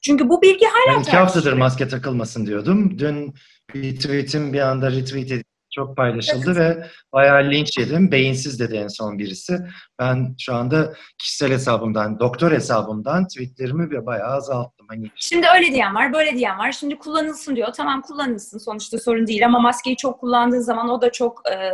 çünkü 0.03 0.29
bu 0.29 0.43
bilgi 0.43 0.67
hala 0.67 0.97
Ben 0.97 1.01
iki 1.03 1.17
haftadır 1.17 1.53
maske 1.53 1.89
takılmasın 1.89 2.47
diyordum. 2.47 2.99
Dün 2.99 3.35
bir 3.75 3.97
tweetim 3.97 4.53
bir 4.53 4.61
anda 4.61 4.91
retweet 4.93 5.27
edildi. 5.33 5.45
Çok 5.77 5.97
paylaşıldı 5.97 6.57
ve 6.57 6.87
bayağı 7.13 7.51
linç 7.51 7.79
yedim. 7.79 8.13
Beyinsiz 8.13 8.61
dedi 8.61 8.77
en 8.77 8.89
son 8.89 9.19
birisi. 9.19 9.59
Ben 9.99 10.35
şu 10.41 10.55
anda 10.55 10.93
kişisel 11.19 11.51
hesabımdan, 11.51 12.19
doktor 12.19 12.53
hesabımdan 12.53 13.27
tweetlerimi 13.27 13.91
bir 13.91 14.07
bayağı 14.07 14.31
azalttım. 14.31 14.87
Hani 14.89 15.11
Şimdi 15.17 15.47
öyle 15.57 15.67
diyen 15.67 15.95
var, 15.95 16.13
böyle 16.13 16.37
diyen 16.37 16.59
var. 16.59 16.73
Şimdi 16.73 16.99
kullanılsın 16.99 17.57
diyor. 17.57 17.69
Tamam 17.77 18.03
kullanılsın 18.03 18.59
sonuçta 18.59 18.99
sorun 18.99 19.27
değil 19.27 19.47
ama 19.47 19.61
maskeyi 19.61 19.97
çok 19.97 20.21
kullandığın 20.21 20.61
zaman 20.61 20.89
o 20.89 21.03
da 21.03 21.13
çok 21.13 21.43
e, 21.51 21.73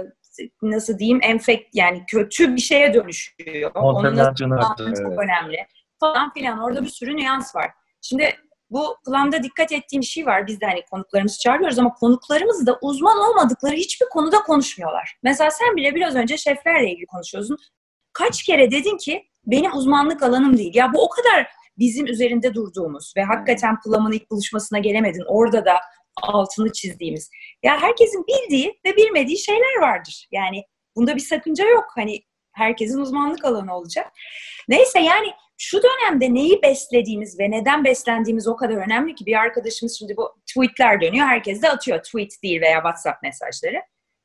nasıl 0.62 0.98
diyeyim 0.98 1.20
enfekt 1.22 1.74
yani 1.74 2.04
kötü 2.06 2.56
bir 2.56 2.60
şeye 2.60 2.94
dönüşüyor. 2.94 3.70
Onu 3.74 4.16
nasıl 4.16 4.34
çok 4.34 5.18
önemli 5.18 5.66
falan 6.00 6.32
filan. 6.32 6.58
Orada 6.58 6.82
bir 6.82 6.88
sürü 6.88 7.16
nüans 7.16 7.56
var. 7.56 7.70
Şimdi 8.02 8.36
bu 8.72 8.96
planda 9.06 9.42
dikkat 9.42 9.72
ettiğim 9.72 10.02
şey 10.02 10.26
var. 10.26 10.46
Biz 10.46 10.60
de 10.60 10.66
hani 10.66 10.82
konuklarımızı 10.90 11.38
çağırıyoruz 11.38 11.78
ama 11.78 11.94
konuklarımız 11.94 12.66
da 12.66 12.78
uzman 12.82 13.18
olmadıkları 13.18 13.74
hiçbir 13.74 14.06
konuda 14.08 14.38
konuşmuyorlar. 14.38 15.18
Mesela 15.22 15.50
sen 15.50 15.76
bile 15.76 15.94
biraz 15.94 16.16
önce 16.16 16.36
şeflerle 16.36 16.90
ilgili 16.90 17.06
konuşuyorsun. 17.06 17.56
Kaç 18.12 18.42
kere 18.42 18.70
dedin 18.70 18.96
ki 18.96 19.22
benim 19.46 19.72
uzmanlık 19.72 20.22
alanım 20.22 20.58
değil. 20.58 20.74
Ya 20.74 20.92
bu 20.94 21.04
o 21.04 21.08
kadar 21.08 21.46
bizim 21.78 22.06
üzerinde 22.06 22.54
durduğumuz 22.54 23.12
ve 23.16 23.22
hakikaten 23.22 23.80
Plum'ın 23.80 24.12
ilk 24.12 24.30
buluşmasına 24.30 24.78
gelemedin. 24.78 25.24
Orada 25.28 25.64
da 25.64 25.80
altını 26.22 26.72
çizdiğimiz. 26.72 27.30
Ya 27.62 27.82
herkesin 27.82 28.24
bildiği 28.28 28.80
ve 28.86 28.96
bilmediği 28.96 29.38
şeyler 29.38 29.80
vardır. 29.80 30.28
Yani 30.32 30.62
bunda 30.96 31.16
bir 31.16 31.20
sakınca 31.20 31.64
yok. 31.66 31.84
Hani 31.94 32.22
herkesin 32.52 32.98
uzmanlık 32.98 33.44
alanı 33.44 33.76
olacak. 33.76 34.12
Neyse 34.68 35.00
yani 35.00 35.32
şu 35.64 35.80
dönemde 35.82 36.34
neyi 36.34 36.62
beslediğimiz 36.62 37.38
ve 37.38 37.50
neden 37.50 37.84
beslendiğimiz 37.84 38.48
o 38.48 38.56
kadar 38.56 38.74
önemli 38.74 39.14
ki 39.14 39.26
bir 39.26 39.36
arkadaşımız 39.36 39.98
şimdi 39.98 40.16
bu 40.16 40.34
tweetler 40.46 41.00
dönüyor. 41.00 41.26
Herkes 41.26 41.62
de 41.62 41.70
atıyor 41.70 42.02
tweet 42.02 42.42
değil 42.42 42.60
veya 42.60 42.76
WhatsApp 42.76 43.22
mesajları. 43.22 43.82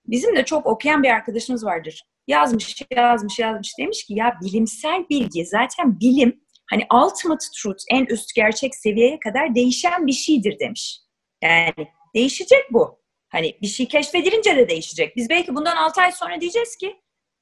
Bizim 0.08 0.36
de 0.36 0.46
çok 0.46 0.66
okuyan 0.66 1.04
bir 1.04 1.10
arkadaşımız 1.10 1.66
vardır. 1.66 2.04
Yazmış, 2.28 2.82
yazmış, 2.96 3.40
yazmış 3.40 3.78
demiş 3.80 4.06
ki 4.06 4.14
ya 4.14 4.38
bilimsel 4.44 5.06
bilgi 5.10 5.46
zaten 5.46 6.00
bilim 6.00 6.42
hani 6.70 6.84
ultimate 6.94 7.46
truth 7.56 7.84
en 7.92 8.06
üst 8.06 8.36
gerçek 8.36 8.76
seviyeye 8.76 9.20
kadar 9.20 9.56
değişen 9.56 10.08
bir 10.08 10.14
şeydir 10.14 10.60
demiş. 10.60 11.00
Yani 11.44 11.88
değişecek 12.16 12.64
bu. 12.72 13.00
Hani 13.30 13.58
bir 13.62 13.68
şey 13.68 13.88
keşfedilince 13.88 14.56
de 14.56 14.70
değişecek. 14.70 15.16
Biz 15.16 15.30
belki 15.30 15.56
bundan 15.56 15.76
6 15.76 16.02
ay 16.02 16.12
sonra 16.12 16.42
diyeceğiz 16.42 16.76
ki 16.76 16.96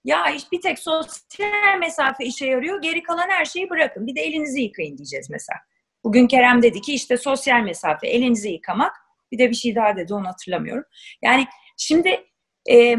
ya 0.06 0.30
iş 0.30 0.52
bir 0.52 0.62
tek 0.62 0.80
sosyal 0.80 1.78
mesafe 1.80 2.26
işe 2.26 2.46
yarıyor. 2.46 2.82
Geri 2.82 3.04
kalan 3.04 3.30
her 3.30 3.46
şeyi 3.46 3.70
bırakın. 3.70 4.08
Bir 4.08 4.16
de 4.16 4.22
elinizi 4.22 4.62
yıkayın 4.62 4.98
diyeceğiz 4.98 5.30
mesela. 5.30 5.60
Bugün 6.04 6.28
Kerem 6.28 6.62
dedi 6.62 6.82
ki 6.82 6.94
işte 6.94 7.18
sosyal 7.18 7.62
mesafe, 7.62 8.08
elinizi 8.08 8.50
yıkamak. 8.50 8.92
Bir 9.32 9.40
de 9.40 9.50
bir 9.50 9.56
şey 9.56 9.76
daha 9.76 9.96
dedi 9.96 10.14
onu 10.14 10.28
hatırlamıyorum. 10.28 10.84
Yani 11.22 11.48
şimdi 11.78 12.24
e, 12.72 12.96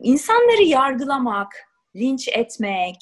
insanları 0.00 0.62
yargılamak, 0.62 1.52
linç 1.96 2.28
etmek, 2.28 2.96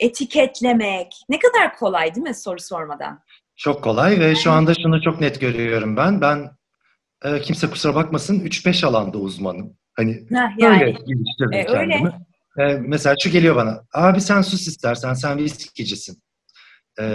etiketlemek 0.00 1.12
ne 1.28 1.38
kadar 1.38 1.76
kolay 1.76 2.14
değil 2.14 2.26
mi 2.26 2.34
soru 2.34 2.60
sormadan? 2.60 3.22
Çok 3.56 3.84
kolay 3.84 4.20
ve 4.20 4.34
şu 4.34 4.50
anda 4.50 4.74
şunu 4.74 5.02
çok 5.02 5.20
net 5.20 5.40
görüyorum 5.40 5.96
ben. 5.96 6.20
Ben 6.20 6.50
e, 7.24 7.40
kimse 7.40 7.70
kusura 7.70 7.94
bakmasın 7.94 8.40
3-5 8.40 8.86
alanda 8.86 9.18
uzmanım. 9.18 9.76
Hani 9.92 10.12
Heh, 10.12 10.64
Öyle 10.70 10.84
yani 10.84 10.94
geliştirdim 11.06 11.52
E, 11.52 11.68
öyle. 11.68 12.02
E, 12.58 12.64
mesela 12.74 13.16
şu 13.20 13.30
geliyor 13.30 13.56
bana. 13.56 13.84
Abi 13.92 14.20
sen 14.20 14.42
sus 14.42 14.68
istersen 14.68 15.14
sen 15.14 15.38
viskicisin. 15.38 16.22
E, 16.98 17.14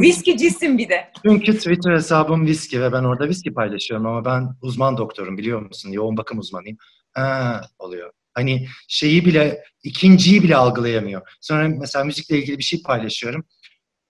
viskicisin 0.00 0.78
bir 0.78 0.88
de. 0.88 1.10
çünkü 1.26 1.58
Twitter 1.58 1.92
hesabım 1.92 2.46
viski 2.46 2.80
ve 2.80 2.92
ben 2.92 3.04
orada 3.04 3.28
viski 3.28 3.54
paylaşıyorum 3.54 4.06
ama 4.06 4.24
ben 4.24 4.48
uzman 4.62 4.96
doktorum 4.96 5.38
biliyor 5.38 5.62
musun? 5.62 5.90
Yoğun 5.92 6.16
bakım 6.16 6.38
uzmanıyım. 6.38 6.76
Ha, 7.12 7.60
oluyor. 7.78 8.10
Hani 8.34 8.66
şeyi 8.88 9.24
bile, 9.24 9.64
ikinciyi 9.82 10.42
bile 10.42 10.56
algılayamıyor. 10.56 11.22
Sonra 11.40 11.68
mesela 11.68 12.04
müzikle 12.04 12.38
ilgili 12.38 12.58
bir 12.58 12.62
şey 12.62 12.82
paylaşıyorum. 12.82 13.44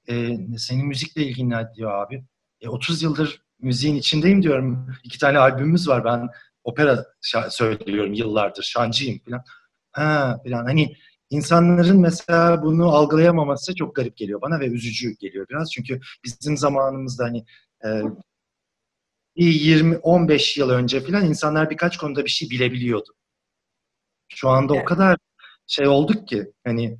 E, 0.08 0.36
senin 0.58 0.86
müzikle 0.86 1.22
ilgili 1.22 1.50
ne 1.50 1.66
diyor 1.76 2.04
abi? 2.04 2.24
E, 2.60 2.68
30 2.68 3.02
yıldır 3.02 3.42
müziğin 3.60 3.96
içindeyim 3.96 4.42
diyorum. 4.42 4.86
İki 5.04 5.18
tane 5.18 5.38
albümümüz 5.38 5.88
var. 5.88 6.04
Ben 6.04 6.28
opera 6.64 7.04
söylüyorum 7.50 8.12
yıllardır. 8.12 8.62
Şancıyım 8.62 9.18
falan. 9.18 9.44
Ha 9.94 10.40
falan. 10.44 10.64
Hani 10.64 10.94
insanların 11.30 12.00
mesela 12.00 12.62
bunu 12.62 12.88
algılayamaması 12.88 13.74
çok 13.74 13.96
garip 13.96 14.16
geliyor 14.16 14.40
bana 14.42 14.60
ve 14.60 14.66
üzücü 14.66 15.10
geliyor 15.18 15.46
biraz. 15.50 15.72
Çünkü 15.72 16.00
bizim 16.24 16.56
zamanımızda 16.56 17.24
hani 17.24 17.44
e, 17.84 17.88
bir 19.36 19.52
20-15 19.52 20.60
yıl 20.60 20.70
önce 20.70 21.00
falan 21.00 21.24
insanlar 21.24 21.70
birkaç 21.70 21.96
konuda 21.96 22.24
bir 22.24 22.30
şey 22.30 22.50
bilebiliyordu. 22.50 23.14
Şu 24.28 24.48
anda 24.48 24.72
o 24.72 24.76
Evet. 24.76 24.84
kadar 24.86 25.16
şey 25.66 25.88
olduk 25.88 26.28
ki 26.28 26.52
hani 26.64 26.98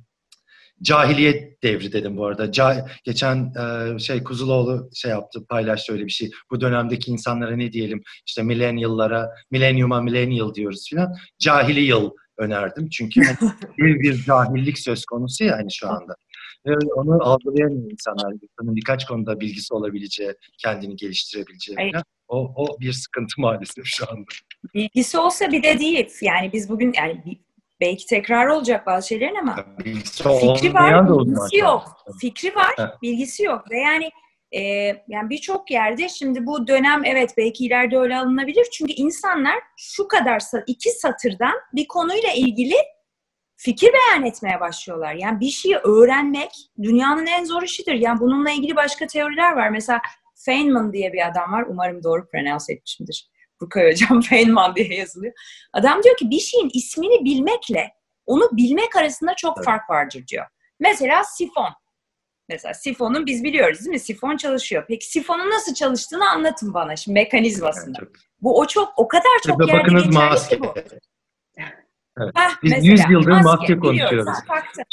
cahiliye 0.81 1.57
devri 1.63 1.93
dedim 1.93 2.17
bu 2.17 2.25
arada. 2.25 2.45
Ca- 2.45 2.89
geçen 3.03 3.53
e, 3.95 3.99
şey 3.99 4.23
Kuzuloğlu 4.23 4.89
şey 4.93 5.11
yaptı, 5.11 5.45
paylaştı 5.49 5.93
öyle 5.93 6.05
bir 6.05 6.11
şey. 6.11 6.31
Bu 6.51 6.61
dönemdeki 6.61 7.11
insanlara 7.11 7.55
ne 7.55 7.71
diyelim 7.73 8.03
işte 8.27 8.43
millennial'lara, 8.43 9.29
millennium'a 9.51 10.01
millennial 10.01 10.53
diyoruz 10.53 10.87
filan. 10.89 11.13
Cahili 11.39 11.79
yıl 11.81 12.11
önerdim. 12.37 12.89
Çünkü 12.89 13.21
hani 13.23 13.51
bir 13.77 13.99
bir 13.99 14.23
cahillik 14.23 14.79
söz 14.79 15.05
konusu 15.05 15.43
yani 15.43 15.73
şu 15.73 15.89
anda. 15.89 16.15
Ve 16.65 16.73
onu 16.95 17.23
algılayamıyor 17.23 17.91
insanlar. 17.91 18.33
İnsanın 18.33 18.75
birkaç 18.75 19.05
konuda 19.05 19.39
bilgisi 19.39 19.73
olabileceği, 19.73 20.33
kendini 20.57 20.95
geliştirebileceği 20.95 21.77
falan. 21.91 22.03
O, 22.27 22.53
o 22.55 22.79
bir 22.79 22.93
sıkıntı 22.93 23.41
maalesef 23.41 23.85
şu 23.85 24.11
anda. 24.11 24.25
Bilgisi 24.73 25.17
olsa 25.17 25.51
bir 25.51 25.63
de 25.63 25.79
değil. 25.79 26.09
Yani 26.21 26.53
biz 26.53 26.69
bugün 26.69 26.93
yani 26.97 27.39
belki 27.81 28.05
tekrar 28.05 28.47
olacak 28.47 28.87
bazı 28.87 29.07
şeylerin 29.07 29.35
ama 29.35 29.55
Bilgisi 29.85 30.23
fikri 30.23 30.73
var, 30.73 31.09
bilgisi 31.09 31.57
yok. 31.57 31.83
Fikri 32.21 32.55
var, 32.55 32.97
bilgisi 33.01 33.43
yok. 33.43 33.71
Ve 33.71 33.79
yani 33.79 34.09
e, 34.55 34.61
yani 35.07 35.29
birçok 35.29 35.71
yerde 35.71 36.09
şimdi 36.09 36.45
bu 36.45 36.67
dönem 36.67 37.01
evet 37.05 37.33
belki 37.37 37.65
ileride 37.65 37.97
öyle 37.97 38.17
alınabilir. 38.17 38.67
Çünkü 38.71 38.93
insanlar 38.93 39.55
şu 39.77 40.07
kadar 40.07 40.41
iki 40.67 40.89
satırdan 40.89 41.53
bir 41.73 41.87
konuyla 41.87 42.31
ilgili 42.35 42.75
fikir 43.57 43.91
beyan 43.93 44.25
etmeye 44.25 44.59
başlıyorlar. 44.59 45.13
Yani 45.13 45.39
bir 45.39 45.49
şeyi 45.49 45.75
öğrenmek 45.75 46.51
dünyanın 46.81 47.25
en 47.25 47.43
zor 47.43 47.63
işidir. 47.63 47.93
Yani 47.93 48.19
bununla 48.19 48.51
ilgili 48.51 48.75
başka 48.75 49.07
teoriler 49.07 49.51
var. 49.51 49.69
Mesela 49.69 50.01
Feynman 50.35 50.93
diye 50.93 51.13
bir 51.13 51.27
adam 51.27 51.51
var. 51.51 51.65
Umarım 51.69 52.03
doğru 52.03 52.27
pronounce 52.27 52.73
etmişimdir. 52.73 53.29
Burkay 53.61 53.91
Hocam 53.91 54.21
Feynman 54.29 54.75
diye 54.75 54.95
yazılıyor. 54.95 55.33
Adam 55.73 56.03
diyor 56.03 56.17
ki 56.17 56.29
bir 56.29 56.39
şeyin 56.39 56.71
ismini 56.73 57.25
bilmekle 57.25 57.91
onu 58.25 58.49
bilmek 58.51 58.95
arasında 58.95 59.35
çok 59.35 59.57
Evet. 59.57 59.65
fark 59.65 59.89
vardır 59.89 60.23
diyor. 60.27 60.45
Mesela 60.79 61.23
sifon. 61.23 61.69
Mesela 62.49 62.73
sifonun 62.73 63.25
biz 63.25 63.43
biliyoruz 63.43 63.79
değil 63.79 63.89
mi? 63.89 63.99
Sifon 63.99 64.37
çalışıyor. 64.37 64.85
Peki 64.87 65.05
sifonun 65.05 65.49
nasıl 65.49 65.73
çalıştığını 65.73 66.29
anlatın 66.29 66.73
bana 66.73 66.95
şimdi 66.95 67.13
mekanizmasını. 67.13 67.95
Bu 68.41 68.59
o 68.59 68.67
çok 68.67 68.93
o 68.97 69.07
kadar 69.07 69.23
çok 69.47 69.59
Tabii 69.59 69.71
yerde 69.71 69.83
bakınız 69.83 70.03
geçerli 70.03 70.29
maske. 70.29 70.55
ki 70.55 70.61
bu. 70.61 70.73
Evet. 72.19 72.31
Hah, 72.35 72.63
Biz 72.63 72.71
mesela, 72.71 72.91
100 72.91 73.01
yıldır 73.09 73.31
maske 73.31 73.81
biliyoruz, 73.81 73.99
konuşuyoruz. 73.99 74.37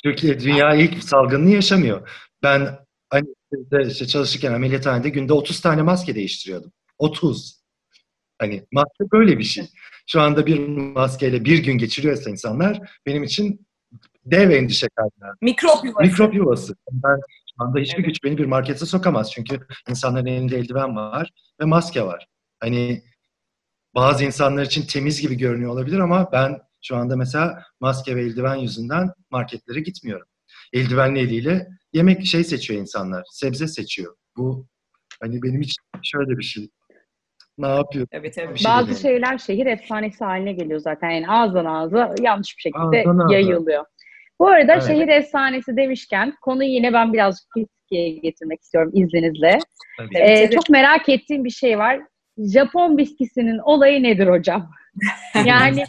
Türkiye 0.05 0.41
dünya 0.41 0.75
ilk 0.75 1.05
salgını 1.05 1.51
yaşamıyor. 1.51 2.09
Ben 2.43 2.79
hani 3.11 3.27
işte 3.89 4.07
çalışırken 4.07 4.53
ameliyathanede 4.53 5.09
günde 5.09 5.33
30 5.33 5.61
tane 5.61 5.83
maske 5.83 6.15
değiştiriyordum. 6.15 6.73
30. 6.99 7.63
Hani 8.39 8.67
maske 8.73 9.05
böyle 9.13 9.39
bir 9.39 9.45
şey. 9.45 9.67
Şu 10.07 10.21
anda 10.21 10.47
bir 10.47 10.59
maskeyle 10.69 11.45
bir 11.45 11.59
gün 11.59 11.79
geçiriyorsa 11.79 12.31
insanlar 12.31 13.01
benim 13.07 13.23
için 13.23 13.67
dev 14.25 14.51
endişe 14.51 14.87
kaynağı. 14.97 15.37
Mikrop 15.41 15.85
yuvası. 15.85 16.07
Mikrop 16.11 16.35
yuvası. 16.35 16.75
Ben 16.93 17.21
şu 17.59 17.65
anda 17.65 17.79
hiçbir 17.79 18.05
güç 18.05 18.25
beni 18.25 18.39
bir 18.39 18.45
markete 18.45 18.87
sokamaz. 18.87 19.33
Çünkü 19.33 19.61
insanların 19.89 20.27
elinde 20.27 20.57
eldiven 20.57 20.97
var 20.97 21.31
ve 21.61 21.65
maske 21.65 22.03
var. 22.03 22.27
Hani 22.61 23.03
bazı 23.95 24.25
insanlar 24.25 24.63
için 24.63 24.87
temiz 24.87 25.21
gibi 25.21 25.37
görünüyor 25.37 25.71
olabilir 25.73 25.99
ama 25.99 26.33
ben 26.33 26.59
şu 26.83 26.97
anda 26.97 27.17
mesela 27.17 27.63
maske 27.81 28.17
ve 28.17 28.23
eldiven 28.23 28.57
yüzünden 28.57 29.11
marketlere 29.31 29.81
gitmiyorum. 29.81 30.27
Eldivenli 30.73 31.19
eliyle 31.19 31.69
yemek 31.93 32.27
şey 32.27 32.45
seçiyor 32.45 32.81
insanlar. 32.81 33.25
Sebze 33.31 33.67
seçiyor. 33.69 34.17
Bu 34.37 34.67
hani 35.21 35.43
benim 35.43 35.61
için 35.61 35.83
şöyle 36.03 36.39
bir 36.39 36.43
şey. 36.43 36.71
ne 37.59 37.69
yapıyor? 37.69 38.07
Evet, 38.13 38.39
evet. 38.39 38.55
Bir 38.55 38.59
şey 38.59 38.71
Bazı 38.71 38.87
demiyorum. 38.87 39.03
şeyler 39.03 39.39
şehir 39.39 39.67
efsanesi 39.67 40.25
haline 40.25 40.53
geliyor 40.53 40.81
zaten. 40.81 41.11
Yani 41.11 41.29
ağızdan 41.29 41.65
ağza 41.65 42.15
yanlış 42.21 42.57
bir 42.57 42.63
şekilde 42.63 43.09
Ağızdan 43.09 43.19
ağza. 43.19 43.87
Bu 44.43 44.49
arada 44.49 44.73
Evet. 44.73 44.87
şehir 44.87 45.09
efsanesi 45.09 45.77
demişken 45.77 46.35
konuyu 46.41 46.69
yine 46.69 46.93
ben 46.93 47.13
birazcık 47.13 47.45
Türkiye'ye 47.57 48.19
getirmek 48.19 48.61
istiyorum 48.63 48.91
izninizle. 48.95 49.59
Tabii. 49.99 50.17
Ee, 50.19 50.19
evet. 50.23 50.53
çok 50.53 50.71
merak 50.71 51.09
ettiğim 51.09 51.45
bir 51.45 51.51
şey 51.51 51.79
var. 51.79 52.01
Japon 52.39 52.99
viskisinin 52.99 53.59
olayı 53.59 54.03
nedir 54.03 54.27
hocam? 54.27 54.71
yani 55.47 55.85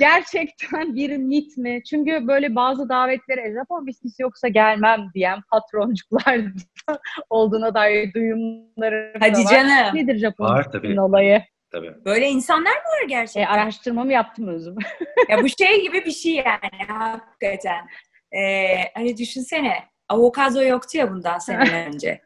gerçekten 0.00 0.94
bir 0.96 1.16
mit 1.16 1.56
mi? 1.56 1.82
Çünkü 1.90 2.26
böyle 2.28 2.54
bazı 2.54 2.88
davetlere 2.88 3.54
Japon 3.54 3.86
viskisi 3.86 4.22
yoksa 4.22 4.48
gelmem 4.48 5.00
diyen 5.14 5.38
patroncuklar 5.50 6.40
olduğuna 7.30 7.74
dair 7.74 8.14
duyumlarım 8.14 9.14
da 9.20 9.26
Hadi 9.26 9.38
var. 9.44 9.50
canım. 9.50 9.96
Nedir 9.96 10.18
Japon 10.18 10.44
Var 10.46 10.58
viskisinin 10.58 10.82
tabii. 10.96 11.00
olayı? 11.00 11.42
Tabii. 11.72 11.94
Böyle 12.04 12.28
insanlar 12.28 12.70
mı 12.70 12.82
var 13.00 13.08
gerçekten? 13.08 13.42
E, 13.42 13.46
araştırmamı 13.46 14.12
yaptım 14.12 14.48
özüm. 14.48 14.76
Ya 15.28 15.42
bu 15.42 15.48
şey 15.48 15.82
gibi 15.82 16.04
bir 16.04 16.10
şey 16.10 16.34
yani 16.34 16.88
hakikaten. 16.88 17.88
Ee, 18.32 18.66
hani 18.94 19.16
düşünsene 19.16 19.74
avokado 20.08 20.62
yoktu 20.62 20.98
ya 20.98 21.10
bundan 21.10 21.38
seneler 21.38 21.86
önce. 21.86 22.20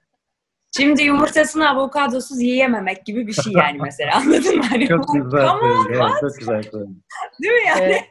Şimdi 0.77 1.03
yumurtasını 1.03 1.69
avokadosuz 1.71 2.41
yiyememek 2.41 3.07
gibi 3.07 3.27
bir 3.27 3.33
şey 3.33 3.53
yani 3.53 3.79
mesela 3.83 4.17
anladın 4.17 4.57
mı? 4.57 4.65
Hani 4.71 4.89
Çok 4.89 5.09
bu- 5.09 5.25
güzel 5.25 5.49
Ama 5.49 5.61
söyledi. 5.61 6.01
Evet, 6.03 6.13
çok 6.21 6.39
güzel 6.39 6.63
söyledi. 6.63 6.95
değil 7.43 7.55
mi 7.55 7.69
yani? 7.69 7.83
Evet. 7.83 8.03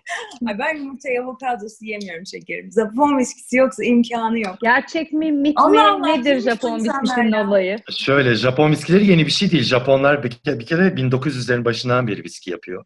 Ay 0.48 0.60
ben 0.60 0.76
yumurtayı 0.78 1.22
avokadosuz 1.22 1.82
yiyemiyorum 1.82 2.26
şekerim. 2.26 2.72
Japon 2.72 3.18
viskisi 3.18 3.58
yoksa 3.58 3.84
imkanı 3.84 4.40
yok. 4.40 4.56
Gerçek 4.62 5.14
mi, 5.14 5.32
mit 5.32 5.54
Allah 5.58 5.70
mi, 5.70 5.80
Allah, 5.80 6.08
nedir 6.08 6.40
Japon 6.40 6.76
viskisinin 6.76 7.32
olayı? 7.32 7.78
Şöyle 7.92 8.36
Japon 8.36 8.72
viskileri 8.72 9.06
yeni 9.06 9.26
bir 9.26 9.32
şey 9.32 9.52
değil. 9.52 9.64
Japonlar 9.64 10.24
bir 10.24 10.30
kere, 10.32 10.60
bir 10.60 10.66
kere 10.66 10.88
1900'lerin 10.88 11.66
başından 11.66 12.08
beri 12.08 12.24
viski 12.24 12.52
yapıyor. 12.52 12.86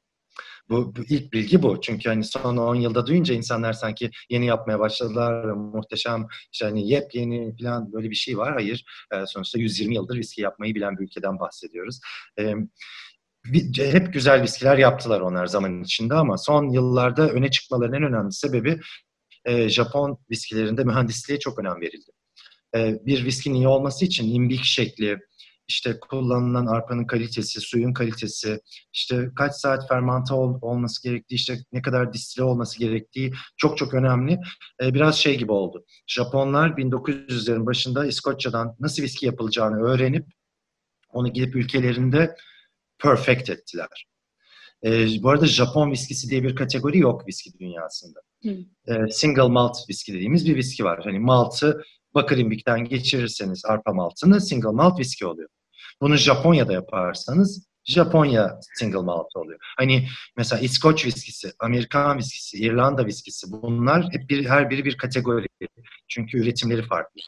Bu, 0.69 0.95
bu 0.95 1.01
ilk 1.09 1.33
bilgi 1.33 1.63
bu. 1.63 1.81
Çünkü 1.81 2.09
hani 2.09 2.23
son 2.23 2.57
10 2.57 2.75
yılda 2.75 3.05
duyunca 3.05 3.33
insanlar 3.35 3.73
sanki 3.73 4.11
yeni 4.29 4.45
yapmaya 4.45 4.79
başladılar. 4.79 5.43
Muhteşem 5.45 6.27
işte 6.53 6.65
hani 6.65 6.89
yepyeni 6.89 7.55
falan 7.61 7.93
böyle 7.93 8.09
bir 8.09 8.15
şey 8.15 8.37
var. 8.37 8.53
Hayır. 8.53 8.85
Ee, 9.13 9.25
sonuçta 9.27 9.59
120 9.59 9.95
yıldır 9.95 10.17
viski 10.17 10.41
yapmayı 10.41 10.75
bilen 10.75 10.97
bir 10.97 11.03
ülkeden 11.03 11.39
bahsediyoruz. 11.39 11.99
Bir- 13.45 13.91
hep 13.93 14.13
güzel 14.13 14.41
viskiler 14.41 14.77
yaptılar 14.77 15.21
onlar 15.21 15.45
zaman 15.45 15.83
içinde 15.83 16.13
ama 16.13 16.37
son 16.37 16.69
yıllarda 16.69 17.29
öne 17.29 17.51
çıkmaların 17.51 17.93
en 17.93 18.03
önemli 18.03 18.33
sebebi 18.33 18.79
e, 19.45 19.69
Japon 19.69 20.17
viskilerinde 20.31 20.83
mühendisliğe 20.83 21.39
çok 21.39 21.59
önem 21.59 21.81
verildi. 21.81 22.11
E, 22.75 23.05
bir 23.05 23.25
viskinin 23.25 23.55
iyi 23.55 23.67
olması 23.67 24.05
için 24.05 24.35
imbik 24.35 24.63
şekli, 24.63 25.19
işte 25.69 25.99
kullanılan 25.99 26.65
arpanın 26.65 27.05
kalitesi, 27.07 27.61
suyun 27.61 27.93
kalitesi, 27.93 28.59
işte 28.93 29.29
kaç 29.35 29.55
saat 29.55 29.87
fermante 29.87 30.33
ol- 30.33 30.59
olması 30.61 31.03
gerektiği, 31.03 31.35
işte 31.35 31.57
ne 31.73 31.81
kadar 31.81 32.13
distile 32.13 32.43
olması 32.43 32.79
gerektiği 32.79 33.33
çok 33.57 33.77
çok 33.77 33.93
önemli. 33.93 34.39
E, 34.83 34.93
biraz 34.93 35.15
şey 35.15 35.37
gibi 35.37 35.51
oldu. 35.51 35.85
Japonlar 36.07 36.69
1900'lerin 36.69 37.65
başında 37.65 38.05
İskoçya'dan 38.05 38.75
nasıl 38.79 39.03
viski 39.03 39.25
yapılacağını 39.25 39.81
öğrenip 39.81 40.25
onu 41.09 41.33
gidip 41.33 41.55
ülkelerinde 41.55 42.35
perfect 42.99 43.49
ettiler. 43.49 44.07
E, 44.85 45.07
bu 45.23 45.29
arada 45.29 45.45
Japon 45.45 45.91
viskisi 45.91 46.29
diye 46.29 46.43
bir 46.43 46.55
kategori 46.55 46.99
yok 46.99 47.27
viski 47.27 47.59
dünyasında. 47.59 48.19
Hı. 48.43 48.57
E, 48.87 49.11
single 49.11 49.47
malt 49.47 49.77
viski 49.89 50.13
dediğimiz 50.13 50.45
bir 50.45 50.55
viski 50.55 50.83
var. 50.83 51.01
Hani 51.03 51.19
maltı 51.19 51.81
bakır 52.13 52.37
imbikten 52.37 52.85
geçirirseniz 52.85 53.65
arpa 53.65 53.93
maltını 53.93 54.41
single 54.41 54.71
malt 54.71 54.99
viski 54.99 55.25
oluyor. 55.25 55.49
Bunu 56.01 56.15
Japonya'da 56.15 56.73
yaparsanız 56.73 57.69
Japonya 57.85 58.59
single 58.73 59.01
malt 59.01 59.35
oluyor. 59.35 59.59
Hani 59.77 60.07
mesela 60.37 60.59
İskoç 60.59 61.05
viskisi, 61.05 61.51
Amerikan 61.59 62.17
viskisi, 62.17 62.57
İrlanda 62.57 63.05
viskisi 63.05 63.47
bunlar 63.51 64.05
hep 64.11 64.29
bir, 64.29 64.45
her 64.45 64.69
biri 64.69 64.85
bir 64.85 64.97
kategori. 64.97 65.47
Çünkü 66.07 66.37
üretimleri 66.37 66.83
farklı. 66.87 67.21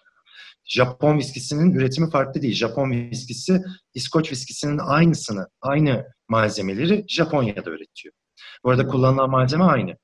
Japon 0.65 1.17
viskisinin 1.17 1.74
üretimi 1.74 2.09
farklı 2.09 2.41
değil. 2.41 2.53
Japon 2.53 2.91
viskisi 2.91 3.61
İskoç 3.93 4.32
viskisinin 4.32 4.78
aynısını, 4.78 5.47
aynı 5.61 6.05
malzemeleri 6.30 7.05
Japonya'da 7.07 7.69
üretiyor. 7.69 8.13
Bu 8.63 8.69
arada 8.69 8.88
kullanılan 8.88 9.30
malzeme 9.30 9.63
aynı. 9.63 9.97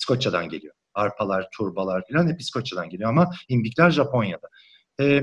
İskoçya'dan 0.00 0.48
geliyor. 0.48 0.74
Arpalar, 0.94 1.48
turbalar 1.56 2.04
falan 2.12 2.28
hep 2.28 2.40
İskoçya'dan 2.40 2.88
geliyor 2.88 3.10
ama 3.10 3.30
imbikler 3.48 3.90
Japonya'da. 3.90 4.48
Ee, 5.00 5.22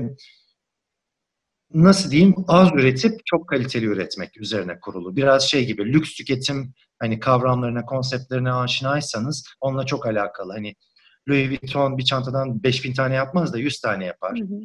nasıl 1.74 2.10
diyeyim? 2.10 2.34
Az 2.48 2.68
üretip 2.74 3.20
çok 3.26 3.48
kaliteli 3.48 3.86
üretmek 3.86 4.40
üzerine 4.40 4.80
kurulu. 4.80 5.16
Biraz 5.16 5.50
şey 5.50 5.66
gibi 5.66 5.84
lüks 5.84 6.14
tüketim 6.14 6.74
hani 6.98 7.20
kavramlarına, 7.20 7.84
konseptlerine 7.84 8.52
aşinaysanız 8.52 9.46
onunla 9.60 9.86
çok 9.86 10.06
alakalı. 10.06 10.52
Hani 10.52 10.74
Louis 11.28 11.48
Vuitton 11.50 11.98
bir 11.98 12.04
çantadan 12.04 12.62
5000 12.62 12.92
tane 12.94 13.14
yapmaz 13.14 13.52
da 13.52 13.58
100 13.58 13.80
tane 13.80 14.04
yapar. 14.04 14.38
Hı 14.38 14.44
hı. 14.44 14.60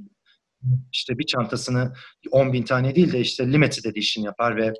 İşte 0.91 1.17
bir 1.17 1.25
çantasını 1.25 1.93
10 2.31 2.53
bin 2.53 2.63
tane 2.63 2.95
değil 2.95 3.13
de 3.13 3.19
işte 3.19 3.51
limited 3.51 3.83
edition 3.83 4.23
yapar 4.23 4.57
ve 4.57 4.73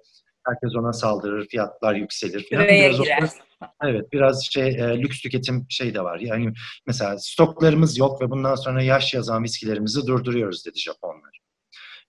herkes 0.47 0.75
ona 0.75 0.93
saldırır, 0.93 1.47
fiyatlar 1.47 1.95
yükselir. 1.95 2.47
falan. 2.49 2.67
Biraz 2.67 2.99
o- 2.99 3.03
girer. 3.03 3.29
Evet, 3.83 4.11
biraz 4.13 4.45
şey 4.51 4.67
e, 4.67 4.97
lüks 5.01 5.21
tüketim 5.21 5.65
şey 5.69 5.93
de 5.93 6.01
var. 6.03 6.19
Yani 6.19 6.53
mesela 6.87 7.17
stoklarımız 7.19 7.97
yok 7.97 8.21
ve 8.21 8.29
bundan 8.29 8.55
sonra 8.55 8.83
yaş 8.83 9.13
yazan 9.13 9.43
viskilerimizi 9.43 10.07
durduruyoruz 10.07 10.65
dedi 10.65 10.79
Japonlar. 10.79 11.39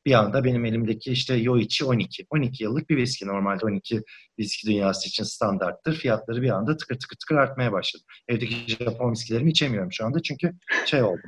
Bir 0.07 0.13
anda 0.13 0.45
benim 0.45 0.65
elimdeki 0.65 1.13
işte 1.13 1.35
Yoichi 1.35 1.85
12. 1.85 2.27
12 2.31 2.65
yıllık 2.65 2.91
bir 2.91 2.97
viski. 2.97 3.27
Normalde 3.27 3.67
12 3.67 4.03
viski 4.39 4.67
dünyası 4.67 5.09
için 5.09 5.25
standarttır. 5.25 5.95
Fiyatları 5.95 6.43
bir 6.43 6.51
anda 6.51 6.77
tıkır 6.77 6.99
tıkır 6.99 7.17
tıkır 7.17 7.37
artmaya 7.37 7.73
başladı. 7.73 8.03
Evdeki 8.29 8.55
Japon 8.85 9.13
viskilerimi 9.13 9.51
içemiyorum 9.51 9.93
şu 9.93 10.05
anda 10.07 10.23
çünkü 10.23 10.53
şey 10.87 11.03
oldu. 11.03 11.21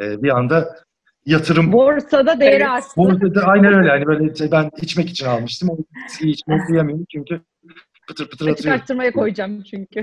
e, 0.00 0.22
bir 0.22 0.36
anda 0.36 0.76
yatırım 1.26 1.72
Borsada 1.72 2.40
değeri 2.40 2.54
Evet. 2.54 2.66
arttı. 2.66 2.88
Burada 2.96 3.34
da 3.34 3.42
aynen 3.42 3.74
öyle. 3.74 3.88
Yani 3.88 4.06
böyle 4.06 4.34
şey, 4.34 4.50
ben 4.50 4.70
içmek 4.82 5.10
için 5.10 5.26
almıştım. 5.26 5.68
O 5.70 5.76
viskiyi 6.04 6.32
içmeyi 6.32 6.60
kıyamıyorum 6.60 7.04
çünkü 7.12 7.40
pıtır 8.08 8.30
pıtır 8.30 8.46
Açık 8.46 8.58
atıyor. 8.58 8.74
arttırmaya 8.74 9.12
koyacağım 9.12 9.62
çünkü. 9.62 10.00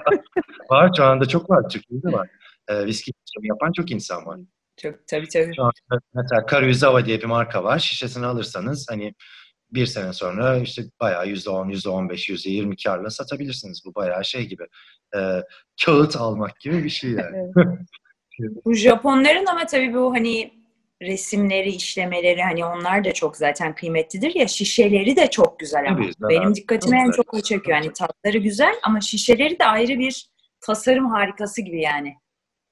Var 0.70 0.90
şu 0.96 1.04
anda 1.04 1.24
çok 1.26 1.50
var. 1.50 1.68
Türkiye'de 1.68 2.12
var. 2.12 2.28
Ee, 2.68 2.86
viski 2.86 3.12
yapan 3.42 3.72
çok 3.72 3.90
insan 3.90 4.26
var. 4.26 4.40
Çok 4.76 5.06
tabii 5.06 5.28
tabii. 5.28 5.54
Şu 5.56 5.62
anda 5.62 6.00
mesela 6.14 6.46
Karuizawa 6.46 7.06
diye 7.06 7.18
bir 7.18 7.24
marka 7.24 7.64
var. 7.64 7.78
Şişesini 7.78 8.26
alırsanız 8.26 8.86
hani 8.90 9.14
bir 9.70 9.86
sene 9.86 10.12
sonra 10.12 10.56
işte 10.56 10.82
bayağı 11.00 11.28
yüzde 11.28 11.50
on, 11.50 11.68
yüzde 11.68 11.88
on 11.88 12.08
beş, 12.08 12.28
yüzde 12.28 12.50
yirmi 12.50 12.76
karla 12.76 13.10
satabilirsiniz. 13.10 13.82
Bu 13.86 13.94
bayağı 13.94 14.24
şey 14.24 14.46
gibi. 14.46 14.66
E, 15.16 15.18
kağıt 15.84 16.16
almak 16.16 16.60
gibi 16.60 16.84
bir 16.84 16.90
şey 16.90 17.10
yani. 17.10 17.52
Bu 18.64 18.74
Japonların 18.74 19.46
ama 19.46 19.66
tabii 19.66 19.94
bu 19.94 20.14
hani 20.14 20.52
resimleri, 21.02 21.68
işlemeleri 21.68 22.42
hani 22.42 22.64
onlar 22.64 23.04
da 23.04 23.12
çok 23.12 23.36
zaten 23.36 23.74
kıymetlidir 23.74 24.34
ya 24.34 24.48
şişeleri 24.48 25.16
de 25.16 25.30
çok 25.30 25.58
güzel 25.58 25.88
ama. 25.88 26.10
Tabii. 26.20 26.34
Benim 26.34 26.54
dikkatimi 26.54 26.96
en 26.96 27.10
çok 27.10 27.34
o 27.34 27.40
çekiyor. 27.40 27.76
Yani 27.76 27.92
tatları 27.92 28.38
güzel 28.38 28.74
ama 28.82 29.00
şişeleri 29.00 29.58
de 29.58 29.64
ayrı 29.64 29.98
bir 29.98 30.26
tasarım 30.60 31.10
harikası 31.10 31.62
gibi 31.62 31.80
yani 31.80 32.14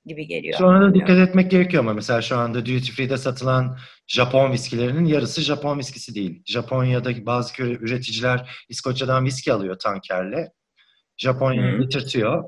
gibi 0.06 0.26
geliyor. 0.26 0.58
Sonra 0.58 0.90
da 0.90 0.94
dikkat 0.94 1.18
etmek 1.18 1.50
gerekiyor 1.50 1.82
ama 1.82 1.94
mesela 1.94 2.22
şu 2.22 2.36
anda 2.36 2.58
duty 2.60 2.92
free'de 2.92 3.16
satılan 3.16 3.78
Japon 4.06 4.52
viskilerinin 4.52 5.04
yarısı 5.04 5.40
Japon 5.40 5.78
viskisi 5.78 6.14
değil. 6.14 6.42
Japonya'daki 6.46 7.26
bazı 7.26 7.62
üreticiler 7.62 8.64
İskoçya'dan 8.68 9.24
viski 9.24 9.52
alıyor 9.52 9.78
tankerle. 9.78 10.52
Japonya'ya 11.16 11.72
Hı. 11.72 11.82
getirtiyor. 11.82 12.44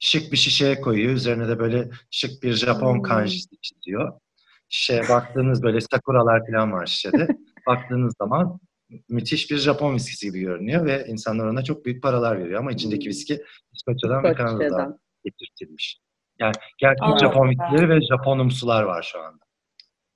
Şık 0.00 0.32
bir 0.32 0.36
şişeye 0.36 0.80
koyuyor. 0.80 1.12
Üzerine 1.12 1.48
de 1.48 1.58
böyle 1.58 1.88
şık 2.10 2.42
bir 2.42 2.52
Japon 2.52 2.94
Hmm. 2.94 3.02
kanjisi 3.02 3.56
çiziyor. 3.62 4.20
Şişeye 4.68 5.02
baktığınız 5.08 5.62
böyle 5.62 5.80
sakuralar 5.80 6.42
falan 6.50 6.72
var 6.72 6.86
şişede. 6.86 7.28
baktığınız 7.66 8.14
zaman 8.18 8.60
müthiş 9.08 9.50
bir 9.50 9.56
Japon 9.58 9.94
viskisi 9.94 10.26
gibi 10.26 10.40
görünüyor 10.40 10.86
ve 10.86 11.06
insanlar 11.08 11.46
ona 11.46 11.64
çok 11.64 11.84
büyük 11.84 12.02
paralar 12.02 12.38
veriyor 12.38 12.60
ama 12.60 12.72
içindeki 12.72 13.08
viski 13.08 13.42
İskoçya'dan 13.72 14.24
ve 14.24 14.34
Kanada'dan 14.34 14.98
getirtilmiş. 15.24 15.98
Yani 16.38 16.52
gerçek 16.78 17.02
Aa, 17.02 17.18
Japon 17.18 17.50
güzel. 17.50 17.64
viskileri 17.72 17.90
ve 17.90 18.06
Japonumsular 18.06 18.82
var 18.82 19.02
şu 19.12 19.20
anda. 19.20 19.44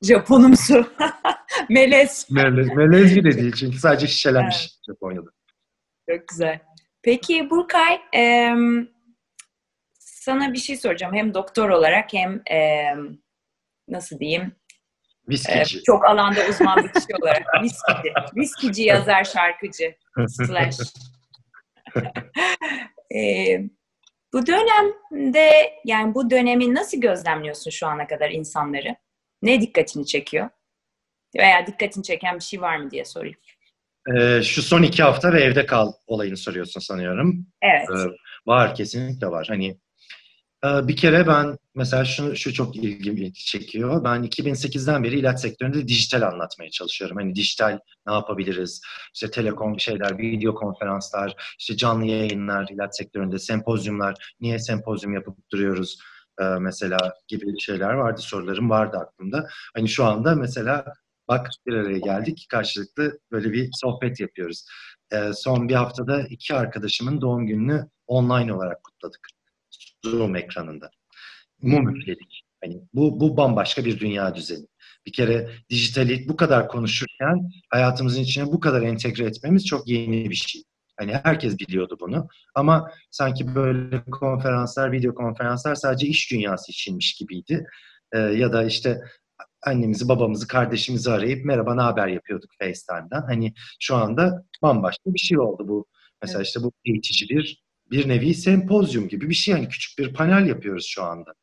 Japonumsu. 0.03 0.87
Melez. 1.69 2.27
Melez, 2.31 2.69
melez 2.77 3.17
bile 3.17 3.33
değil 3.39 3.53
çünkü 3.53 3.79
sadece 3.79 4.07
şişelenmiş 4.07 4.57
Evet. 4.61 4.71
Japonya'da. 4.87 5.31
Çok 6.11 6.29
güzel. 6.29 6.59
Peki 7.03 7.51
Burkay, 7.51 8.01
em, 8.13 8.89
sana 9.99 10.53
bir 10.53 10.59
şey 10.59 10.77
soracağım. 10.77 11.15
Hem 11.15 11.35
doktor 11.35 11.69
olarak 11.71 12.13
hem 12.13 12.43
em, 12.47 13.19
nasıl 13.89 14.19
diyeyim, 14.19 14.43
e, 14.43 15.31
Viskici. 15.31 15.83
çok 15.83 16.05
alanda 16.05 16.41
uzman 16.51 16.85
bir 16.85 16.93
kişi 16.93 17.07
olarak 17.23 17.43
viskici. 17.63 18.13
Viskici 18.37 18.83
yazar, 18.83 19.25
şarkıcı. 19.25 19.95
Slash. 20.29 20.77
Ee, 23.17 23.61
bu 24.33 24.47
dönemde 24.47 25.73
yani 25.85 26.15
bu 26.15 26.31
dönemi 26.31 26.75
nasıl 26.75 27.01
gözlemliyorsun 27.01 27.71
şu 27.71 27.87
ana 27.87 28.07
kadar 28.07 28.31
insanları? 28.31 28.97
Ne 29.43 29.61
dikkatini 29.61 30.07
çekiyor? 30.07 30.49
Veya 31.37 31.67
dikkatini 31.67 32.05
çeken 32.05 32.35
bir 32.35 32.45
şey 32.45 32.61
var 32.61 32.77
mı 32.77 32.91
diye 32.91 33.05
sorayım. 33.05 33.37
Ee, 34.17 34.43
şu 34.43 34.63
son 34.63 34.83
iki 34.83 35.03
hafta 35.03 35.33
ve 35.33 35.41
evde 35.41 35.67
kal 35.67 35.93
olayını 36.07 36.37
soruyorsun 36.37 36.81
sanıyorum. 36.81 37.47
Evet. 37.63 37.89
Ee, 37.91 38.17
var 38.47 38.75
kesinlikle 38.75 39.27
var. 39.27 39.47
Hani 39.49 39.79
bir 40.65 40.97
kere 40.97 41.27
ben 41.27 41.59
mesela 41.75 42.05
şunu 42.05 42.37
şu 42.37 42.55
çok 42.55 42.77
ilgimi 42.77 43.33
çekiyor. 43.35 44.05
Ben 44.05 44.25
2008'den 44.25 45.05
beri 45.05 45.19
ilaç 45.19 45.41
sektöründe 45.41 45.89
dijital 45.89 46.23
anlatmaya 46.23 46.71
çalışıyorum. 46.71 47.17
Hani 47.17 47.35
dijital 47.35 47.79
ne 48.07 48.13
yapabiliriz? 48.13 48.81
İşte 49.15 49.31
telekom 49.31 49.81
şeyler, 49.81 50.19
video 50.19 50.55
konferanslar, 50.55 51.55
işte 51.59 51.77
canlı 51.77 52.07
yayınlar 52.07 52.69
ilaç 52.71 52.97
sektöründe, 52.97 53.39
sempozyumlar. 53.39 54.35
Niye 54.41 54.59
sempozyum 54.59 55.15
yapıp 55.15 55.51
duruyoruz? 55.53 55.99
Ee, 56.41 56.45
mesela 56.45 57.15
gibi 57.29 57.61
şeyler 57.61 57.93
vardı, 57.93 58.21
sorularım 58.21 58.71
vardı 58.71 58.97
aklımda. 58.97 59.49
Hani 59.75 59.89
şu 59.89 60.05
anda 60.05 60.35
mesela 60.35 60.85
bak 61.29 61.51
bir 61.67 61.75
araya 61.75 61.99
geldik, 61.99 62.47
karşılıklı 62.51 63.19
böyle 63.33 63.53
bir 63.53 63.71
sohbet 63.73 64.21
yapıyoruz. 64.21 64.65
Ee, 65.13 65.31
son 65.35 65.69
bir 65.69 65.75
haftada 65.75 66.23
iki 66.23 66.55
arkadaşımın 66.55 67.21
doğum 67.21 67.47
gününü 67.47 67.89
online 68.07 68.53
olarak 68.55 68.85
kutladık. 68.85 69.40
Zoom 70.05 70.37
ekranında. 70.37 70.91
Mum 71.63 71.97
üfledik. 71.97 72.43
Hani 72.65 72.81
bu, 72.95 73.21
bu 73.21 73.37
bambaşka 73.37 73.85
bir 73.85 74.01
dünya 74.01 74.35
düzeni. 74.35 74.67
Bir 75.07 75.13
kere 75.13 75.51
dijitali 75.71 76.29
bu 76.29 76.37
kadar 76.37 76.69
konuşurken 76.69 77.51
hayatımızın 77.71 78.21
içine 78.21 78.47
bu 78.47 78.61
kadar 78.61 78.83
entegre 78.83 79.25
etmemiz 79.25 79.67
çok 79.67 79.89
yeni 79.89 80.31
bir 80.31 80.35
şey. 80.35 80.63
Hani 80.99 81.15
herkes 81.25 81.59
biliyordu 81.59 81.97
bunu. 82.01 82.29
Ama 82.55 82.91
sanki 83.11 83.55
böyle 83.55 84.05
konferanslar, 84.11 84.93
video 84.93 85.15
konferanslar 85.15 85.75
sadece 85.75 86.07
iş 86.07 86.31
dünyası 86.31 86.73
içinmiş 86.73 87.15
gibiydi. 87.15 87.67
Ee, 88.13 88.19
ya 88.19 88.53
da 88.53 88.65
işte 88.65 89.01
annemizi, 89.67 90.09
babamızı, 90.09 90.49
kardeşimizi 90.49 91.11
arayıp 91.11 91.45
merhaba 91.45 91.75
ne 91.75 91.81
haber 91.81 92.09
yapıyorduk 92.09 92.51
FaceTime'dan. 92.59 93.23
Hani 93.23 93.55
şu 93.81 93.97
anda 93.97 94.45
bambaşka 94.63 95.15
bir 95.15 95.19
şey 95.19 95.39
oldu 95.39 95.69
bu. 95.69 95.87
Mesela 96.23 96.43
işte 96.43 96.63
bu 96.63 96.73
eğitici 96.85 97.29
bir 97.29 97.63
bir 97.91 98.09
nevi 98.09 98.35
sempozyum 98.35 99.09
gibi 99.09 99.29
bir 99.29 99.35
şey. 99.35 99.55
Yani 99.55 99.69
küçük 99.69 99.99
bir 99.99 100.15
panel 100.15 100.47
yapıyoruz 100.47 100.87
şu 100.87 101.03
anda. 101.03 101.35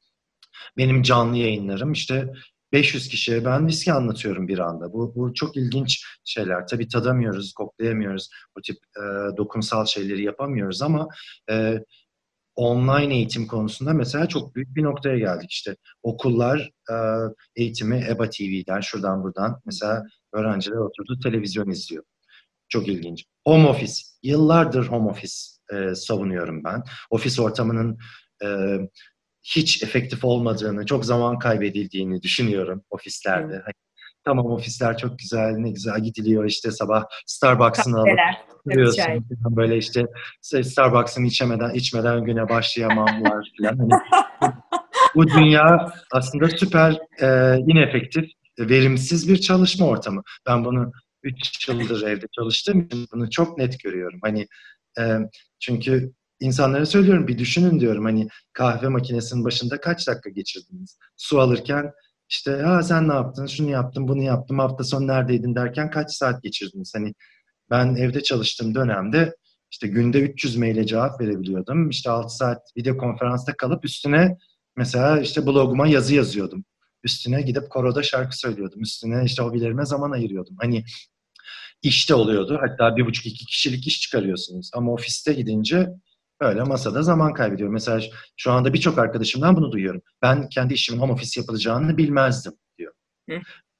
Benim 0.77 1.01
canlı 1.01 1.37
yayınlarım 1.37 1.91
işte 1.91 2.33
500 2.71 3.07
kişiye 3.09 3.45
ben 3.45 3.67
viski 3.67 3.93
anlatıyorum 3.93 4.47
bir 4.47 4.59
anda. 4.59 4.93
Bu, 4.93 5.15
bu 5.15 5.33
çok 5.33 5.57
ilginç 5.57 6.05
şeyler. 6.23 6.67
Tabii 6.67 6.87
tadamıyoruz, 6.87 7.53
koklayamıyoruz. 7.53 8.29
O 8.57 8.61
tip 8.61 8.77
e, 8.77 9.37
dokunsal 9.37 9.85
şeyleri 9.85 10.23
yapamıyoruz 10.23 10.81
ama 10.81 11.07
e, 11.51 11.79
online 12.55 13.15
eğitim 13.15 13.47
konusunda 13.47 13.93
mesela 13.93 14.27
çok 14.27 14.55
büyük 14.55 14.75
bir 14.75 14.83
noktaya 14.83 15.17
geldik. 15.17 15.51
İşte 15.51 15.75
okullar 16.03 16.71
e, 16.91 16.95
eğitimi 17.55 18.05
EBA 18.09 18.29
TV'den, 18.29 18.79
şuradan 18.79 19.23
buradan 19.23 19.61
mesela 19.65 20.03
öğrenciler 20.33 20.77
oturdu 20.77 21.19
televizyon 21.23 21.69
izliyor. 21.69 22.03
Çok 22.69 22.87
ilginç. 22.87 23.25
Home 23.47 23.67
office. 23.67 23.93
Yıllardır 24.23 24.87
home 24.87 25.09
office 25.09 25.56
e, 25.73 25.95
savunuyorum 25.95 26.63
ben. 26.63 26.83
Ofis 27.09 27.39
ortamının 27.39 27.97
e, 28.43 28.47
hiç 29.43 29.83
efektif 29.83 30.25
olmadığını, 30.25 30.85
çok 30.85 31.05
zaman 31.05 31.39
kaybedildiğini 31.39 32.21
düşünüyorum 32.21 32.83
ofislerde. 32.89 33.53
Hani, 33.53 33.73
tamam 34.25 34.45
ofisler 34.45 34.97
çok 34.97 35.19
güzel, 35.19 35.51
ne 35.57 35.69
güzel 35.69 35.99
gidiliyor 35.99 36.45
işte 36.45 36.71
sabah 36.71 37.03
Starbucks'ın 37.25 37.93
alıp 37.93 38.19
duruyorsun. 38.71 39.25
Böyle 39.49 39.77
işte 39.77 40.05
Starbucks'ın 40.41 41.25
içemeden, 41.25 41.73
içmeden 41.73 42.23
güne 42.23 42.49
başlayamamlar 42.49 43.51
falan. 43.57 43.77
Hani, 43.77 44.51
bu 45.15 45.27
dünya 45.27 45.93
aslında 46.11 46.49
süper 46.49 46.97
e, 47.21 47.57
inefektif, 47.57 48.25
verimsiz 48.59 49.29
bir 49.29 49.37
çalışma 49.37 49.87
ortamı. 49.87 50.21
Ben 50.47 50.65
bunu 50.65 50.91
3 51.23 51.69
yıldır 51.69 52.07
evde 52.07 52.25
çalıştığım 52.35 52.81
için 52.81 53.07
bunu 53.13 53.29
çok 53.29 53.57
net 53.57 53.79
görüyorum. 53.83 54.19
Hani 54.23 54.47
e, 54.99 55.17
çünkü 55.59 56.13
insanlara 56.39 56.85
söylüyorum 56.85 57.27
bir 57.27 57.37
düşünün 57.37 57.79
diyorum 57.79 58.05
hani 58.05 58.27
kahve 58.53 58.87
makinesinin 58.87 59.45
başında 59.45 59.81
kaç 59.81 60.07
dakika 60.07 60.29
geçirdiniz? 60.29 60.97
Su 61.17 61.39
alırken 61.39 61.91
işte 62.29 62.51
ha 62.51 62.83
sen 62.83 63.09
ne 63.09 63.13
yaptın, 63.13 63.45
şunu 63.45 63.69
yaptım, 63.69 64.07
bunu 64.07 64.23
yaptım, 64.23 64.59
hafta 64.59 64.83
sonu 64.83 65.07
neredeydin 65.07 65.55
derken 65.55 65.91
kaç 65.91 66.11
saat 66.11 66.43
geçirdiniz? 66.43 66.93
Hani 66.95 67.13
ben 67.69 67.95
evde 67.95 68.23
çalıştığım 68.23 68.75
dönemde 68.75 69.35
işte 69.71 69.87
günde 69.87 70.21
300 70.21 70.57
maile 70.57 70.85
cevap 70.85 71.21
verebiliyordum. 71.21 71.89
İşte 71.89 72.09
6 72.09 72.35
saat 72.35 72.61
video 72.77 72.97
konferansta 72.97 73.57
kalıp 73.57 73.85
üstüne 73.85 74.37
mesela 74.75 75.19
işte 75.19 75.45
bloguma 75.45 75.87
yazı 75.87 76.15
yazıyordum. 76.15 76.65
Üstüne 77.03 77.41
gidip 77.41 77.69
koroda 77.69 78.03
şarkı 78.03 78.37
söylüyordum. 78.37 78.81
Üstüne 78.81 79.23
işte 79.25 79.43
hobilerime 79.43 79.85
zaman 79.85 80.11
ayırıyordum. 80.11 80.55
Hani 80.61 80.83
işte 81.81 82.15
oluyordu. 82.15 82.59
Hatta 82.61 82.97
bir 82.97 83.05
buçuk 83.05 83.25
iki 83.25 83.45
kişilik 83.45 83.87
iş 83.87 84.01
çıkarıyorsunuz. 84.01 84.71
Ama 84.73 84.93
ofiste 84.93 85.33
gidince 85.33 85.89
Öyle 86.39 86.63
masada 86.63 87.03
zaman 87.03 87.33
kaybediyorum. 87.33 87.73
Mesela 87.73 88.01
şu 88.37 88.51
anda 88.51 88.73
birçok 88.73 88.97
arkadaşımdan 88.99 89.55
bunu 89.55 89.71
duyuyorum. 89.71 90.01
Ben 90.21 90.49
kendi 90.49 90.73
işimin 90.73 90.99
home 90.99 91.13
office 91.13 91.39
yapılacağını 91.39 91.97
bilmezdim 91.97 92.53
diyor. 92.77 92.93
Hı. 93.29 93.39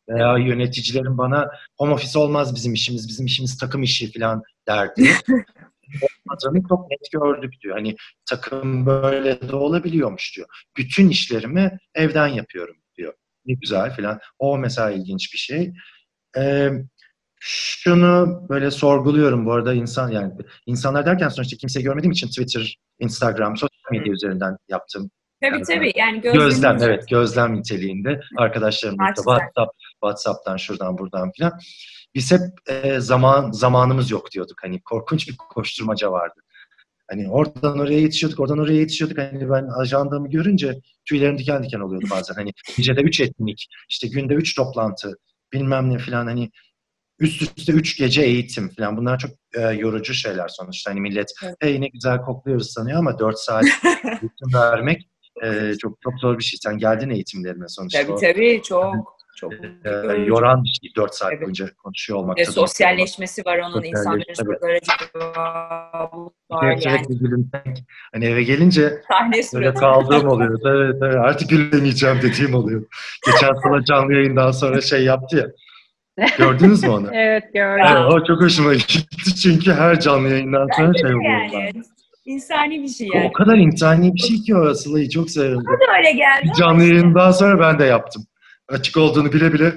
Veya 0.10 0.38
yöneticilerim 0.38 1.18
bana 1.18 1.52
home 1.78 1.94
office 1.94 2.20
olmaz 2.20 2.56
bizim 2.56 2.74
işimiz, 2.74 3.08
bizim 3.08 3.26
işimiz 3.26 3.58
takım 3.58 3.84
işi 3.84 4.12
falan 4.12 4.44
derdi. 4.68 5.02
Olmadığını 6.02 6.68
çok 6.70 6.92
net 6.92 7.12
gördük 7.12 7.54
diyor. 7.64 7.76
Hani 7.76 7.96
takım 8.30 8.86
böyle 8.86 9.50
de 9.50 9.56
olabiliyormuş 9.56 10.36
diyor. 10.36 10.48
Bütün 10.78 11.10
işlerimi 11.10 11.78
evden 11.96 12.28
yapıyorum 12.28 12.76
diyor. 12.98 13.14
Ne 13.46 13.54
güzel 13.54 13.96
falan. 13.96 14.20
O 14.40 14.58
mesela 14.58 14.92
ilginç 14.92 15.34
bir 15.34 15.38
şey. 15.38 15.74
Ee, 16.38 16.70
şunu 17.40 18.46
böyle 18.50 18.72
sorguluyorum 18.72 19.46
bu 19.46 19.52
arada 19.52 19.74
insan 19.74 20.12
yani 20.12 20.34
insanlar 20.66 21.06
derken 21.06 21.30
sonuçta 21.30 21.58
kimseyi 21.58 21.84
görmediğim 21.84 22.12
için 22.12 22.28
Twitter, 22.28 22.78
Instagram, 23.00 23.58
sosyal 23.58 23.92
medya 23.92 24.14
üzerinden 24.14 24.58
yaptım. 24.70 25.12
Tabii 25.42 25.56
yani, 25.56 25.64
tabii 25.64 25.92
yani 25.96 26.22
gözlem, 26.22 26.42
gözlem 26.42 26.78
evet 26.82 27.08
gözlem 27.10 27.56
niteliğinde 27.56 28.20
arkadaşlarımla 28.38 29.14
WhatsApp, 29.16 29.72
WhatsApp'tan 29.92 30.58
şuradan 30.58 30.98
buradan 30.98 31.32
filan. 31.32 31.60
Biz 32.16 32.32
hep 32.32 32.42
e, 32.70 33.00
zaman 33.00 33.52
zamanımız 33.52 34.12
yok 34.12 34.32
diyorduk. 34.32 34.58
Hani 34.62 34.82
korkunç 34.82 35.28
bir 35.28 35.38
koşturmaca 35.38 36.12
vardı. 36.12 36.42
Hani 37.10 37.30
oradan 37.30 37.80
oraya 37.80 38.00
yetişiyorduk, 38.00 38.40
oradan 38.40 38.58
oraya 38.58 38.74
yetişiyorduk. 38.74 39.18
Hani 39.18 39.50
ben 39.50 39.68
ajandamı 39.80 40.30
görünce 40.30 40.80
tüylerim 41.06 41.38
diken 41.38 41.64
diken 41.64 41.80
oluyordu 41.80 42.06
bazen. 42.12 42.36
Hani 42.36 42.52
gecede 42.78 43.02
üç 43.02 43.22
etkinlik, 43.22 43.68
işte 43.90 44.08
günde 44.08 44.34
üç 44.34 44.56
toplantı, 44.56 45.18
bilmem 45.54 45.90
ne 45.90 45.98
filan 45.98 46.26
hani 46.26 46.50
üst 47.20 47.58
üste 47.58 47.72
üç 47.72 47.98
gece 47.98 48.22
eğitim 48.22 48.70
falan 48.70 48.98
bunlar 48.98 49.18
çok 49.18 49.32
e, 49.56 49.62
yorucu 49.62 50.14
şeyler 50.14 50.48
sonuçta. 50.48 50.92
Hani 50.92 51.02
millet 51.02 51.32
evet. 51.44 51.56
hey 51.60 51.82
ne 51.82 51.88
güzel 51.88 52.18
kokluyoruz 52.22 52.72
sanıyor 52.72 53.00
ama 53.00 53.20
dört 53.20 53.40
saat 53.40 53.64
eğitim 54.06 54.54
vermek 54.54 55.10
e, 55.44 55.74
çok 55.82 56.02
çok 56.02 56.14
zor 56.20 56.38
bir 56.38 56.44
şey. 56.44 56.60
Sen 56.64 56.78
geldin 56.78 57.10
eğitimlerine 57.10 57.68
sonuçta. 57.68 58.02
Tabii 58.02 58.22
tabii 58.22 58.62
çok. 58.64 59.18
Çok 59.38 59.54
e, 59.54 59.90
yoran 60.26 60.64
bir 60.64 60.70
şey. 60.70 60.96
Dört 60.96 61.16
saat 61.16 61.32
evet. 61.32 61.42
boyunca 61.42 61.70
konuşuyor 61.84 62.20
olmak. 62.20 62.38
Ve 62.38 62.46
sosyalleşmesi 62.46 63.46
var 63.46 63.58
onun. 63.58 63.84
insanların 63.84 64.34
sorulara 64.34 64.80
cevabı 64.80 66.30
var 66.50 66.78
yani. 66.86 67.06
Hani 68.14 68.26
eve 68.26 68.44
gelince 68.44 69.02
böyle 69.54 69.74
kaldığım 69.74 70.28
oluyor. 70.28 70.60
Evet, 70.66 70.96
evet, 71.02 71.16
artık 71.16 71.50
gülemeyeceğim 71.50 72.20
dediğim 72.22 72.54
oluyor. 72.54 72.86
Geçen 73.26 73.54
sene 73.54 73.86
canlı 73.86 74.14
yayından 74.14 74.52
sonra 74.52 74.82
şey 74.82 75.04
yaptı 75.04 75.38
ya 75.38 75.48
Gördünüz 76.38 76.84
mü 76.84 76.90
onu? 76.90 77.08
evet 77.14 77.44
gördüm. 77.54 77.86
Evet, 77.88 78.14
o 78.14 78.26
çok 78.26 78.42
hoşuma 78.42 78.74
gitti 78.74 79.36
çünkü 79.36 79.74
her 79.74 80.00
canlı 80.00 80.30
yayından 80.30 80.68
sonra 80.78 80.94
şey 80.98 81.16
oluyor. 81.16 81.54
Yani. 81.54 81.72
İnsani 82.26 82.84
bir 82.84 82.88
şey 82.88 83.10
yani. 83.14 83.28
O 83.30 83.34
kadar 83.34 83.58
insani 83.58 84.14
bir 84.14 84.20
şey 84.20 84.38
ki 84.38 84.56
o 84.56 84.74
Sıla'yı 84.74 85.10
çok 85.10 85.30
seviyorum. 85.30 85.64
Bana 85.68 85.80
da 85.94 85.98
öyle 85.98 86.12
geldi. 86.12 86.52
Canlı 86.58 86.84
yayından 86.84 87.32
sonra 87.32 87.60
ben 87.60 87.80
de 87.80 87.86
yaptım. 87.86 88.24
Açık 88.70 88.98
olduğunu 88.98 89.34
bile 89.34 89.54
bile 89.54 89.74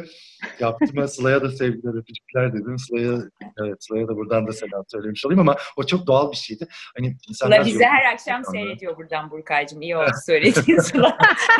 yaptım. 0.60 1.08
Sıla'ya 1.08 1.42
da 1.42 1.50
sevgiler, 1.50 1.98
öpücükler 1.98 2.52
dedim. 2.52 2.78
Sıla'ya, 2.78 3.18
evet 3.62 3.76
Sıla'ya 3.84 4.08
da 4.08 4.16
buradan 4.16 4.46
da 4.46 4.52
selam 4.52 4.84
söylemiş 4.88 5.26
olayım 5.26 5.40
ama 5.40 5.56
o 5.76 5.86
çok 5.86 6.06
doğal 6.06 6.30
bir 6.32 6.36
şeydi. 6.36 6.66
Hani 6.96 7.16
Sıla 7.32 7.64
bizi 7.64 7.84
her 7.84 8.12
akşam 8.12 8.44
seyrediyor 8.44 8.96
buradan 8.96 9.30
Burkay'cığım. 9.30 9.82
İyi 9.82 9.96
oldu 9.96 10.10
söylediğin 10.26 10.78
Sıla. 10.78 11.16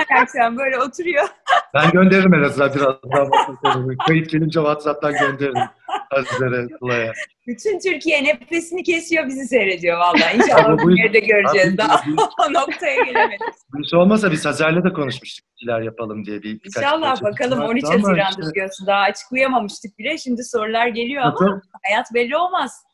her 0.09 0.23
akşam 0.23 0.59
böyle 0.59 0.79
oturuyor. 0.79 1.25
ben 1.75 1.91
gönderirim 1.91 2.35
en 2.35 2.43
azından 2.43 2.75
biraz 2.75 2.95
daha. 3.13 3.31
Kayıt 4.07 4.31
gelince 4.31 4.61
WhatsApp'tan 4.61 5.13
gönderirim. 5.13 5.63
Azizlere, 6.11 6.69
Sıla'ya. 6.79 7.13
Bütün 7.47 7.79
Türkiye 7.79 8.25
nefesini 8.25 8.83
kesiyor 8.83 9.27
bizi 9.27 9.47
seyrediyor 9.47 9.99
vallahi. 9.99 10.37
İnşallah 10.37 10.85
bu 10.85 10.91
yerde 10.91 11.21
göreceğiz. 11.21 11.79
Daha 11.79 12.03
o 12.49 12.53
noktaya 12.53 13.05
gelemedik. 13.05 13.41
Bu 13.75 13.81
iş 13.81 13.95
olmasa 13.95 14.33
biz 14.33 14.45
Hazer'le 14.45 14.85
de 14.85 14.93
konuşmuştuk. 14.93 15.47
Şeyler 15.57 15.81
yapalım 15.81 16.25
diye 16.25 16.43
bir 16.43 16.55
birkaç 16.55 16.77
İnşallah 16.77 17.23
bakalım 17.23 17.61
13 17.61 17.85
Haziran'da 17.85 18.29
işte... 18.31 18.43
biliyorsun. 18.43 18.87
Daha 18.87 19.01
açıklayamamıştık 19.01 19.99
bile. 19.99 20.19
Şimdi 20.19 20.45
sorular 20.45 20.87
geliyor 20.87 21.23
ama 21.23 21.35
Tabii. 21.35 21.61
hayat 21.83 22.07
belli 22.15 22.37
olmaz. 22.37 22.85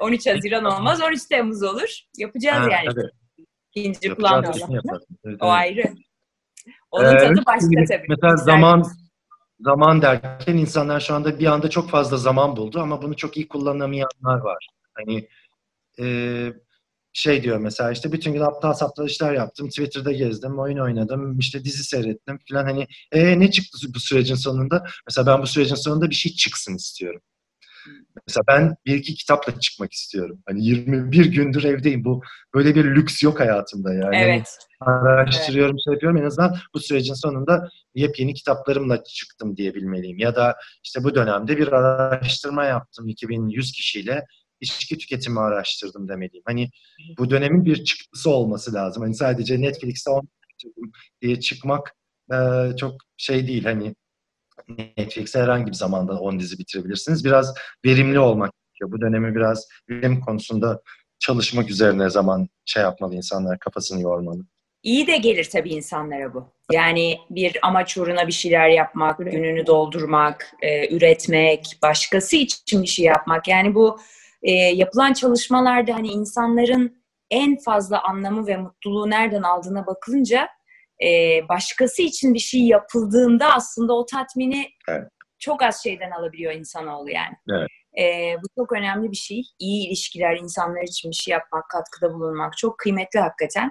13 0.00 0.26
Haziran 0.26 0.64
olmaz, 0.64 1.02
13 1.02 1.24
Temmuz 1.24 1.62
olur. 1.62 1.98
Yapacağız 2.18 2.66
ha, 2.66 2.70
yani. 2.70 2.94
Tabii. 2.94 3.10
İkinci 3.74 4.14
plan. 4.14 4.44
Evet, 5.24 5.36
o 5.40 5.48
ayrı. 5.48 5.82
Onun 6.90 7.16
ee, 7.16 7.18
tadı 7.18 7.42
başka 7.46 7.84
tabii. 7.88 8.06
Mesela 8.08 8.36
zaman 8.36 8.84
zaman 9.64 10.02
derken 10.02 10.56
insanlar 10.56 11.00
şu 11.00 11.14
anda 11.14 11.38
bir 11.38 11.46
anda 11.46 11.70
çok 11.70 11.90
fazla 11.90 12.16
zaman 12.16 12.56
buldu 12.56 12.80
ama 12.80 13.02
bunu 13.02 13.16
çok 13.16 13.36
iyi 13.36 13.48
kullanamayanlar 13.48 14.38
var. 14.38 14.68
Hani 14.94 15.28
e, 16.00 16.06
şey 17.12 17.42
diyor 17.42 17.58
mesela 17.58 17.92
işte 17.92 18.12
bütün 18.12 18.32
gün 18.32 18.40
aptal 18.40 18.72
saptal 18.74 19.06
işler 19.06 19.32
yaptım. 19.34 19.68
Twitter'da 19.68 20.12
gezdim, 20.12 20.58
oyun 20.58 20.78
oynadım, 20.78 21.38
işte 21.38 21.64
dizi 21.64 21.84
seyrettim 21.84 22.38
falan 22.50 22.64
hani 22.64 22.86
e, 23.12 23.40
ne 23.40 23.50
çıktı 23.50 23.78
bu 23.94 24.00
sürecin 24.00 24.34
sonunda? 24.34 24.84
Mesela 25.08 25.26
ben 25.26 25.42
bu 25.42 25.46
sürecin 25.46 25.74
sonunda 25.74 26.10
bir 26.10 26.14
şey 26.14 26.32
çıksın 26.32 26.74
istiyorum. 26.74 27.20
Mesela 28.26 28.44
ben 28.48 28.76
bir 28.86 28.94
iki 28.94 29.14
kitapla 29.14 29.60
çıkmak 29.60 29.92
istiyorum. 29.92 30.42
Hani 30.46 30.64
21 30.64 31.26
gündür 31.26 31.64
evdeyim. 31.64 32.04
Bu 32.04 32.22
böyle 32.54 32.74
bir 32.74 32.84
lüks 32.84 33.22
yok 33.22 33.40
hayatımda 33.40 33.94
yani. 33.94 34.16
Evet. 34.16 34.58
Araştırıyorum, 34.80 35.74
evet. 35.74 35.84
şey 35.84 35.92
yapıyorum. 35.92 36.18
En 36.18 36.24
azından 36.24 36.56
bu 36.74 36.80
sürecin 36.80 37.14
sonunda 37.14 37.68
yepyeni 37.94 38.34
kitaplarımla 38.34 39.04
çıktım 39.04 39.56
diyebilmeliyim. 39.56 40.18
Ya 40.18 40.36
da 40.36 40.56
işte 40.84 41.04
bu 41.04 41.14
dönemde 41.14 41.58
bir 41.58 41.72
araştırma 41.72 42.64
yaptım 42.64 43.08
2100 43.08 43.72
kişiyle 43.72 44.24
içki 44.60 44.98
tüketimi 44.98 45.40
araştırdım 45.40 46.08
demeliyim. 46.08 46.42
Hani 46.46 46.70
bu 47.18 47.30
dönemin 47.30 47.64
bir 47.64 47.84
çıktısı 47.84 48.30
olması 48.30 48.74
lazım. 48.74 49.02
Hani 49.02 49.14
sadece 49.14 49.60
Netflix'te 49.60 50.10
on 50.10 50.28
diye 51.22 51.40
çıkmak 51.40 51.94
e, 52.32 52.36
çok 52.76 52.94
şey 53.16 53.46
değil. 53.46 53.64
Hani 53.64 53.94
Netflix'e 54.68 55.42
herhangi 55.42 55.66
bir 55.66 55.76
zamanda 55.76 56.12
10 56.12 56.40
dizi 56.40 56.58
bitirebilirsiniz. 56.58 57.24
Biraz 57.24 57.54
verimli 57.84 58.18
olmak 58.18 58.50
gerekiyor. 58.52 58.92
Bu 58.92 59.00
dönemi 59.00 59.34
biraz 59.34 59.68
verim 59.90 60.20
konusunda 60.20 60.80
çalışmak 61.18 61.70
üzerine 61.70 62.10
zaman 62.10 62.48
şey 62.64 62.82
yapmalı 62.82 63.14
insanlar, 63.14 63.58
kafasını 63.58 64.02
yormalı. 64.02 64.40
İyi 64.82 65.06
de 65.06 65.16
gelir 65.16 65.48
tabii 65.52 65.70
insanlara 65.70 66.34
bu. 66.34 66.52
Yani 66.72 67.18
bir 67.30 67.58
amaç 67.62 67.96
uğruna 67.96 68.26
bir 68.26 68.32
şeyler 68.32 68.68
yapmak, 68.68 69.18
gününü 69.18 69.66
doldurmak, 69.66 70.52
e, 70.62 70.94
üretmek, 70.96 71.78
başkası 71.82 72.36
için 72.36 72.82
bir 72.82 72.88
şey 72.88 73.04
yapmak. 73.04 73.48
Yani 73.48 73.74
bu 73.74 73.98
e, 74.42 74.52
yapılan 74.52 75.12
çalışmalarda 75.12 75.94
hani 75.94 76.08
insanların 76.08 77.02
en 77.30 77.58
fazla 77.58 78.02
anlamı 78.02 78.46
ve 78.46 78.56
mutluluğu 78.56 79.10
nereden 79.10 79.42
aldığına 79.42 79.86
bakılınca 79.86 80.48
e, 81.02 81.40
başkası 81.48 82.02
için 82.02 82.34
bir 82.34 82.38
şey 82.38 82.60
yapıldığında 82.60 83.54
aslında 83.54 83.92
o 83.92 84.06
tatmini 84.06 84.66
evet. 84.88 85.08
çok 85.38 85.62
az 85.62 85.82
şeyden 85.82 86.10
alabiliyor 86.10 86.52
insanoğlu 86.52 87.10
yani. 87.10 87.36
Evet. 87.50 87.68
E, 87.98 88.36
bu 88.42 88.46
çok 88.58 88.72
önemli 88.72 89.10
bir 89.10 89.16
şey. 89.16 89.42
İyi 89.58 89.88
ilişkiler, 89.88 90.36
insanlar 90.36 90.82
için 90.82 91.10
bir 91.10 91.16
şey 91.16 91.32
yapmak, 91.32 91.70
katkıda 91.70 92.14
bulunmak 92.14 92.56
çok 92.56 92.78
kıymetli 92.78 93.20
hakikaten. 93.20 93.70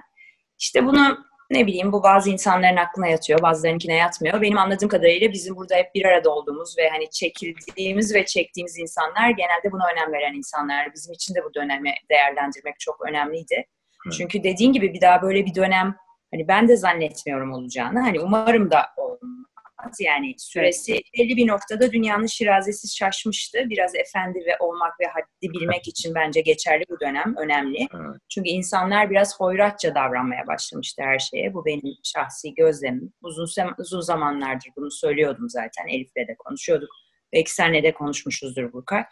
İşte 0.58 0.86
bunu 0.86 1.18
ne 1.50 1.66
bileyim 1.66 1.92
bu 1.92 2.02
bazı 2.02 2.30
insanların 2.30 2.76
aklına 2.76 3.06
yatıyor, 3.06 3.42
bazılarınkine 3.42 3.94
yatmıyor. 3.94 4.42
Benim 4.42 4.58
anladığım 4.58 4.88
kadarıyla 4.88 5.32
bizim 5.32 5.56
burada 5.56 5.74
hep 5.74 5.94
bir 5.94 6.04
arada 6.04 6.30
olduğumuz 6.30 6.78
ve 6.78 6.88
hani 6.88 7.10
çekildiğimiz 7.10 8.14
ve 8.14 8.24
çektiğimiz 8.24 8.78
insanlar 8.78 9.30
genelde 9.30 9.72
buna 9.72 9.82
önem 9.92 10.12
veren 10.12 10.34
insanlar. 10.34 10.94
Bizim 10.94 11.12
için 11.12 11.34
de 11.34 11.44
bu 11.44 11.54
dönemi 11.54 11.94
değerlendirmek 12.10 12.74
çok 12.78 13.06
önemliydi. 13.08 13.64
Hı. 14.04 14.10
Çünkü 14.10 14.42
dediğin 14.42 14.72
gibi 14.72 14.94
bir 14.94 15.00
daha 15.00 15.22
böyle 15.22 15.46
bir 15.46 15.54
dönem 15.54 15.96
Hani 16.34 16.48
ben 16.48 16.68
de 16.68 16.76
zannetmiyorum 16.76 17.52
olacağını. 17.52 18.00
Hani 18.00 18.20
umarım 18.20 18.70
da 18.70 18.86
olmaz. 18.96 20.00
Yani 20.00 20.34
süresi 20.38 21.00
belli 21.18 21.36
bir 21.36 21.48
noktada 21.48 21.92
dünyanın 21.92 22.26
şirazesi 22.26 22.96
şaşmıştı. 22.96 23.58
Biraz 23.70 23.94
efendi 23.94 24.38
ve 24.38 24.56
olmak 24.60 25.00
ve 25.00 25.06
haddi 25.06 25.52
bilmek 25.52 25.88
için 25.88 26.14
bence 26.14 26.40
geçerli 26.40 26.84
bu 26.90 27.00
dönem 27.00 27.34
önemli. 27.38 27.88
Çünkü 28.34 28.50
insanlar 28.50 29.10
biraz 29.10 29.40
hoyratça 29.40 29.94
davranmaya 29.94 30.46
başlamıştı 30.46 31.02
her 31.02 31.18
şeye. 31.18 31.54
Bu 31.54 31.64
benim 31.66 31.94
şahsi 32.02 32.54
gözlemim. 32.54 33.12
Uzun, 33.22 33.46
uzun 33.78 34.00
zamanlardır 34.00 34.70
bunu 34.76 34.90
söylüyordum 34.90 35.48
zaten. 35.48 35.86
Elif'le 35.88 36.28
de 36.28 36.36
konuşuyorduk. 36.38 36.90
Belki 37.32 37.54
senle 37.54 37.82
de 37.82 37.94
konuşmuşuzdur 37.94 38.72
Burkay. 38.72 39.04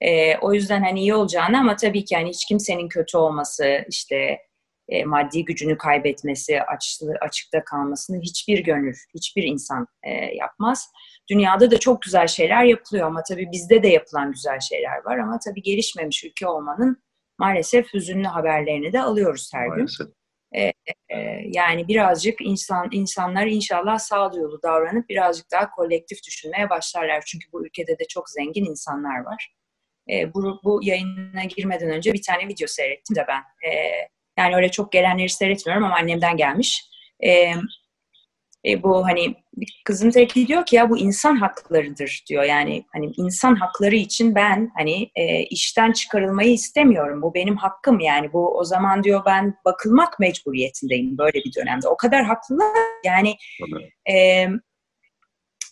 Ee, 0.00 0.36
o 0.36 0.54
yüzden 0.54 0.82
hani 0.82 1.00
iyi 1.00 1.14
olacağını 1.14 1.58
ama 1.58 1.76
tabii 1.76 2.04
ki 2.04 2.16
hani 2.16 2.28
hiç 2.28 2.44
kimsenin 2.44 2.88
kötü 2.88 3.16
olması, 3.16 3.84
işte 3.88 4.38
e, 4.88 5.04
maddi 5.04 5.44
gücünü 5.44 5.78
kaybetmesi, 5.78 6.62
açlı, 6.62 7.14
açıkta 7.20 7.64
kalmasını 7.64 8.20
hiçbir 8.20 8.58
gönül, 8.58 8.94
hiçbir 9.14 9.42
insan 9.42 9.86
e, 10.02 10.10
yapmaz. 10.12 10.88
Dünyada 11.30 11.70
da 11.70 11.78
çok 11.80 12.02
güzel 12.02 12.26
şeyler 12.26 12.64
yapılıyor 12.64 13.06
ama 13.06 13.22
tabii 13.28 13.48
bizde 13.52 13.82
de 13.82 13.88
yapılan 13.88 14.32
güzel 14.32 14.60
şeyler 14.60 15.04
var 15.04 15.18
ama 15.18 15.38
tabii 15.44 15.62
gelişmemiş 15.62 16.24
ülke 16.24 16.46
olmanın 16.46 17.02
maalesef 17.38 17.94
hüzünlü 17.94 18.26
haberlerini 18.26 18.92
de 18.92 19.00
alıyoruz 19.00 19.50
her 19.54 19.66
maalesef. 19.66 20.06
gün. 20.06 20.14
E, 20.54 20.72
e, 21.08 21.16
yani 21.44 21.88
birazcık 21.88 22.40
insan 22.40 22.88
insanlar 22.92 23.46
inşallah 23.46 23.98
sağduyulu 23.98 24.62
davranıp 24.62 25.08
birazcık 25.08 25.50
daha 25.52 25.70
kolektif 25.70 26.18
düşünmeye 26.26 26.70
başlarlar. 26.70 27.22
Çünkü 27.26 27.52
bu 27.52 27.66
ülkede 27.66 27.98
de 27.98 28.04
çok 28.08 28.30
zengin 28.30 28.64
insanlar 28.64 29.20
var. 29.20 29.54
E, 30.10 30.34
bu, 30.34 30.60
bu 30.64 30.80
yayına 30.82 31.44
girmeden 31.56 31.90
önce 31.90 32.12
bir 32.12 32.22
tane 32.22 32.48
video 32.48 32.66
seyrettim 32.66 33.16
de 33.16 33.24
ben. 33.28 33.70
E, 33.70 33.72
yani 34.38 34.56
öyle 34.56 34.70
çok 34.70 34.92
gelenleri 34.92 35.28
seyretmiyorum 35.28 35.84
ama 35.84 35.96
annemden 35.96 36.36
gelmiş. 36.36 36.84
E, 37.24 37.52
e, 38.66 38.82
bu 38.82 39.06
hani 39.06 39.34
kızım 39.84 40.12
sürekli 40.12 40.48
diyor 40.48 40.66
ki 40.66 40.76
ya 40.76 40.90
bu 40.90 40.98
insan 40.98 41.36
haklarıdır 41.36 42.24
diyor. 42.28 42.44
Yani 42.44 42.84
hani 42.92 43.12
insan 43.16 43.54
hakları 43.54 43.94
için 43.94 44.34
ben 44.34 44.70
hani 44.76 45.10
e, 45.16 45.42
işten 45.42 45.92
çıkarılmayı 45.92 46.50
istemiyorum. 46.50 47.22
Bu 47.22 47.34
benim 47.34 47.56
hakkım 47.56 48.00
yani. 48.00 48.32
Bu 48.32 48.58
o 48.58 48.64
zaman 48.64 49.04
diyor 49.04 49.22
ben 49.26 49.54
bakılmak 49.64 50.20
mecburiyetindeyim 50.20 51.18
böyle 51.18 51.38
bir 51.44 51.54
dönemde. 51.54 51.88
O 51.88 51.96
kadar 51.96 52.24
haklılar 52.24 52.68
yani 53.04 53.36
e, 54.12 54.46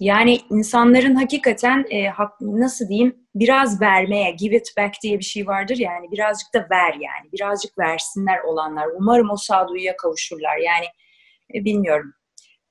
yani 0.01 0.39
insanların 0.51 1.15
hakikaten 1.15 1.87
e, 1.91 2.09
hak, 2.09 2.41
nasıl 2.41 2.89
diyeyim 2.89 3.17
biraz 3.35 3.81
vermeye, 3.81 4.31
give 4.31 4.57
it 4.57 4.69
back 4.79 4.95
diye 5.03 5.19
bir 5.19 5.25
şey 5.25 5.47
vardır 5.47 5.77
yani 5.77 6.11
birazcık 6.11 6.55
da 6.55 6.67
ver 6.71 6.95
yani 6.95 7.33
birazcık 7.33 7.79
versinler 7.79 8.39
olanlar. 8.39 8.89
Umarım 8.97 9.31
o 9.31 9.37
sağduyuya 9.37 9.97
kavuşurlar 9.97 10.57
yani 10.57 10.87
e, 11.55 11.65
bilmiyorum. 11.65 12.13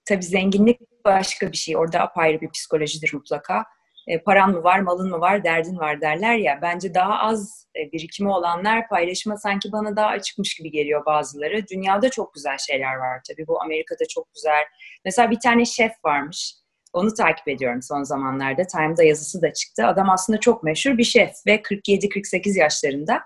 Tabii 0.05 0.23
zenginlik 0.23 0.79
başka 1.05 1.51
bir 1.51 1.57
şey. 1.57 1.77
Orada 1.77 1.99
apayrı 1.99 2.41
bir 2.41 2.49
psikolojidir 2.49 3.13
mutlaka. 3.13 3.63
E, 4.07 4.23
paran 4.23 4.51
mı 4.51 4.63
var, 4.63 4.79
malın 4.79 5.09
mı 5.09 5.19
var, 5.19 5.43
derdin 5.43 5.77
var 5.77 6.01
derler 6.01 6.35
ya. 6.35 6.59
Bence 6.61 6.93
daha 6.93 7.19
az 7.19 7.67
e, 7.75 7.91
birikimi 7.91 8.29
olanlar 8.29 8.87
paylaşıma 8.87 9.37
sanki 9.37 9.71
bana 9.71 9.95
daha 9.95 10.07
açıkmış 10.07 10.55
gibi 10.55 10.71
geliyor 10.71 11.05
bazıları. 11.05 11.67
Dünyada 11.67 12.09
çok 12.09 12.33
güzel 12.33 12.57
şeyler 12.57 12.95
var 12.95 13.21
tabii. 13.29 13.47
Bu 13.47 13.61
Amerika'da 13.61 14.07
çok 14.09 14.33
güzel. 14.33 14.63
Mesela 15.05 15.31
bir 15.31 15.39
tane 15.39 15.65
şef 15.65 15.91
varmış 16.05 16.64
onu 16.95 17.13
takip 17.13 17.47
ediyorum 17.47 17.81
son 17.81 18.03
zamanlarda. 18.03 18.63
Time'da 18.67 19.03
yazısı 19.03 19.41
da 19.41 19.53
çıktı. 19.53 19.85
Adam 19.85 20.09
aslında 20.09 20.39
çok 20.39 20.63
meşhur 20.63 20.97
bir 20.97 21.03
şef 21.03 21.31
ve 21.47 21.55
47-48 21.55 22.59
yaşlarında. 22.59 23.21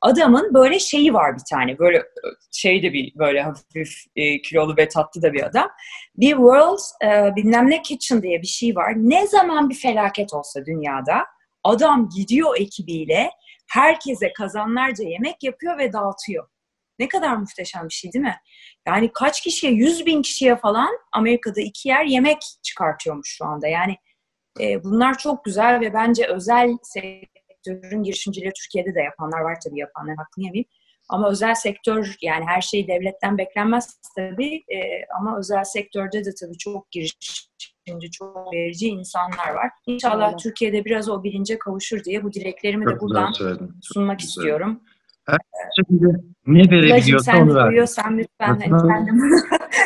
Adamın 0.00 0.54
böyle 0.54 0.78
şeyi 0.78 1.14
var 1.14 1.34
bir 1.34 1.42
tane. 1.50 1.78
Böyle 1.78 2.02
şey 2.52 2.82
de 2.82 2.92
bir 2.92 3.12
böyle 3.18 3.42
hafif 3.42 4.04
e, 4.16 4.42
kilolu 4.42 4.76
ve 4.76 4.88
tatlı 4.88 5.22
da 5.22 5.32
bir 5.32 5.42
adam. 5.42 5.68
Bir 6.16 6.30
World 6.30 6.78
e, 7.04 7.36
bilmem 7.36 7.70
ne 7.70 7.82
Kitchen 7.82 8.22
diye 8.22 8.42
bir 8.42 8.46
şey 8.46 8.76
var. 8.76 8.92
Ne 8.96 9.26
zaman 9.26 9.70
bir 9.70 9.74
felaket 9.74 10.34
olsa 10.34 10.66
dünyada 10.66 11.24
adam 11.64 12.08
gidiyor 12.08 12.56
ekibiyle 12.58 13.30
herkese 13.68 14.32
kazanlarca 14.32 15.04
yemek 15.04 15.42
yapıyor 15.42 15.78
ve 15.78 15.92
dağıtıyor. 15.92 16.46
Ne 17.02 17.08
kadar 17.08 17.36
muhteşem 17.36 17.88
bir 17.88 17.94
şey 17.94 18.12
değil 18.12 18.24
mi? 18.24 18.36
Yani 18.86 19.12
kaç 19.12 19.40
kişiye, 19.40 19.72
yüz 19.72 20.06
bin 20.06 20.22
kişiye 20.22 20.56
falan 20.56 20.98
Amerika'da 21.12 21.60
iki 21.60 21.88
yer 21.88 22.04
yemek 22.04 22.38
çıkartıyormuş 22.62 23.36
şu 23.38 23.44
anda. 23.44 23.68
Yani 23.68 23.96
e, 24.60 24.84
bunlar 24.84 25.18
çok 25.18 25.44
güzel 25.44 25.80
ve 25.80 25.94
bence 25.94 26.26
özel 26.26 26.76
sektörün 26.82 28.02
girişimcileri 28.02 28.52
Türkiye'de 28.52 28.94
de 28.94 29.00
yapanlar 29.00 29.40
var 29.40 29.58
tabii 29.64 29.78
yapanlar 29.78 30.16
hakkını 30.16 30.44
yemeyeyim. 30.44 30.68
Ama 31.08 31.30
özel 31.30 31.54
sektör 31.54 32.16
yani 32.22 32.44
her 32.46 32.60
şey 32.60 32.88
devletten 32.88 33.38
beklenmez 33.38 34.00
tabii 34.16 34.54
e, 34.54 34.78
ama 35.20 35.38
özel 35.38 35.64
sektörde 35.64 36.24
de 36.24 36.30
tabii 36.40 36.58
çok 36.58 36.90
girişimci, 36.90 38.10
çok 38.12 38.54
verici 38.54 38.88
insanlar 38.88 39.48
var. 39.54 39.70
İnşallah 39.86 40.30
evet. 40.30 40.40
Türkiye'de 40.40 40.84
biraz 40.84 41.08
o 41.08 41.22
bilince 41.22 41.58
kavuşur 41.58 42.04
diye 42.04 42.24
bu 42.24 42.32
dileklerimi 42.32 42.84
çok 42.84 42.94
de 42.94 43.00
buradan 43.00 43.32
sunmak 43.82 44.18
güzel. 44.18 44.28
istiyorum. 44.28 44.82
Her 45.26 45.38
şekilde 45.76 46.06
ne 46.46 46.70
verebiliyorsa 46.70 47.38
onu 47.38 47.54
ver. 47.54 47.66
duyuyorsan 47.66 48.18
lütfen 48.18 48.48
hani 48.48 48.88
kendim 48.88 49.20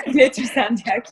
iletirsen 0.07 0.77
diğer 0.85 1.03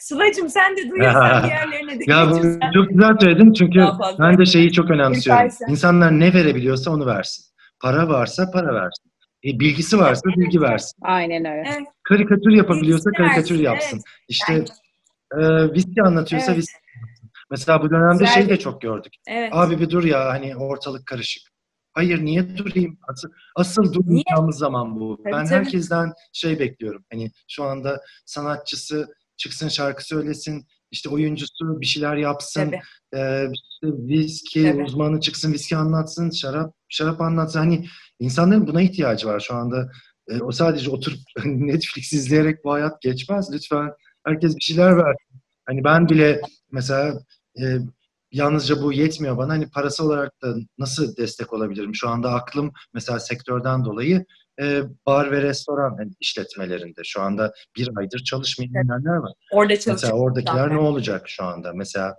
Sıla'cığım 0.00 0.48
sen 0.48 0.76
de 0.76 0.90
duyuyorsan 0.90 1.44
diğerlerine 1.46 1.98
de 2.00 2.04
Ya 2.06 2.30
bu 2.30 2.34
çok 2.74 2.88
güzel 2.88 3.16
söyledin 3.20 3.52
çünkü 3.52 3.80
ben 4.18 4.38
de 4.38 4.46
şeyi 4.46 4.72
çok 4.72 4.90
önemsiyorum. 4.90 5.50
İnsanlar 5.68 6.20
ne 6.20 6.34
verebiliyorsa 6.34 6.90
onu 6.90 7.06
versin. 7.06 7.44
Para 7.80 8.08
varsa 8.08 8.50
para 8.50 8.74
versin. 8.74 9.10
E, 9.44 9.60
bilgisi 9.60 9.98
varsa 9.98 10.28
bilgi 10.36 10.60
versin. 10.60 10.98
Aynen 11.02 11.44
öyle. 11.44 11.70
Evet. 11.76 11.88
Karikatür 12.02 12.50
yapabiliyorsa 12.50 13.10
karikatür 13.10 13.58
yapsın. 13.58 13.96
Evet. 13.96 14.28
İşte 14.28 14.64
e, 15.32 15.72
viski 15.72 16.02
anlatıyorsa 16.02 16.52
evet. 16.52 16.58
viski 16.58 16.78
Mesela 17.50 17.82
bu 17.82 17.90
dönemde 17.90 18.18
Güzel. 18.18 18.34
şey 18.34 18.48
de 18.48 18.58
çok 18.58 18.80
gördük. 18.80 19.12
Evet. 19.28 19.50
Abi 19.52 19.80
bir 19.80 19.90
dur 19.90 20.04
ya 20.04 20.28
hani 20.28 20.56
ortalık 20.56 21.06
karışık. 21.06 21.53
Hayır 21.94 22.24
niye 22.24 22.58
durayım? 22.58 22.98
Asıl, 23.08 23.28
asıl 23.56 23.92
durmayacağımız 23.92 24.58
zaman 24.58 25.00
bu. 25.00 25.16
Tabii, 25.16 25.32
ben 25.32 25.44
tabii. 25.44 25.54
herkesten 25.54 26.12
şey 26.32 26.58
bekliyorum. 26.58 27.04
Hani 27.12 27.30
şu 27.48 27.64
anda 27.64 28.00
sanatçısı 28.26 29.14
çıksın 29.36 29.68
şarkı 29.68 30.06
söylesin, 30.06 30.66
işte 30.90 31.08
oyuncusu 31.08 31.80
bir 31.80 31.86
şeyler 31.86 32.16
yapsın, 32.16 32.72
e, 33.16 33.46
işte 33.52 33.96
viski 34.06 34.62
Tabii. 34.62 34.82
uzmanı 34.82 35.20
çıksın, 35.20 35.52
viski 35.52 35.76
anlatsın, 35.76 36.30
şarap 36.30 36.74
şarap 36.88 37.20
anlatsın. 37.20 37.58
Hani 37.58 37.86
insanların 38.18 38.66
buna 38.66 38.82
ihtiyacı 38.82 39.26
var 39.26 39.40
şu 39.40 39.54
anda. 39.54 39.90
E, 40.28 40.42
o 40.42 40.52
sadece 40.52 40.90
oturup 40.90 41.20
Netflix 41.44 42.12
izleyerek 42.12 42.64
bu 42.64 42.72
hayat 42.72 43.02
geçmez. 43.02 43.52
Lütfen 43.52 43.90
herkes 44.26 44.56
bir 44.56 44.60
şeyler 44.60 44.96
versin. 44.96 45.40
Hani 45.66 45.84
ben 45.84 46.08
bile 46.08 46.40
mesela 46.72 47.20
e, 47.60 47.62
yalnızca 48.34 48.82
bu 48.82 48.92
yetmiyor 48.92 49.36
bana. 49.36 49.52
Hani 49.52 49.70
parası 49.70 50.04
olarak 50.04 50.42
da 50.42 50.54
nasıl 50.78 51.16
destek 51.16 51.52
olabilirim? 51.52 51.94
Şu 51.94 52.08
anda 52.08 52.30
aklım 52.30 52.72
mesela 52.94 53.20
sektörden 53.20 53.84
dolayı 53.84 54.24
e, 54.60 54.82
bar 55.06 55.30
ve 55.30 55.42
restoran 55.42 55.96
yani 55.98 56.12
işletmelerinde 56.20 57.00
şu 57.04 57.22
anda 57.22 57.52
bir 57.76 57.88
aydır 57.96 58.18
çalışmayanlar 58.18 59.16
var. 59.16 59.32
Orada. 59.52 59.74
Mesela 59.86 60.12
oradakiler 60.12 60.52
zaten. 60.54 60.76
ne 60.76 60.80
olacak 60.80 61.28
şu 61.28 61.44
anda? 61.44 61.72
Mesela 61.72 62.16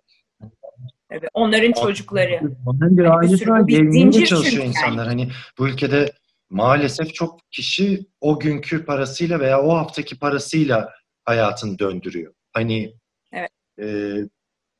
Evet, 1.09 1.30
onların 1.34 1.72
çocukları. 1.72 2.39
Onların 2.66 2.97
bir 2.97 3.18
ailesi 3.18 3.49
var. 3.49 3.59
Evinde 3.59 4.26
çalışıyor 4.26 4.63
yani. 4.63 4.70
insanlar. 4.70 5.07
Hani 5.07 5.30
bu 5.57 5.68
ülkede 5.68 6.11
maalesef 6.49 7.13
çok 7.13 7.39
kişi 7.51 8.05
o 8.22 8.39
günkü 8.39 8.86
parasıyla 8.86 9.39
veya 9.39 9.61
o 9.61 9.76
haftaki 9.76 10.20
parasıyla 10.20 10.89
hayatını 11.26 11.80
döndürüyor. 11.80 12.34
Hani 12.53 12.93
evet. 13.34 13.49
e, 13.82 14.16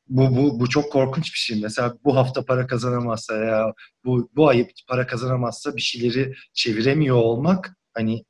bu, 0.08 0.36
bu, 0.38 0.60
bu 0.60 0.70
çok 0.70 0.92
korkunç 0.92 1.34
bir 1.34 1.40
şey. 1.40 1.62
Mesela 1.62 1.96
bu 2.04 2.16
hafta 2.16 2.46
para 2.46 2.68
kazanamazsa 2.68 3.36
ya 3.36 3.74
bu, 4.06 4.30
bu 4.36 4.50
ay 4.50 4.68
para 4.88 5.08
kazanamazsa 5.08 5.76
bir 5.76 5.82
şeyleri 5.82 6.34
çeviremiyor 6.54 7.16
olmak 7.16 7.78
hani 7.94 8.26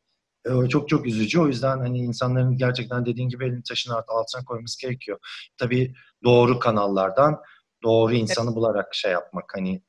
e, 0.45 0.69
çok 0.69 0.89
çok 0.89 1.05
üzücü. 1.05 1.39
O 1.39 1.47
yüzden 1.47 1.77
hani 1.77 1.97
insanların 1.97 2.57
gerçekten 2.57 3.05
dediğin 3.05 3.29
gibi 3.29 3.45
elini 3.45 3.63
taşın 3.63 3.91
altına 3.91 4.45
koyması 4.45 4.81
gerekiyor. 4.81 5.19
Tabii 5.57 5.93
doğru 6.23 6.59
kanallardan 6.59 7.41
doğru 7.83 8.13
insanı 8.13 8.55
bularak 8.55 8.95
şey 8.95 9.11
yapmak 9.11 9.45
hani 9.55 9.81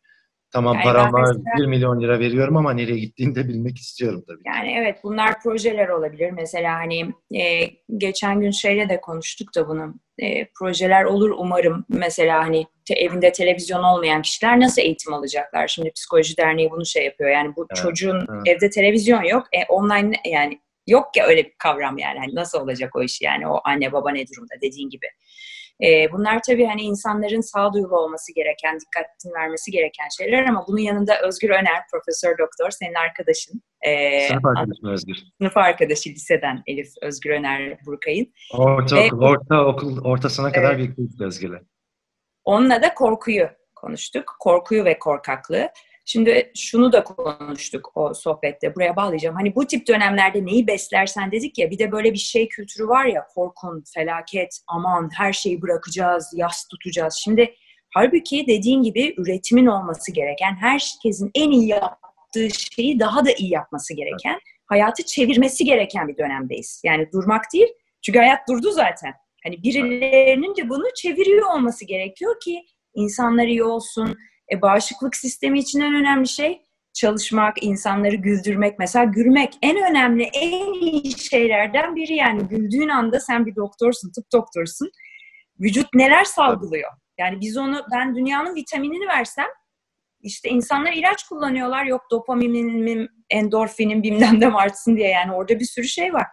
Tamam 0.56 0.74
yani 0.74 0.84
param 0.84 1.12
var 1.12 1.20
mesela, 1.20 1.56
1 1.58 1.66
milyon 1.66 2.00
lira 2.00 2.18
veriyorum 2.18 2.56
ama 2.56 2.72
nereye 2.72 2.98
gittiğini 2.98 3.34
de 3.34 3.48
bilmek 3.48 3.78
istiyorum 3.78 4.24
tabii. 4.28 4.42
Yani 4.46 4.74
evet 4.78 4.98
bunlar 5.02 5.40
projeler 5.42 5.88
olabilir. 5.88 6.30
Mesela 6.30 6.74
hani 6.74 7.12
e, 7.34 7.70
geçen 7.96 8.40
gün 8.40 8.50
şeyle 8.50 8.88
de 8.88 9.00
konuştuk 9.00 9.54
da 9.56 9.68
bunu. 9.68 9.94
E, 10.18 10.48
projeler 10.58 11.04
olur 11.04 11.30
umarım. 11.38 11.84
Mesela 11.88 12.38
hani 12.38 12.66
te, 12.84 12.94
evinde 12.94 13.32
televizyon 13.32 13.82
olmayan 13.82 14.22
kişiler 14.22 14.60
nasıl 14.60 14.82
eğitim 14.82 15.14
alacaklar? 15.14 15.68
Şimdi 15.68 15.90
Psikoloji 15.90 16.36
Derneği 16.36 16.70
bunu 16.70 16.86
şey 16.86 17.04
yapıyor. 17.04 17.30
Yani 17.30 17.56
bu 17.56 17.66
evet, 17.70 17.82
çocuğun 17.82 18.26
evet. 18.30 18.46
evde 18.46 18.70
televizyon 18.70 19.22
yok. 19.22 19.46
E, 19.52 19.64
online 19.68 20.12
yani 20.26 20.60
yok 20.86 21.16
ya 21.16 21.26
öyle 21.26 21.44
bir 21.44 21.54
kavram 21.58 21.98
yani. 21.98 22.18
Hani 22.18 22.34
nasıl 22.34 22.60
olacak 22.60 22.96
o 22.96 23.02
iş 23.02 23.20
yani 23.22 23.48
o 23.48 23.60
anne 23.64 23.92
baba 23.92 24.10
ne 24.10 24.26
durumda 24.26 24.54
dediğin 24.62 24.90
gibi. 24.90 25.06
E, 25.84 26.12
bunlar 26.12 26.40
tabii 26.46 26.64
hani 26.64 26.82
insanların 26.82 27.40
sağduyulu 27.40 27.96
olması 27.96 28.34
gereken, 28.34 28.78
dikkatini 28.80 29.32
vermesi 29.32 29.70
gereken 29.70 30.08
şeyler 30.18 30.44
ama 30.44 30.64
bunun 30.68 30.78
yanında 30.78 31.20
Özgür 31.20 31.50
Öner, 31.50 31.82
Profesör 31.92 32.38
Doktor, 32.38 32.70
senin 32.70 32.94
arkadaşın. 32.94 33.62
E, 33.82 34.20
sınıf 34.28 34.44
arkadaşım 34.44 34.88
Özgür. 34.88 35.16
Sınıf 35.40 35.56
arkadaşı 35.56 36.10
liseden 36.10 36.62
Elif 36.66 36.88
Özgür 37.02 37.30
Öner 37.30 37.78
Burkay'ın. 37.86 38.32
Orta, 38.54 38.96
Ve, 38.96 39.06
okul, 39.06 39.22
orta 39.22 39.66
okul 39.66 40.04
ortasına 40.04 40.52
kadar 40.52 40.70
evet, 40.70 40.78
birlikteyiz 40.78 41.20
Özgür'le. 41.20 41.60
Onunla 42.44 42.82
da 42.82 42.94
korkuyu 42.94 43.48
konuştuk. 43.74 44.36
Korkuyu 44.40 44.84
ve 44.84 44.98
korkaklığı. 44.98 45.68
Şimdi 46.08 46.52
şunu 46.54 46.92
da 46.92 47.04
konuştuk 47.04 47.92
o 47.94 48.14
sohbette. 48.14 48.74
Buraya 48.74 48.96
bağlayacağım. 48.96 49.36
Hani 49.36 49.54
bu 49.54 49.66
tip 49.66 49.88
dönemlerde 49.88 50.46
neyi 50.46 50.66
beslersen 50.66 51.32
dedik 51.32 51.58
ya 51.58 51.70
bir 51.70 51.78
de 51.78 51.92
böyle 51.92 52.12
bir 52.12 52.18
şey 52.18 52.48
kültürü 52.48 52.88
var 52.88 53.04
ya 53.04 53.26
korkun, 53.34 53.84
felaket, 53.94 54.58
aman 54.66 55.10
her 55.16 55.32
şeyi 55.32 55.62
bırakacağız, 55.62 56.32
yas 56.36 56.68
tutacağız. 56.68 57.20
Şimdi 57.24 57.54
halbuki 57.94 58.46
dediğin 58.46 58.82
gibi 58.82 59.14
üretimin 59.18 59.66
olması 59.66 60.12
gereken, 60.12 60.56
herkesin 60.60 61.30
en 61.34 61.50
iyi 61.50 61.68
yaptığı 61.68 62.48
şeyi 62.74 63.00
daha 63.00 63.24
da 63.24 63.32
iyi 63.32 63.52
yapması 63.52 63.94
gereken, 63.94 64.38
hayatı 64.66 65.04
çevirmesi 65.04 65.64
gereken 65.64 66.08
bir 66.08 66.16
dönemdeyiz. 66.16 66.82
Yani 66.84 67.12
durmak 67.12 67.44
değil. 67.52 67.68
Çünkü 68.02 68.18
hayat 68.18 68.48
durdu 68.48 68.70
zaten. 68.70 69.12
Hani 69.44 69.62
birilerinin 69.62 70.56
de 70.56 70.68
bunu 70.68 70.84
çeviriyor 70.94 71.54
olması 71.54 71.84
gerekiyor 71.84 72.40
ki 72.40 72.62
insanlar 72.94 73.46
iyi 73.46 73.64
olsun, 73.64 74.16
e, 74.52 74.62
bağışıklık 74.62 75.16
sistemi 75.16 75.58
için 75.58 75.80
en 75.80 75.94
önemli 75.94 76.28
şey 76.28 76.62
çalışmak, 76.94 77.62
insanları 77.62 78.14
güldürmek. 78.16 78.78
Mesela 78.78 79.04
gülmek 79.04 79.54
en 79.62 79.90
önemli, 79.90 80.22
en 80.22 80.72
iyi 80.72 81.18
şeylerden 81.18 81.96
biri 81.96 82.14
yani. 82.14 82.48
Güldüğün 82.48 82.88
anda 82.88 83.20
sen 83.20 83.46
bir 83.46 83.56
doktorsun, 83.56 84.12
tıp 84.12 84.32
doktorsun. 84.32 84.90
Vücut 85.60 85.94
neler 85.94 86.24
salgılıyor? 86.24 86.92
Yani 87.18 87.40
biz 87.40 87.56
onu, 87.56 87.82
ben 87.92 88.16
dünyanın 88.16 88.54
vitaminini 88.54 89.08
versem 89.08 89.46
işte 90.20 90.48
insanlar 90.48 90.92
ilaç 90.92 91.24
kullanıyorlar. 91.24 91.84
Yok 91.84 92.02
dopaminin, 92.10 93.08
endorfinin 93.30 94.02
bilmem 94.02 94.40
de 94.40 94.48
artsın 94.48 94.96
diye 94.96 95.08
yani 95.08 95.32
orada 95.32 95.58
bir 95.58 95.64
sürü 95.64 95.88
şey 95.88 96.12
var. 96.12 96.26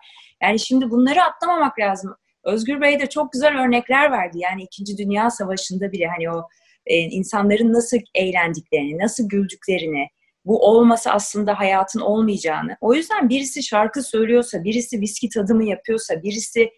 Yani 0.44 0.60
şimdi 0.60 0.90
bunları 0.90 1.24
atlamamak 1.24 1.80
lazım. 1.80 2.16
Özgür 2.44 2.82
Bey 2.82 3.00
de 3.00 3.10
çok 3.10 3.32
güzel 3.32 3.62
örnekler 3.64 4.12
verdi. 4.12 4.40
Yani 4.40 4.64
İkinci 4.64 4.98
Dünya 4.98 5.30
Savaşı'nda 5.30 5.92
bile 5.92 6.08
hani 6.08 6.32
o 6.32 6.48
e, 6.86 6.98
insanların 6.98 7.74
nasıl 7.74 7.98
eğlendiklerini, 8.16 8.98
nasıl 8.98 9.30
güldüklerini, 9.30 10.08
bu 10.46 10.66
olmasa 10.68 11.12
aslında 11.12 11.60
hayatın 11.60 12.00
olmayacağını. 12.00 12.78
O 12.82 12.94
yüzden 12.94 13.30
birisi 13.30 13.64
şarkı 13.64 14.04
söylüyorsa, 14.04 14.64
birisi 14.64 15.02
viski 15.02 15.30
tadımı 15.30 15.66
yapıyorsa, 15.66 16.24
birisi 16.24 16.70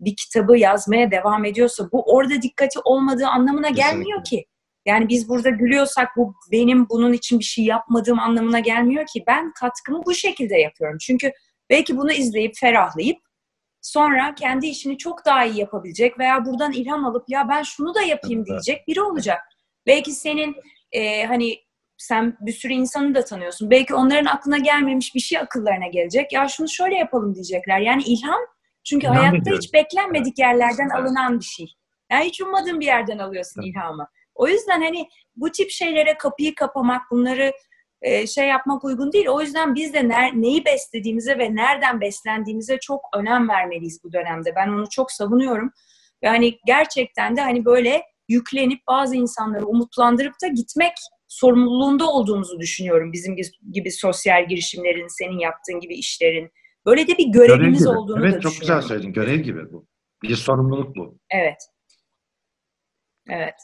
bir 0.00 0.16
kitabı 0.16 0.58
yazmaya 0.58 1.10
devam 1.10 1.44
ediyorsa 1.44 1.88
bu 1.92 2.02
orada 2.14 2.42
dikkati 2.42 2.78
olmadığı 2.84 3.26
anlamına 3.26 3.68
Kesinlikle. 3.68 3.90
gelmiyor 3.90 4.24
ki. 4.24 4.44
Yani 4.86 5.08
biz 5.08 5.28
burada 5.28 5.50
gülüyorsak 5.50 6.08
bu 6.16 6.34
benim 6.52 6.88
bunun 6.88 7.12
için 7.12 7.38
bir 7.38 7.44
şey 7.44 7.64
yapmadığım 7.64 8.18
anlamına 8.18 8.60
gelmiyor 8.60 9.06
ki. 9.06 9.24
Ben 9.26 9.52
katkımı 9.60 10.02
bu 10.06 10.14
şekilde 10.14 10.56
yapıyorum. 10.56 10.98
Çünkü 11.00 11.32
belki 11.70 11.96
bunu 11.96 12.12
izleyip 12.12 12.52
ferahlayıp 12.60 13.18
sonra 13.82 14.34
kendi 14.34 14.66
işini 14.66 14.98
çok 14.98 15.24
daha 15.24 15.44
iyi 15.44 15.60
yapabilecek 15.60 16.18
veya 16.18 16.44
buradan 16.44 16.72
ilham 16.72 17.04
alıp 17.04 17.24
ya 17.28 17.48
ben 17.48 17.62
şunu 17.62 17.94
da 17.94 18.02
yapayım 18.02 18.46
diyecek 18.46 18.88
biri 18.88 19.02
olacak. 19.02 19.40
Belki 19.86 20.12
senin 20.12 20.56
e, 20.92 21.24
hani 21.24 21.56
sen 21.96 22.36
bir 22.40 22.52
sürü 22.52 22.72
insanı 22.72 23.14
da 23.14 23.24
tanıyorsun. 23.24 23.70
Belki 23.70 23.94
onların 23.94 24.24
aklına 24.24 24.58
gelmemiş 24.58 25.14
bir 25.14 25.20
şey 25.20 25.38
akıllarına 25.38 25.86
gelecek. 25.86 26.32
Ya 26.32 26.48
şunu 26.48 26.68
şöyle 26.68 26.96
yapalım 26.96 27.34
diyecekler. 27.34 27.80
Yani 27.80 28.02
ilham 28.02 28.40
çünkü 28.84 29.06
ilham 29.06 29.16
hayatta 29.16 29.36
ediyorum. 29.36 29.62
hiç 29.62 29.74
beklenmedik 29.74 30.38
yerlerden 30.38 30.88
evet. 30.94 31.06
alınan 31.06 31.40
bir 31.40 31.44
şey. 31.44 31.74
Yani 32.12 32.24
hiç 32.24 32.40
ummadığın 32.40 32.80
bir 32.80 32.86
yerden 32.86 33.18
alıyorsun 33.18 33.62
evet. 33.62 33.70
ilhamı. 33.70 34.08
O 34.34 34.48
yüzden 34.48 34.82
hani 34.82 35.08
bu 35.36 35.50
tip 35.50 35.70
şeylere 35.70 36.18
kapıyı 36.18 36.54
kapamak, 36.54 37.02
bunları 37.10 37.52
e, 38.02 38.26
şey 38.26 38.48
yapmak 38.48 38.84
uygun 38.84 39.12
değil. 39.12 39.28
O 39.28 39.40
yüzden 39.40 39.74
biz 39.74 39.94
de 39.94 40.00
ner- 40.00 40.42
neyi 40.42 40.64
beslediğimize 40.64 41.38
ve 41.38 41.54
nereden 41.54 42.00
beslendiğimize 42.00 42.78
çok 42.78 43.00
önem 43.14 43.48
vermeliyiz 43.48 44.04
bu 44.04 44.12
dönemde. 44.12 44.54
Ben 44.56 44.68
onu 44.68 44.88
çok 44.90 45.12
savunuyorum. 45.12 45.72
Yani 46.22 46.58
gerçekten 46.66 47.36
de 47.36 47.40
hani 47.40 47.64
böyle 47.64 48.02
yüklenip 48.28 48.80
bazı 48.88 49.16
insanları 49.16 49.66
umutlandırıp 49.66 50.34
da 50.42 50.46
gitmek 50.46 50.92
sorumluluğunda 51.28 52.10
olduğumuzu 52.10 52.60
düşünüyorum. 52.60 53.12
Bizim 53.12 53.36
gibi 53.72 53.90
sosyal 53.90 54.48
girişimlerin, 54.48 55.06
senin 55.18 55.38
yaptığın 55.38 55.80
gibi 55.80 55.94
işlerin. 55.94 56.50
Böyle 56.86 57.06
de 57.06 57.18
bir 57.18 57.26
görevimiz 57.26 57.84
görev 57.84 57.96
olduğunu 57.96 58.26
evet, 58.26 58.34
da 58.34 58.40
çok 58.40 58.60
güzel 58.60 58.82
söyledin. 58.82 59.12
Görev 59.12 59.40
gibi 59.40 59.72
bu. 59.72 59.86
Bir 60.22 60.36
sorumluluk 60.36 60.96
bu. 60.96 61.18
Evet. 61.30 61.58
Evet. 63.28 63.54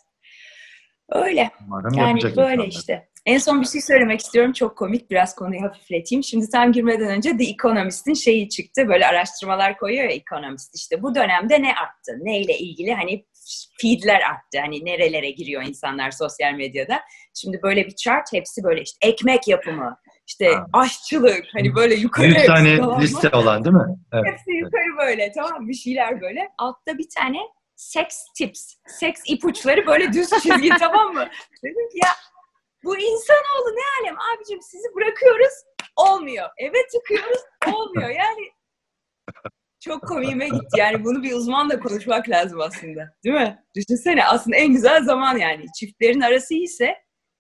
Öyle. 1.09 1.51
Umarım 1.67 1.95
yani 1.95 2.23
böyle 2.23 2.53
insanlar. 2.53 2.67
işte. 2.67 3.11
En 3.27 3.39
son 3.39 3.61
bir 3.61 3.67
şey 3.67 3.81
söylemek 3.81 4.21
istiyorum. 4.21 4.53
Çok 4.53 4.79
komik. 4.79 5.11
Biraz 5.11 5.35
konuyu 5.35 5.63
hafifleteyim. 5.63 6.25
Şimdi 6.25 6.51
tam 6.51 6.73
girmeden 6.73 7.09
önce 7.09 7.37
The 7.37 7.45
Economist'in 7.45 8.15
şeyi 8.15 8.49
çıktı. 8.49 8.89
Böyle 8.89 9.07
araştırmalar 9.07 9.79
koyuyor 9.79 10.05
ya 10.05 10.11
Economist. 10.11 10.75
İşte 10.75 11.03
bu 11.03 11.15
dönemde 11.15 11.63
ne 11.63 11.75
arttı? 11.75 12.19
Neyle 12.21 12.59
ilgili? 12.59 12.95
Hani 12.95 13.27
feedler 13.81 14.21
arttı. 14.21 14.61
Hani 14.61 14.85
nerelere 14.85 15.31
giriyor 15.31 15.63
insanlar 15.63 16.11
sosyal 16.11 16.53
medyada. 16.53 17.01
Şimdi 17.35 17.61
böyle 17.63 17.87
bir 17.87 17.95
chart 17.95 18.33
hepsi 18.33 18.65
böyle 18.65 18.83
işte 18.83 19.09
ekmek 19.09 19.49
yapımı, 19.49 19.97
işte 20.27 20.55
ha. 20.55 20.67
aşçılık 20.73 21.45
hani 21.53 21.75
böyle 21.75 21.95
yukarı. 21.95 22.29
Bir 22.29 22.47
tane 22.47 22.77
liste 23.01 23.29
olan 23.29 23.65
değil 23.65 23.77
mi? 23.77 23.97
Evet. 24.13 24.25
Hepsi 24.27 24.51
yukarı 24.51 25.09
böyle 25.09 25.33
tamam 25.33 25.69
bir 25.69 25.75
şeyler 25.75 26.21
böyle. 26.21 26.49
Altta 26.59 26.99
bir 26.99 27.09
tane 27.19 27.39
sex 27.77 28.07
tips, 28.39 28.75
seks 28.87 29.21
ipuçları 29.27 29.87
böyle 29.87 30.13
düz 30.13 30.31
çizgi 30.31 30.69
tamam 30.79 31.15
mı? 31.15 31.29
Dedim 31.65 31.89
ki 31.93 31.99
ya 32.05 32.11
bu 32.85 32.97
insanoğlu 32.97 33.77
ne 33.77 33.83
alem 34.01 34.17
abicim 34.21 34.63
sizi 34.63 34.95
bırakıyoruz 34.95 35.55
olmuyor. 35.97 36.49
Eve 36.59 36.87
tıkıyoruz 36.87 37.41
olmuyor. 37.67 38.11
Yani 38.11 38.53
çok 39.81 40.03
komiğime 40.09 40.49
gitti. 40.49 40.79
Yani 40.79 41.05
bunu 41.05 41.23
bir 41.23 41.33
uzmanla 41.33 41.81
konuşmak 41.81 42.29
lazım 42.29 42.61
aslında. 42.61 43.15
Değil 43.25 43.35
mi? 43.35 43.59
Düşünsene 43.77 44.25
aslında 44.25 44.57
en 44.57 44.73
güzel 44.73 45.05
zaman 45.05 45.39
yani. 45.39 45.65
Çiftlerin 45.79 46.21
arası 46.21 46.55
iyiyse 46.55 46.95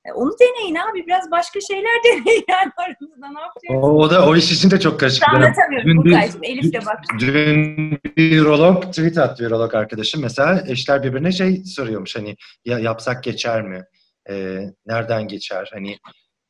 E, 0.04 0.12
onu 0.12 0.30
deneyin 0.40 0.74
abi. 0.74 1.06
Biraz 1.06 1.30
başka 1.30 1.60
şeyler 1.60 1.90
deneyin 2.04 2.44
yani 2.48 2.70
aranızda 2.76 3.30
ne 3.32 3.40
yapacaksınız? 3.40 3.82
o 3.82 4.10
da 4.10 4.26
o 4.28 4.36
iş 4.36 4.52
için 4.52 4.70
de 4.70 4.80
çok 4.80 5.00
karışık. 5.00 5.28
Anlatamıyorum 5.28 5.88
Dün 5.90 5.96
Burkay'cığım. 5.96 6.44
Elif 6.44 6.72
de 6.72 6.86
bak. 6.86 7.00
Dün 7.18 7.90
bir 8.16 8.40
urolog 8.40 8.82
tweet 8.84 9.18
attı 9.18 9.46
urolog 9.46 9.74
arkadaşım. 9.74 10.22
Mesela 10.22 10.64
eşler 10.68 11.02
birbirine 11.02 11.32
şey 11.32 11.64
soruyormuş 11.64 12.16
hani 12.16 12.36
ya 12.64 12.78
yapsak 12.78 13.24
geçer 13.24 13.62
mi? 13.62 13.84
Ee, 14.30 14.60
nereden 14.86 15.28
geçer? 15.28 15.70
Hani 15.72 15.98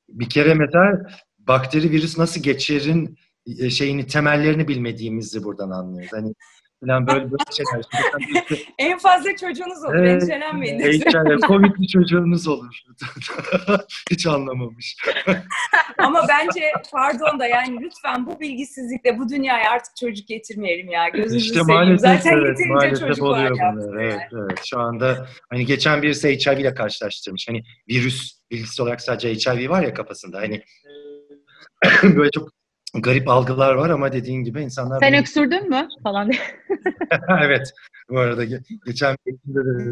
bir 0.09 0.29
kere 0.29 0.55
mesela 0.55 0.93
bakteri 1.39 1.91
virüs 1.91 2.19
nasıl 2.19 2.43
geçerin 2.43 3.19
şeyini 3.71 4.07
temellerini 4.07 4.69
bilmediğimizi 4.69 5.45
buradan 5.45 5.71
anlıyoruz. 5.71 6.13
Hani 6.13 6.35
falan 6.87 7.07
böyle 7.07 7.25
böyle 7.31 7.43
şeyler. 7.57 7.85
En 8.79 8.99
fazla 8.99 9.37
çocuğunuz 9.37 9.85
olur. 9.85 9.95
Evet. 9.95 10.23
Endişelenmeyin. 10.23 10.81
HR, 10.81 11.39
Covid'li 11.49 11.89
çocuğunuz 11.89 12.49
olur. 12.49 12.75
Hiç 14.11 14.27
anlamamış. 14.27 14.97
Ama 15.99 16.27
bence 16.29 16.73
pardon 16.93 17.41
da 17.41 17.47
yani 17.47 17.81
lütfen 17.81 18.27
bu 18.27 18.41
bilgisizlikle 18.41 19.19
bu 19.19 19.29
dünyaya 19.29 19.71
artık 19.71 19.97
çocuk 19.97 20.29
getirmeyelim 20.29 20.89
ya. 20.91 21.09
Gözünüzü 21.09 21.37
İşte 21.37 21.55
seveyim. 21.61 21.67
maalesef 21.69 22.01
Zaten 22.01 22.33
evet, 22.33 22.49
yeterince 22.49 22.73
maalesef 22.75 23.09
çocuk 23.09 23.25
var 23.25 23.29
oluyor 23.31 23.57
ya. 23.59 23.73
bunlar. 23.77 24.01
Evet, 24.03 24.21
evet. 24.33 24.61
Şu 24.65 24.79
anda 24.79 25.27
hani 25.51 25.67
geçen 25.67 26.03
birisi 26.03 26.29
HIV 26.29 26.59
ile 26.59 26.75
karşılaştırmış. 26.75 27.49
Hani 27.49 27.63
virüs 27.89 28.41
bilgisi 28.51 28.83
olarak 28.83 29.01
sadece 29.01 29.35
HIV 29.51 29.71
var 29.71 29.83
ya 29.83 29.95
kafasında. 29.95 30.39
Hani 30.39 30.63
böyle 32.03 32.31
çok 32.31 32.49
garip 32.95 33.29
algılar 33.29 33.75
var 33.75 33.91
ama 33.91 34.13
dediğin 34.13 34.45
gibi 34.45 34.63
insanlar 34.63 35.01
Sen 35.01 35.13
bunu- 35.13 35.21
öksürdün 35.21 35.69
mü? 35.69 35.89
Falan 36.03 36.31
diye. 36.31 36.41
evet. 37.45 37.73
Bu 38.11 38.19
arada 38.19 38.45
ge- 38.45 38.79
geçen 38.87 39.17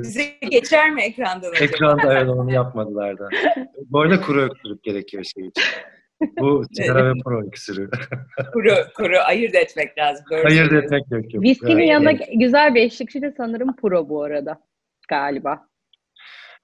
Bize 0.03 0.25
geçer 0.51 0.91
mi 0.91 1.03
ekrandan 1.03 1.53
ekranda 1.61 2.13
evet 2.15 2.29
onu 2.29 2.53
yapmadılar 2.53 3.19
da. 3.19 3.29
Bu 3.91 4.01
arada 4.01 4.21
kuru 4.21 4.41
öksürük 4.43 4.83
gerekiyor 4.83 5.25
şey 5.25 5.47
için. 5.47 5.65
Bu 6.41 6.65
sigara 6.73 7.09
ve 7.09 7.13
pro 7.25 7.47
öksürüğü. 7.47 7.91
Kuru, 8.53 8.75
kuru 8.97 9.19
ayırt 9.19 9.55
etmek 9.55 9.99
lazım. 9.99 10.25
Doğru 10.31 10.47
Ayırt 10.47 10.73
etmek 10.73 11.03
yok. 11.11 11.35
yok. 11.35 11.43
Viskinin 11.45 11.79
Evet, 11.79 11.89
yanında 11.89 12.11
evet. 12.11 12.29
güzel 12.35 12.75
bir 12.75 12.83
eşlikçi 12.83 13.23
de 13.23 13.35
sanırım 13.37 13.77
pro 13.77 14.09
bu 14.09 14.23
arada. 14.25 14.61
Galiba. 15.09 15.61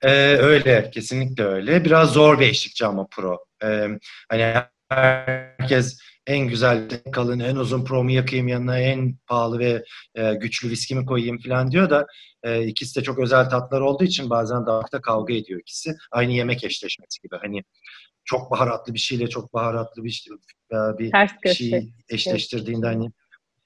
Ee, 0.02 0.36
öyle, 0.36 0.90
kesinlikle 0.90 1.44
öyle. 1.44 1.84
Biraz 1.84 2.12
zor 2.12 2.40
bir 2.40 2.46
eşlikçi 2.46 2.86
ama 2.86 3.06
pro. 3.06 3.38
Ee, 3.64 3.88
hani 4.28 4.54
herkes 4.88 6.00
en 6.26 6.48
güzel, 6.48 6.88
en 7.06 7.12
kalın, 7.12 7.40
en 7.40 7.56
uzun 7.56 7.84
promu 7.84 8.10
yakayım 8.10 8.48
yanına, 8.48 8.78
en 8.78 9.16
pahalı 9.26 9.58
ve 9.58 9.84
e, 10.14 10.34
güçlü 10.34 10.70
viskimi 10.70 11.06
koyayım 11.06 11.38
falan 11.38 11.70
diyor 11.70 11.90
da 11.90 12.06
e, 12.42 12.66
ikisi 12.66 13.00
de 13.00 13.02
çok 13.04 13.18
özel 13.18 13.50
tatlar 13.50 13.80
olduğu 13.80 14.04
için 14.04 14.30
bazen 14.30 14.66
damakta 14.66 15.00
kavga 15.00 15.34
ediyor 15.34 15.60
ikisi. 15.60 15.94
Aynı 16.10 16.32
yemek 16.32 16.64
eşleşmesi 16.64 17.20
gibi. 17.22 17.36
Hani 17.42 17.62
çok 18.24 18.50
baharatlı 18.50 18.94
bir 18.94 18.98
şeyle 18.98 19.26
çok 19.28 19.54
baharatlı 19.54 20.04
bir, 20.04 20.10
şey- 20.10 20.32
e, 20.72 20.98
bir 20.98 21.12
şey 21.54 21.90
eşleştirdiğinde 22.08 22.86
hani 22.86 23.10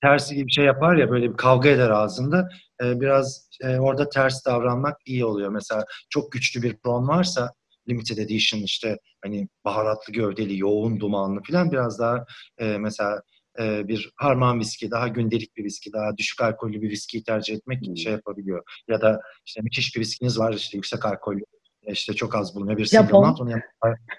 tersi 0.03 0.35
gibi 0.35 0.47
bir 0.47 0.53
şey 0.53 0.65
yapar 0.65 0.97
ya 0.97 1.11
böyle 1.11 1.31
bir 1.33 1.37
kavga 1.37 1.69
eder 1.69 1.91
ağzında. 1.91 2.49
Ee, 2.83 3.01
biraz 3.01 3.49
e, 3.63 3.79
orada 3.79 4.09
ters 4.09 4.47
davranmak 4.47 4.97
iyi 5.07 5.25
oluyor. 5.25 5.51
Mesela 5.51 5.85
çok 6.11 6.33
güçlü 6.33 6.63
bir 6.63 6.77
pron 6.77 7.09
varsa 7.09 7.53
limited 7.89 8.19
edition 8.19 8.61
işte 8.61 8.99
hani 9.25 9.49
baharatlı 9.65 10.13
gövdeli, 10.13 10.59
yoğun 10.59 11.01
dumanlı 11.01 11.41
falan 11.51 11.73
biraz 11.73 11.99
daha 11.99 12.25
e, 12.59 12.79
mesela 12.79 13.23
e, 13.61 13.89
bir 13.89 14.13
harman 14.17 14.61
viski, 14.61 14.91
daha 14.91 15.09
gündelik 15.09 15.57
bir 15.57 15.65
viski, 15.65 15.93
daha 15.93 16.17
düşük 16.17 16.43
alkollü 16.43 16.83
bir 16.83 16.91
viskiyi 16.91 17.25
tercih 17.25 17.55
etmek 17.55 17.87
Hmm. 17.87 17.97
şey 17.97 18.13
yapabiliyor. 18.13 18.63
Ya 18.89 19.01
da 19.01 19.21
işte 19.47 19.61
müthiş 19.61 19.97
bir 19.97 20.01
viskiniz 20.01 20.39
var 20.39 20.53
işte 20.53 20.77
yüksek 20.77 21.07
alkollü 21.07 21.43
işte 21.87 22.13
çok 22.13 22.35
az 22.35 22.55
bulunuyor 22.55 22.79
bir 22.79 22.85
single 22.85 23.13
malt. 23.13 23.41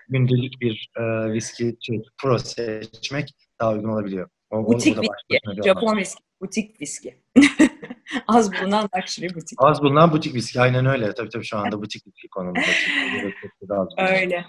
Gündelik 0.09 0.61
bir 0.61 0.89
e, 0.97 1.33
viski 1.33 1.77
şey, 1.81 2.01
pro 2.21 2.39
seçmek 2.39 3.33
daha 3.59 3.71
uygun 3.71 3.89
olabiliyor. 3.89 4.29
O, 4.49 4.65
Butik 4.65 4.97
viski. 4.97 5.63
Japon 5.65 5.97
viski. 5.97 6.23
Butik 6.41 6.81
viski. 6.81 7.23
Az 8.27 8.51
bulunan 8.53 8.89
luxury 8.97 9.35
butik. 9.35 9.57
Az 9.61 9.81
bulunan 9.81 10.11
butik 10.11 10.35
viski. 10.35 10.61
Aynen 10.61 10.85
öyle. 10.85 11.13
Tabii 11.13 11.29
tabii 11.29 11.43
şu 11.45 11.57
anda 11.57 11.81
butik 11.81 12.07
viski 12.07 12.27
konumunda. 12.27 12.61
Öyle. 13.97 14.45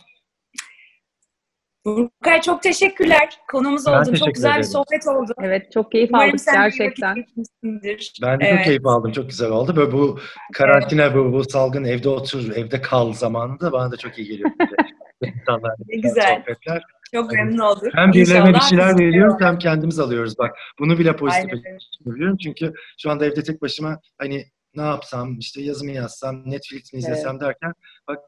Burkay 1.85 2.41
çok 2.41 2.63
teşekkürler. 2.63 3.29
Konuğumuz 3.53 3.87
Ben 3.87 3.93
oldun. 3.93 4.15
Çok 4.15 4.35
güzel 4.35 4.51
bir 4.51 4.55
ederim. 4.55 4.71
sohbet 4.73 5.07
oldu. 5.09 5.33
Evet 5.43 5.73
çok 5.73 5.93
keyif 5.93 6.11
Umarım 6.13 6.31
aldık 6.31 6.41
gerçekten. 6.53 7.25
Ben 7.63 8.41
de 8.41 8.45
Evet. 8.45 8.57
çok 8.57 8.65
keyif 8.65 8.87
aldım. 8.87 9.13
Çok 9.13 9.29
güzel 9.29 9.51
oldu. 9.51 9.77
Böyle 9.77 9.93
bu 9.93 10.19
karantina, 10.55 11.15
bu, 11.15 11.33
bu 11.33 11.45
salgın 11.45 11.85
evde 11.85 12.09
otur, 12.09 12.57
evde 12.57 12.81
kal 12.81 13.13
zamanında 13.13 13.73
bana 13.73 13.93
da 13.93 13.97
çok 13.97 14.19
iyi 14.19 14.29
geliyor. 14.29 14.51
İnsanlar, 15.23 15.73
Ne 15.89 15.97
güzel. 16.01 16.39
sohbetler. 16.41 16.83
Çok 17.15 17.33
memnun 17.33 17.59
olduk. 17.59 17.89
Hem 17.95 18.13
birilerine 18.13 18.55
bir 18.55 18.61
şeyler 18.61 18.99
veriyoruz 18.99 19.35
hem 19.41 19.59
kendimiz 19.59 19.99
alıyoruz. 20.01 20.39
Bak 20.39 20.57
bunu 20.79 20.99
bile 20.99 21.17
pozitif 21.17 21.59
biliyorum. 22.07 22.37
Çünkü 22.43 22.73
şu 22.99 23.11
anda 23.11 23.27
evde 23.27 23.43
tek 23.43 23.63
başıma 23.63 24.01
hani 24.19 24.45
ne 24.75 24.83
yapsam, 24.83 25.39
işte 25.39 25.63
yazımı 25.63 25.91
yazsam, 25.91 26.43
Netflix 26.51 26.93
mi 26.93 26.99
izlesem 26.99 27.41
derken 27.41 27.73
bak 28.09 28.19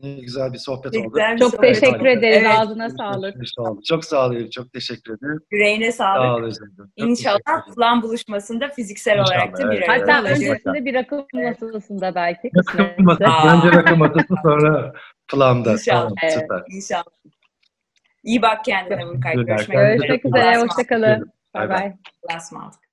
ne 0.00 0.14
güzel 0.14 0.52
bir 0.52 0.58
sohbet 0.58 0.92
Ne 0.92 0.98
oldu. 1.00 1.08
güzel 1.08 1.34
bir 1.34 1.38
Çok 1.40 1.50
sohbet 1.54 1.74
teşekkür 1.80 2.00
oldu. 2.00 2.08
ederiz. 2.08 2.38
Evet, 2.40 2.58
Ağzına 2.58 2.90
sağlık. 2.90 3.34
Çok 3.88 4.04
sağ 4.04 4.26
ol 4.26 4.34
Elif, 4.34 4.52
Çok 4.52 4.72
teşekkür 4.72 5.12
ederim. 5.18 5.40
yüreğine 5.50 5.92
Sağ 5.92 6.04
sağlık. 6.14 6.42
ol 6.42 6.46
Özlem. 6.46 6.68
Çok 6.76 6.86
İnşallah 6.96 7.38
ederim. 7.60 7.74
plan 7.74 8.02
buluşmasında 8.02 8.68
fiziksel 8.68 9.18
İnşallah, 9.18 9.28
olarak 9.46 9.58
da 9.58 9.70
bir 9.70 9.76
evet. 9.76 9.88
Hatta 9.88 10.20
Evet, 10.20 10.30
öncesinde 10.30 10.84
bir 10.84 10.94
rakım 10.94 11.26
masasında 11.34 12.14
belki. 12.14 12.50
Rakım 12.78 13.04
masası. 13.04 13.56
Önce 13.66 13.76
rakım 13.76 13.98
masası 13.98 14.34
sonra 14.42 14.92
planda. 15.32 15.72
İnşallah. 15.72 16.00
Tamam, 16.00 16.14
Evet. 16.22 16.32
süper. 16.32 16.62
İnşallah. 16.70 17.04
İyi 18.22 18.42
bak 18.42 18.64
kendine 18.64 19.06
Burkay. 19.06 19.34
Görüşmek. 19.34 19.78
Görüşmek 19.78 20.24
üzere. 20.24 20.58
Hoşçakalın. 20.58 21.32
Bay 21.54 21.68
Bay. 21.68 21.92
Allah'a 22.28 22.38
ısmarladık. 22.38 22.89